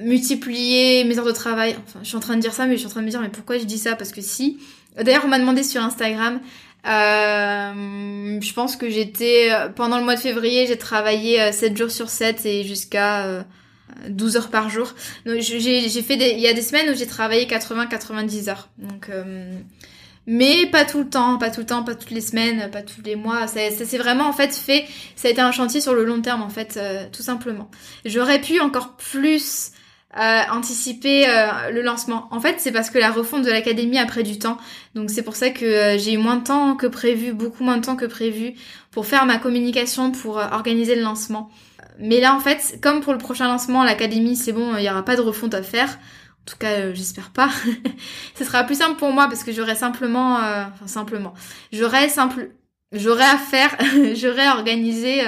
[0.00, 1.76] multiplier mes heures de travail.
[1.86, 3.10] Enfin, je suis en train de dire ça, mais je suis en train de me
[3.10, 3.94] dire, mais pourquoi je dis ça?
[3.96, 4.58] Parce que si.
[4.96, 6.40] D'ailleurs, on m'a demandé sur Instagram.
[6.84, 11.90] Euh, je pense que j'étais pendant le mois de février, j'ai travaillé 7 euh, jours
[11.90, 13.44] sur 7 et jusqu'à
[14.08, 14.92] 12 euh, heures par jour.
[15.24, 18.68] Donc j'ai fait des, il y a des semaines où j'ai travaillé 80 90 heures.
[18.78, 19.56] Donc euh,
[20.26, 23.02] mais pas tout le temps, pas tout le temps, pas toutes les semaines, pas tous
[23.04, 23.46] les mois.
[23.46, 24.86] Ça, s'est vraiment en fait fait.
[25.16, 26.78] Ça a été un chantier sur le long terme en fait,
[27.12, 27.70] tout simplement.
[28.04, 29.72] J'aurais pu encore plus
[30.18, 32.28] euh, anticiper euh, le lancement.
[32.32, 34.58] En fait, c'est parce que la refonte de l'académie a pris du temps.
[34.94, 37.78] Donc c'est pour ça que euh, j'ai eu moins de temps que prévu, beaucoup moins
[37.78, 38.52] de temps que prévu
[38.90, 41.48] pour faire ma communication, pour organiser le lancement.
[41.98, 45.02] Mais là, en fait, comme pour le prochain lancement, l'académie, c'est bon, il n'y aura
[45.02, 45.98] pas de refonte à faire.
[46.42, 47.50] En tout cas, j'espère pas.
[48.38, 51.34] Ce sera plus simple pour moi parce que j'aurai simplement, enfin simplement,
[51.72, 52.50] j'aurai simple,
[52.90, 53.76] j'aurai à faire,
[54.14, 55.22] j'aurai organisé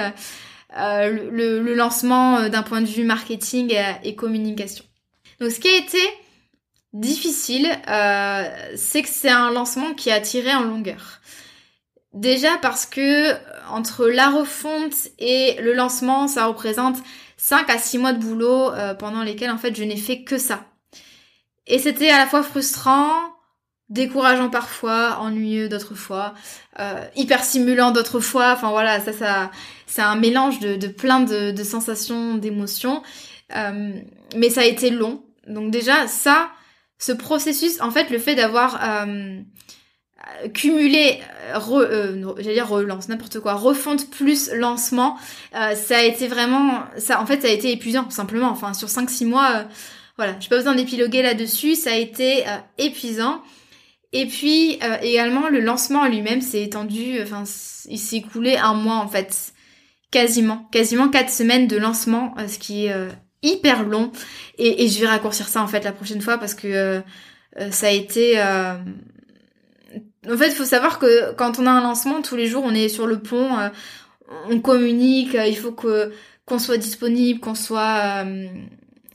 [0.77, 3.73] euh, le, lancement euh, d'un point de vue marketing
[4.03, 4.83] et, communication.
[5.39, 6.01] Donc ce qui a été
[6.91, 8.43] difficile, euh,
[8.75, 11.21] c'est que c'est un lancement qui a tiré en longueur.
[12.13, 13.33] Déjà parce que
[13.69, 16.97] entre la refonte et le lancement, ça représente
[17.37, 20.65] 5 à 6 mois de boulot pendant lesquels en fait je n'ai fait que ça.
[21.67, 23.35] Et c'était à la fois frustrant,
[23.89, 26.33] décourageant parfois, ennuyeux d'autres fois,
[26.79, 28.53] euh, hyper stimulant d'autres fois.
[28.53, 29.51] Enfin voilà, ça, ça,
[29.85, 33.03] c'est un mélange de, plein de, sensations, d'émotions.
[33.55, 33.93] Euh,
[34.35, 35.23] mais ça a été long.
[35.47, 36.49] Donc déjà, ça,
[36.97, 39.39] ce processus, en fait, le fait d'avoir euh,
[40.53, 41.19] cumulé,
[41.53, 45.17] j'allais dire relance, n'importe quoi, refonte plus lancement,
[45.51, 48.49] ça a été vraiment, ça, en fait, ça a été épuisant, simplement.
[48.49, 49.65] Enfin, sur 5-6 mois,
[50.17, 52.45] voilà, j'ai pas besoin d'épiloguer là-dessus, ça a été
[52.77, 53.41] épuisant.
[54.15, 57.43] Et puis euh, également le lancement lui-même s'est étendu, enfin
[57.89, 59.53] il s'est écoulé un mois en fait,
[60.09, 63.09] quasiment, quasiment quatre semaines de lancement, euh, ce qui est euh,
[63.43, 64.13] hyper long.
[64.57, 67.01] Et, je vais raccourcir ça en fait la prochaine fois parce que
[67.71, 68.41] ça a été.
[68.41, 72.73] En fait, il faut savoir que quand on a un lancement, tous les jours on
[72.73, 73.49] est sur le pont,
[74.49, 76.13] on communique, il faut que
[76.45, 78.25] qu'on soit disponible, qu'on soit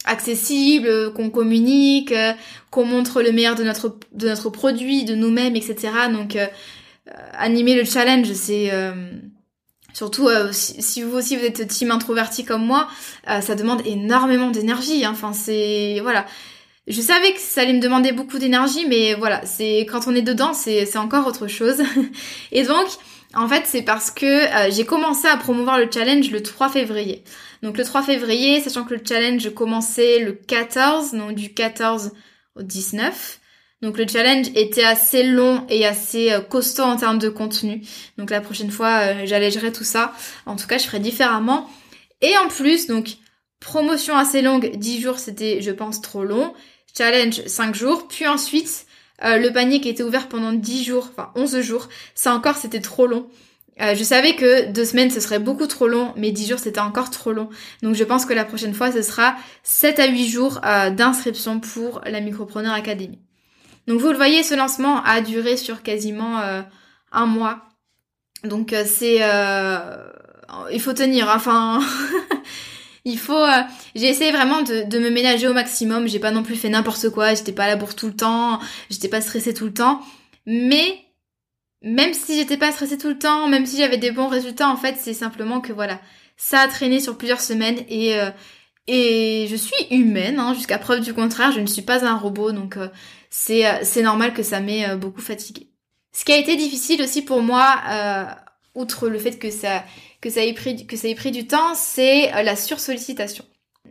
[0.04, 2.32] accessible, qu'on communique, euh,
[2.70, 5.92] qu'on montre le meilleur de notre de notre produit, de nous-mêmes, etc.
[6.12, 6.46] Donc euh,
[7.08, 8.70] euh, animer le challenge, c'est
[9.92, 12.86] Surtout si, vous aussi vous êtes team introverti comme moi,
[13.26, 15.04] ça demande énormément d'énergie.
[15.04, 15.10] Hein.
[15.12, 16.26] Enfin c'est voilà.
[16.86, 20.22] Je savais que ça allait me demander beaucoup d'énergie, mais voilà, c'est quand on est
[20.22, 21.82] dedans, c'est encore autre chose.
[22.52, 22.86] Et donc,
[23.34, 27.22] en fait, c'est parce que euh, j'ai commencé à promouvoir le challenge le 3 février.
[27.62, 32.12] Donc le 3 février, sachant que le challenge commençait le 14, donc du 14
[32.56, 33.38] au 19.
[33.82, 37.82] Donc le challenge était assez long et assez euh, costaud en termes de contenu.
[38.18, 40.12] Donc la prochaine fois, euh, j'allégerai tout ça.
[40.44, 41.70] En tout cas, je ferai différemment.
[42.20, 43.16] Et en plus, donc
[43.60, 46.52] promotion assez longue, 10 jours, c'était, je pense, trop long.
[46.96, 48.08] Challenge 5 jours.
[48.08, 48.86] Puis ensuite,
[49.24, 52.80] euh, le panier qui était ouvert pendant 10 jours, enfin 11 jours, ça encore c'était
[52.80, 53.28] trop long.
[53.80, 56.80] Euh, je savais que deux semaines ce serait beaucoup trop long, mais 10 jours c'était
[56.80, 57.48] encore trop long.
[57.82, 61.60] Donc je pense que la prochaine fois ce sera 7 à 8 jours euh, d'inscription
[61.60, 63.18] pour la Micropreneur Academy.
[63.86, 66.40] Donc vous le voyez, ce lancement a duré sur quasiment
[67.12, 67.62] un mois.
[68.44, 69.20] Donc c'est...
[70.70, 71.80] il faut tenir, hein.
[73.04, 73.44] Il faut.
[73.44, 73.62] Euh,
[73.94, 76.08] j'ai essayé vraiment de, me ménager au maximum.
[76.08, 77.34] J'ai pas non plus fait n'importe quoi.
[77.34, 78.60] J'étais pas à la bourse tout le temps.
[78.90, 80.00] J'étais pas stressée tout le temps.
[80.46, 81.04] Mais
[81.82, 84.76] même si j'étais pas stressée tout le temps, même si j'avais des bons résultats, en
[84.76, 86.00] fait, c'est simplement que voilà,
[86.36, 88.30] ça a traîné sur plusieurs semaines et euh,
[88.86, 91.52] et je suis humaine, hein, jusqu'à preuve du contraire.
[91.52, 92.88] Je ne suis pas un robot, donc euh,
[93.30, 95.68] c'est c'est normal que ça m'ait beaucoup fatiguée.
[96.12, 97.76] Ce qui a été difficile aussi pour moi,
[98.74, 99.84] outre le fait que ça
[100.20, 103.44] que ça ait pris, que ça ait pris du temps, c'est euh, la sursollicitation.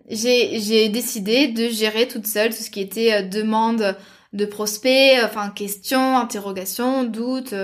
[0.10, 3.96] J'ai, décidé de gérer toute seule tout ce qui était euh, demande
[4.34, 7.56] de prospects, euh, enfin questions, interrogations, doutes,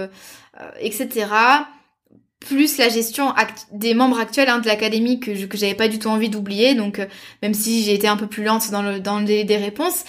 [0.79, 1.27] etc.
[2.39, 3.33] Plus la gestion
[3.71, 6.75] des membres actuels hein, de l'académie que, je, que j'avais pas du tout envie d'oublier,
[6.75, 7.05] donc
[7.41, 10.03] même si j'ai été un peu plus lente dans le dans le des réponses,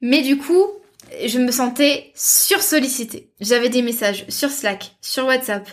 [0.00, 0.66] mais du coup
[1.24, 3.30] je me sentais sursollicitée.
[3.40, 5.68] J'avais des messages sur Slack, sur WhatsApp,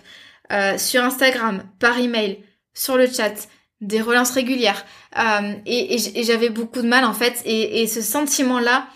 [0.52, 2.40] euh, sur Instagram, par email,
[2.74, 3.34] sur le chat,
[3.82, 4.86] des relances régulières.
[5.18, 7.42] Euh, et, j'avais beaucoup de mal en fait.
[7.46, 8.88] Et, ce sentiment-là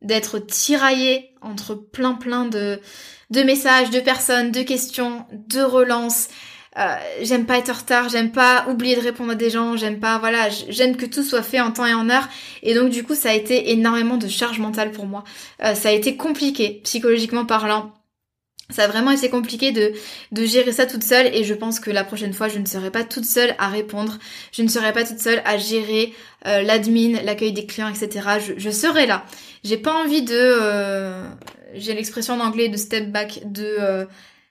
[0.00, 2.80] d'être tiraillé entre plein plein de,
[3.30, 6.28] messages, de personnes, de questions, de relances.
[6.76, 10.00] Euh, j'aime pas être en retard, j'aime pas oublier de répondre à des gens, j'aime
[10.00, 12.28] pas, voilà, j'aime que tout soit fait en temps et en heure.
[12.62, 15.22] Et donc du coup, ça a été énormément de charge mentale pour moi.
[15.60, 17.92] ça a été compliqué, psychologiquement parlant
[18.70, 19.92] ça a vraiment été compliqué de,
[20.32, 22.90] de gérer ça toute seule et je pense que la prochaine fois je ne serai
[22.90, 24.18] pas toute seule à répondre,
[24.52, 26.14] je ne serai pas toute seule à gérer
[26.46, 28.26] euh, l'admin, l'accueil des clients, etc.
[28.40, 29.24] Je, je serai là.
[29.64, 31.28] J'ai pas envie de, euh,
[31.74, 34.06] j'ai l'expression en anglais de step back, de euh,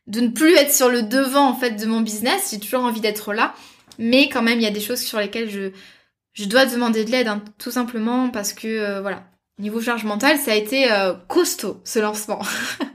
[0.06, 2.49] de ne plus être sur le devant en fait de mon business.
[2.52, 3.56] J'ai toujours envie d'être là,
[3.98, 5.72] mais quand même il y a des choses sur lesquelles je
[6.34, 9.23] je dois demander de l'aide, hein, tout simplement parce que voilà,
[9.60, 10.88] niveau charge mentale, ça a été
[11.27, 12.41] costaud ce lancement.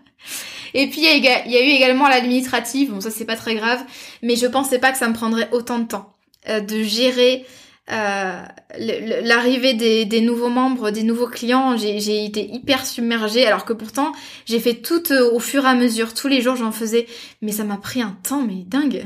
[0.74, 3.82] Et puis il y, a eu également l'administratif, bon ça c'est pas très grave,
[4.22, 6.14] mais je pensais pas que ça me prendrait autant de temps
[6.48, 7.46] euh, de gérer
[7.90, 8.42] euh,
[8.78, 11.76] l'arrivée des, nouveaux membres, des nouveaux clients.
[11.76, 14.12] J'ai été hyper submergée, alors que pourtant
[14.46, 17.06] j'ai fait tout euh, au fur et à mesure, tous les jours j'en faisais,
[17.42, 19.04] mais ça m'a pris un temps mais dingue.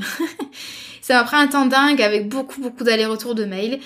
[1.01, 3.79] ça m'a pris un temps dingue avec beaucoup beaucoup d'allers-retours de mails.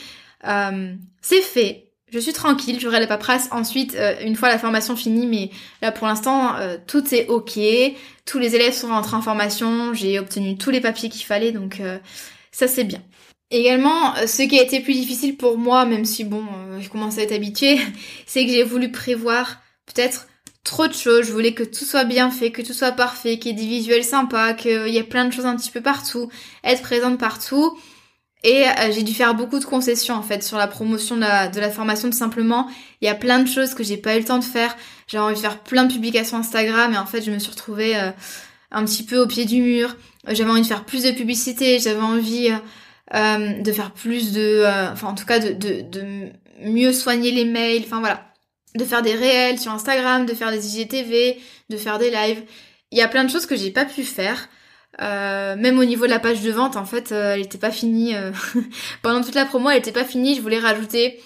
[1.21, 5.27] c'est fait, je suis tranquille, j'aurai la paperasse ensuite euh, une fois la formation finie,
[5.27, 5.51] mais
[5.81, 7.59] là pour l'instant euh, tout est ok,
[8.25, 11.79] tous les élèves sont rentrés en formation, j'ai obtenu tous les papiers qu'il fallait, donc
[11.79, 11.97] euh,
[12.51, 13.01] ça c'est bien.
[13.49, 16.43] Également, ce qui a été plus difficile pour moi, même si bon,
[16.81, 17.79] je commence à être habituée,
[18.25, 20.27] c'est que j'ai voulu prévoir peut-être
[20.65, 23.51] trop de choses, je voulais que tout soit bien fait, que tout soit parfait, qu'il
[23.51, 26.29] y ait des visuels sympas, qu'il y ait plein de choses un petit peu partout,
[26.63, 27.77] être présente partout.
[28.43, 31.71] Et euh, j'ai dû faire beaucoup de concessions en fait sur la promotion de la,
[31.71, 32.67] formation tout simplement.
[33.01, 34.75] Il y a plein de choses que j'ai pas eu le temps de faire.
[35.07, 37.97] J'avais envie de faire plein de publications Instagram et en fait je me suis retrouvée
[37.97, 38.11] euh,
[38.71, 39.95] un petit peu au pied du mur.
[40.27, 42.51] J'avais envie de faire plus de publicité, j'avais envie
[43.15, 44.63] euh, de faire plus de...
[44.91, 46.29] enfin en tout cas de, de, de
[46.61, 48.23] mieux soigner les mails, enfin voilà.
[48.75, 51.39] De faire des réels sur Instagram, de faire des IGTV,
[51.69, 52.43] de faire des lives.
[52.91, 54.49] Il y a plein de choses que j'ai pas pu faire.
[55.01, 57.71] Euh, même au niveau de la page de vente, en fait, euh, elle était pas
[57.71, 58.15] finie.
[58.15, 58.31] Euh,
[59.01, 60.35] pendant toute la promo, elle était pas finie.
[60.35, 61.19] Je voulais rajouter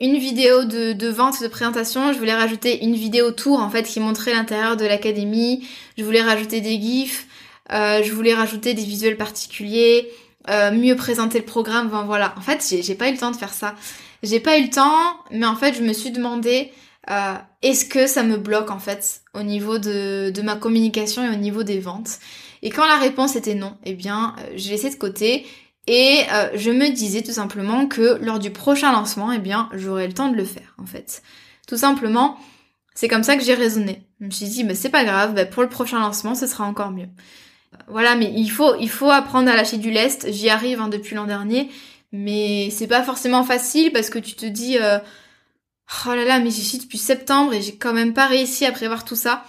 [0.00, 2.12] une vidéo de, vente, de présentation.
[2.12, 5.66] Je voulais rajouter une vidéo tour, en fait, qui montrait l'intérieur de l'académie.
[5.98, 7.26] Je voulais rajouter des gifs.
[7.70, 10.10] je voulais rajouter des visuels particuliers.
[10.72, 11.88] mieux présenter le programme.
[11.88, 12.34] Enfin, voilà.
[12.38, 13.74] En fait, j'ai pas eu le temps de faire ça.
[14.22, 14.96] J'ai pas eu le temps,
[15.30, 16.72] mais en fait, je me suis demandé
[17.60, 21.38] est-ce que ça me bloque, en fait, au niveau de, de ma communication et au
[21.38, 22.20] niveau des ventes?
[22.62, 25.46] Et quand la réponse était non, eh bien, euh, je laissais de côté
[25.86, 30.06] et euh, je me disais tout simplement que lors du prochain lancement, eh bien, j'aurais
[30.06, 31.22] le temps de le faire, en fait.
[31.66, 32.38] Tout simplement,
[32.94, 34.02] c'est comme ça que j'ai raisonné.
[34.20, 36.64] Je me suis dit, mais c'est pas grave, bah, pour le prochain lancement, ce sera
[36.64, 37.08] encore mieux.
[37.88, 40.30] Voilà, mais il faut, il faut apprendre à lâcher du lest.
[40.30, 41.70] J'y arrive hein, depuis l'an dernier,
[42.12, 44.98] mais c'est pas forcément facile parce que tu te dis, euh,
[46.06, 48.72] oh là là, mais j'y suis depuis septembre et j'ai quand même pas réussi à
[48.72, 49.44] prévoir tout ça.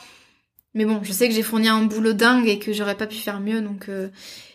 [0.74, 3.18] Mais bon, je sais que j'ai fourni un boulot dingue et que j'aurais pas pu
[3.18, 4.08] faire mieux, donc euh,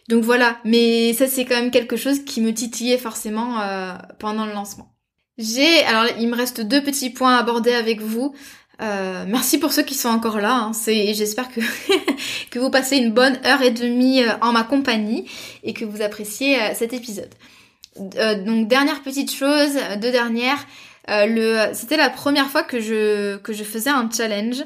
[0.09, 0.59] donc voilà.
[0.65, 4.93] Mais ça c'est quand même quelque chose qui me titillait forcément euh, pendant le lancement.
[5.37, 8.35] J'ai alors il me reste deux petits points à aborder avec vous.
[8.83, 10.55] Euh, merci pour ceux qui sont encore là.
[10.55, 10.73] Hein.
[10.73, 11.61] C'est, j'espère que
[12.51, 15.29] que vous passez une bonne heure et demie en ma compagnie
[15.65, 17.35] et que vous appréciez cet épisode.
[17.97, 20.65] donc dernière petite chose, deux dernières.
[21.09, 24.65] le, c'était la première fois que je que je faisais un challenge.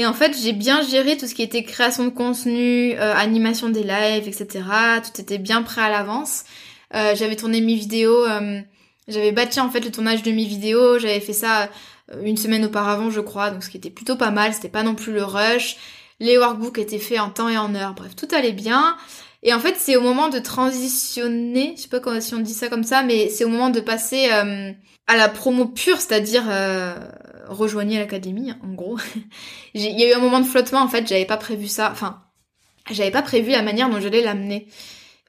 [0.00, 3.68] Et en fait, j'ai bien géré tout ce qui était création de contenu, euh, animation
[3.68, 4.64] des lives, etc.
[5.04, 6.44] Tout était bien prêt à l'avance.
[6.94, 8.62] Euh, j'avais tourné mes vidéos, euh,
[9.08, 11.68] j'avais bâti en fait le tournage de mes vidéos, j'avais fait ça
[12.24, 14.54] une semaine auparavant, je crois, donc ce qui était plutôt pas mal.
[14.54, 15.76] C'était pas non plus le rush.
[16.18, 17.92] Les workbooks étaient faits en temps et en heure.
[17.92, 18.96] Bref, tout allait bien.
[19.42, 22.68] Et en fait, c'est au moment de transitionner, je sais pas si on dit ça
[22.68, 26.44] comme ça, mais c'est au moment de passer à la promo pure, c'est-à-dire
[27.50, 28.98] rejoignez l'académie, en gros.
[29.74, 31.90] Il y a eu un moment de flottement, en fait, j'avais pas prévu ça.
[31.92, 32.22] Enfin,
[32.90, 34.68] j'avais pas prévu la manière dont j'allais l'amener.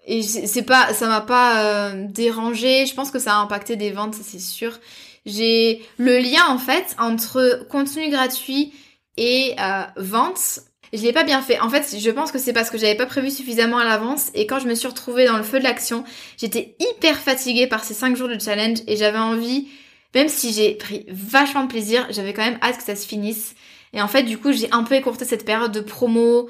[0.05, 2.85] Et c'est pas, ça m'a pas euh, dérangé.
[2.85, 4.79] Je pense que ça a impacté des ventes, c'est sûr.
[5.25, 8.73] J'ai le lien en fait entre contenu gratuit
[9.17, 10.61] et euh, vente.
[10.91, 11.59] Je l'ai pas bien fait.
[11.59, 14.47] En fait, je pense que c'est parce que j'avais pas prévu suffisamment à l'avance et
[14.47, 16.03] quand je me suis retrouvée dans le feu de l'action,
[16.37, 19.67] j'étais hyper fatiguée par ces 5 jours de challenge et j'avais envie
[20.13, 23.55] même si j'ai pris vachement de plaisir, j'avais quand même hâte que ça se finisse.
[23.93, 26.49] Et en fait, du coup, j'ai un peu écourté cette période de promo.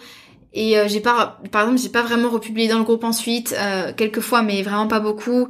[0.53, 3.93] Et euh, j'ai pas, par exemple, j'ai pas vraiment republié dans le groupe ensuite, euh,
[3.93, 5.47] quelques fois, mais vraiment pas beaucoup.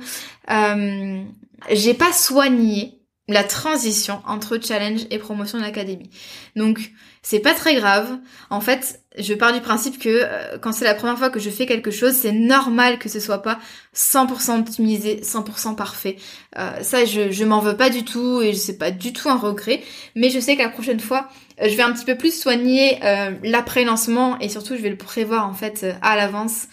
[0.50, 1.24] Euh,
[1.72, 6.10] j'ai pas soigné la transition entre challenge et promotion de l'académie.
[6.56, 6.92] Donc,
[7.24, 8.18] c'est pas très grave.
[8.50, 11.52] En fait, je pars du principe que euh, quand c'est la première fois que je
[11.52, 13.60] fais quelque chose, c'est normal que ce soit pas
[13.96, 16.16] 100% optimisé, 100% parfait.
[16.58, 19.38] Euh, ça, je, je m'en veux pas du tout et c'est pas du tout un
[19.38, 19.84] regret.
[20.16, 21.30] Mais je sais que la prochaine fois,
[21.62, 23.00] euh, je vais un petit peu plus soigner
[23.44, 26.68] l'après-lancement et surtout, je vais le prévoir en fait à l'avance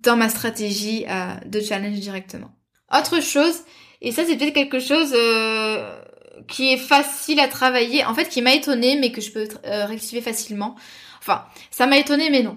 [0.00, 1.06] dans ma stratégie
[1.44, 2.52] de challenge directement.
[2.96, 3.62] Autre chose,
[4.00, 5.12] et ça c'est peut-être quelque chose
[6.46, 10.20] qui est facile à travailler, en fait qui m'a étonné mais que je peux rectifier
[10.20, 10.76] facilement.
[11.20, 12.56] Enfin, ça m'a étonné, mais non.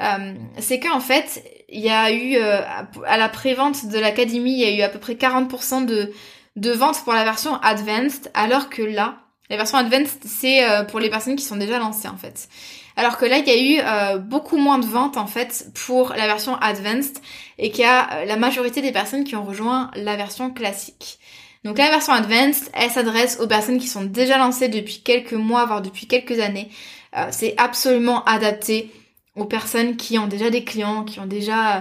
[0.00, 2.60] Euh, c'est qu'en fait, il y a eu, euh,
[3.06, 6.12] à la prévente de l'académie, il y a eu à peu près 40% de,
[6.56, 9.16] de ventes pour la version Advanced, alors que là,
[9.50, 12.48] la version Advanced, c'est euh, pour les personnes qui sont déjà lancées, en fait.
[12.96, 16.26] Alors que là, il y a eu beaucoup moins de ventes, en fait, pour la
[16.26, 17.18] version Advanced,
[17.56, 21.18] et qu'il y a la majorité des personnes qui ont rejoint la version classique.
[21.64, 25.66] Donc la version Advanced, elle s'adresse aux personnes qui sont déjà lancées depuis quelques mois,
[25.66, 26.70] voire depuis quelques années,
[27.16, 28.90] euh, c'est absolument adapté
[29.36, 31.80] aux personnes qui ont déjà des clients, qui ont déjà euh,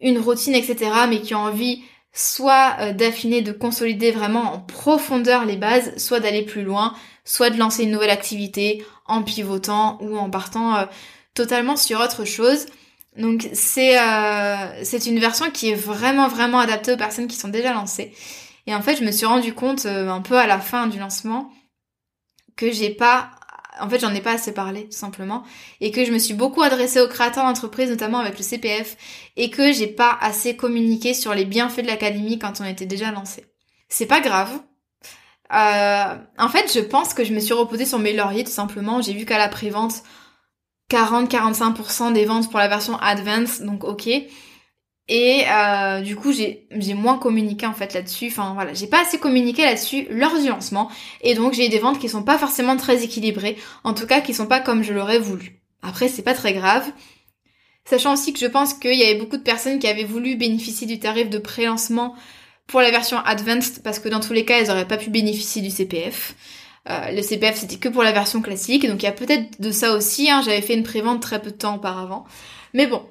[0.00, 1.82] une routine, etc., mais qui ont envie
[2.12, 6.94] soit euh, d'affiner, de consolider vraiment en profondeur les bases, soit d'aller plus loin,
[7.24, 10.86] soit de lancer une nouvelle activité en pivotant ou en partant
[11.34, 12.66] totalement sur autre chose.
[13.16, 13.98] Donc c'est
[14.84, 18.12] c'est une version qui est vraiment vraiment adaptée aux personnes qui sont déjà lancées.
[18.70, 21.50] Et en fait, je me suis rendu compte un peu à la fin du lancement
[22.54, 23.32] que j'ai pas
[23.80, 25.42] en fait, j'en ai pas assez parlé, tout simplement.
[25.80, 28.96] Et que je me suis beaucoup adressée aux créateurs d'entreprise, notamment avec le CPF.
[29.36, 33.10] Et que j'ai pas assez communiqué sur les bienfaits de l'académie quand on était déjà
[33.10, 33.46] lancé.
[33.88, 34.50] C'est pas grave.
[35.52, 39.02] Euh, en fait, je pense que je me suis reposée sur mes lauriers, tout simplement.
[39.02, 40.02] J'ai vu qu'à la prévente,
[40.90, 44.08] 40-45% des ventes pour la version Advance, donc ok.
[45.12, 48.28] Et euh, du coup, j'ai moins communiqué en fait là-dessus.
[48.28, 50.88] Enfin voilà, j'ai pas assez communiqué là-dessus lors du lancement.
[51.20, 53.56] Et donc j'ai des ventes qui sont pas forcément très équilibrées.
[53.82, 55.60] En tout cas, qui sont pas comme je l'aurais voulu.
[55.82, 56.88] Après, c'est pas très grave.
[57.84, 60.86] Sachant aussi que je pense qu'il y avait beaucoup de personnes qui avaient voulu bénéficier
[60.86, 62.14] du tarif de pré-lancement
[62.68, 65.60] pour la version Advanced, parce que dans tous les cas, elles auraient pas pu bénéficier
[65.60, 66.36] du CPF.
[66.88, 68.86] Euh, le CPF, c'était que pour la version classique.
[68.86, 70.30] Donc il y a peut-être de ça aussi.
[70.30, 70.40] Hein.
[70.44, 72.24] J'avais fait une prévente très peu de temps auparavant.
[72.74, 73.02] Mais bon,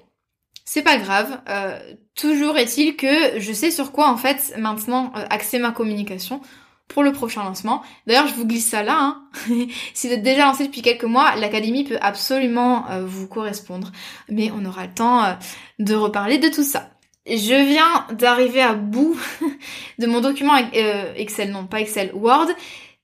[0.71, 1.41] c'est pas grave.
[1.49, 1.79] Euh,
[2.13, 6.41] toujours est-il que je sais sur quoi en fait maintenant euh, axer ma communication
[6.87, 7.81] pour le prochain lancement.
[8.05, 8.95] D'ailleurs, je vous glisse ça là.
[8.99, 9.23] Hein.
[9.95, 13.91] si vous êtes déjà lancé depuis quelques mois, l'académie peut absolument euh, vous correspondre.
[14.29, 15.35] Mais on aura le temps
[15.79, 16.91] de reparler de tout ça.
[17.25, 19.19] Je viens d'arriver à bout
[19.97, 20.55] de mon document
[21.15, 22.49] Excel, non pas Excel, Word.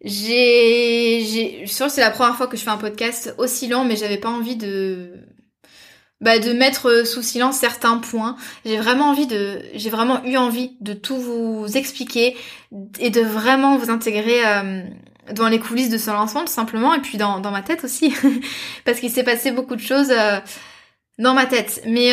[0.03, 3.33] J'ai, j'ai, je suis sûre que c'est la première fois que je fais un podcast
[3.39, 5.25] aussi long, mais j'avais pas envie de
[6.21, 8.37] bah, de mettre euh, sous silence certains points.
[8.65, 12.35] J'ai vraiment envie de, j'ai vraiment eu envie de tout vous expliquer
[12.99, 14.83] et de vraiment vous intégrer euh,
[15.33, 18.13] dans les coulisses de ce lancement tout simplement et puis dans, dans ma tête aussi
[18.85, 20.11] parce qu'il s'est passé beaucoup de choses.
[20.11, 20.39] Euh,
[21.17, 21.81] dans ma tête.
[21.85, 22.11] Mais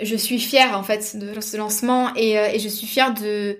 [0.00, 3.58] je suis fière en fait de ce lancement et, et je suis fière de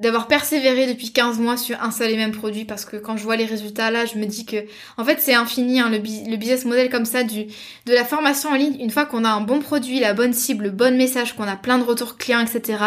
[0.00, 3.22] d'avoir persévéré depuis 15 mois sur un seul et même produit parce que quand je
[3.22, 4.56] vois les résultats là, je me dis que
[4.96, 7.46] en fait c'est infini hein, le, business model comme ça du
[7.86, 8.80] de la formation en ligne.
[8.80, 11.56] Une fois qu'on a un bon produit, la bonne cible, le bon message, qu'on a
[11.56, 12.78] plein de retours clients, etc.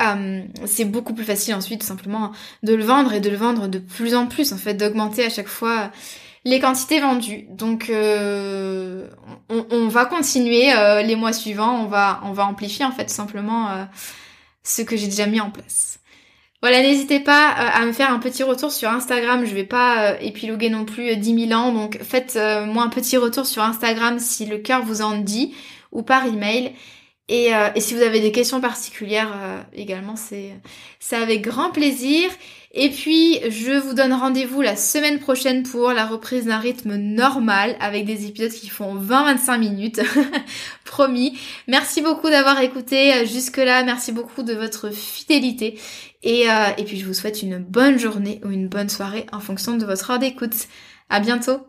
[0.00, 2.32] Euh, c'est beaucoup plus facile ensuite tout simplement
[2.64, 5.30] de le vendre et de le vendre de plus en plus en fait, d'augmenter à
[5.30, 5.92] chaque fois
[6.44, 7.46] les quantités vendues.
[7.50, 9.06] Donc euh,
[9.48, 13.14] on, va continuer euh, les mois suivants, on va on va amplifier en fait tout
[13.14, 13.86] simplement
[14.64, 16.00] ce que j'ai déjà mis en place.
[16.60, 19.44] Voilà, n'hésitez pas euh, à me faire un petit retour sur Instagram.
[19.46, 23.16] Je vais pas euh, épiloguer non plus 10 euh, 000 ans, donc faites-moi un petit
[23.16, 25.54] retour sur Instagram si le cœur vous en dit
[25.92, 26.72] ou par email.
[27.30, 29.34] Et, et si vous avez des questions particulières
[29.74, 32.30] également, c'est avec grand plaisir.
[32.72, 37.76] Et puis, je vous donne rendez-vous la semaine prochaine pour la reprise d'un rythme normal
[37.80, 40.00] avec des épisodes qui font 20-25 minutes.
[40.86, 41.38] Promis.
[41.66, 43.82] Merci beaucoup d'avoir écouté jusque-là.
[43.84, 45.78] Merci beaucoup de votre fidélité.
[46.22, 49.40] Et, euh, et puis je vous souhaite une bonne journée ou une bonne soirée en
[49.40, 50.68] fonction de votre heure d'écoute.
[51.08, 51.66] À bientôt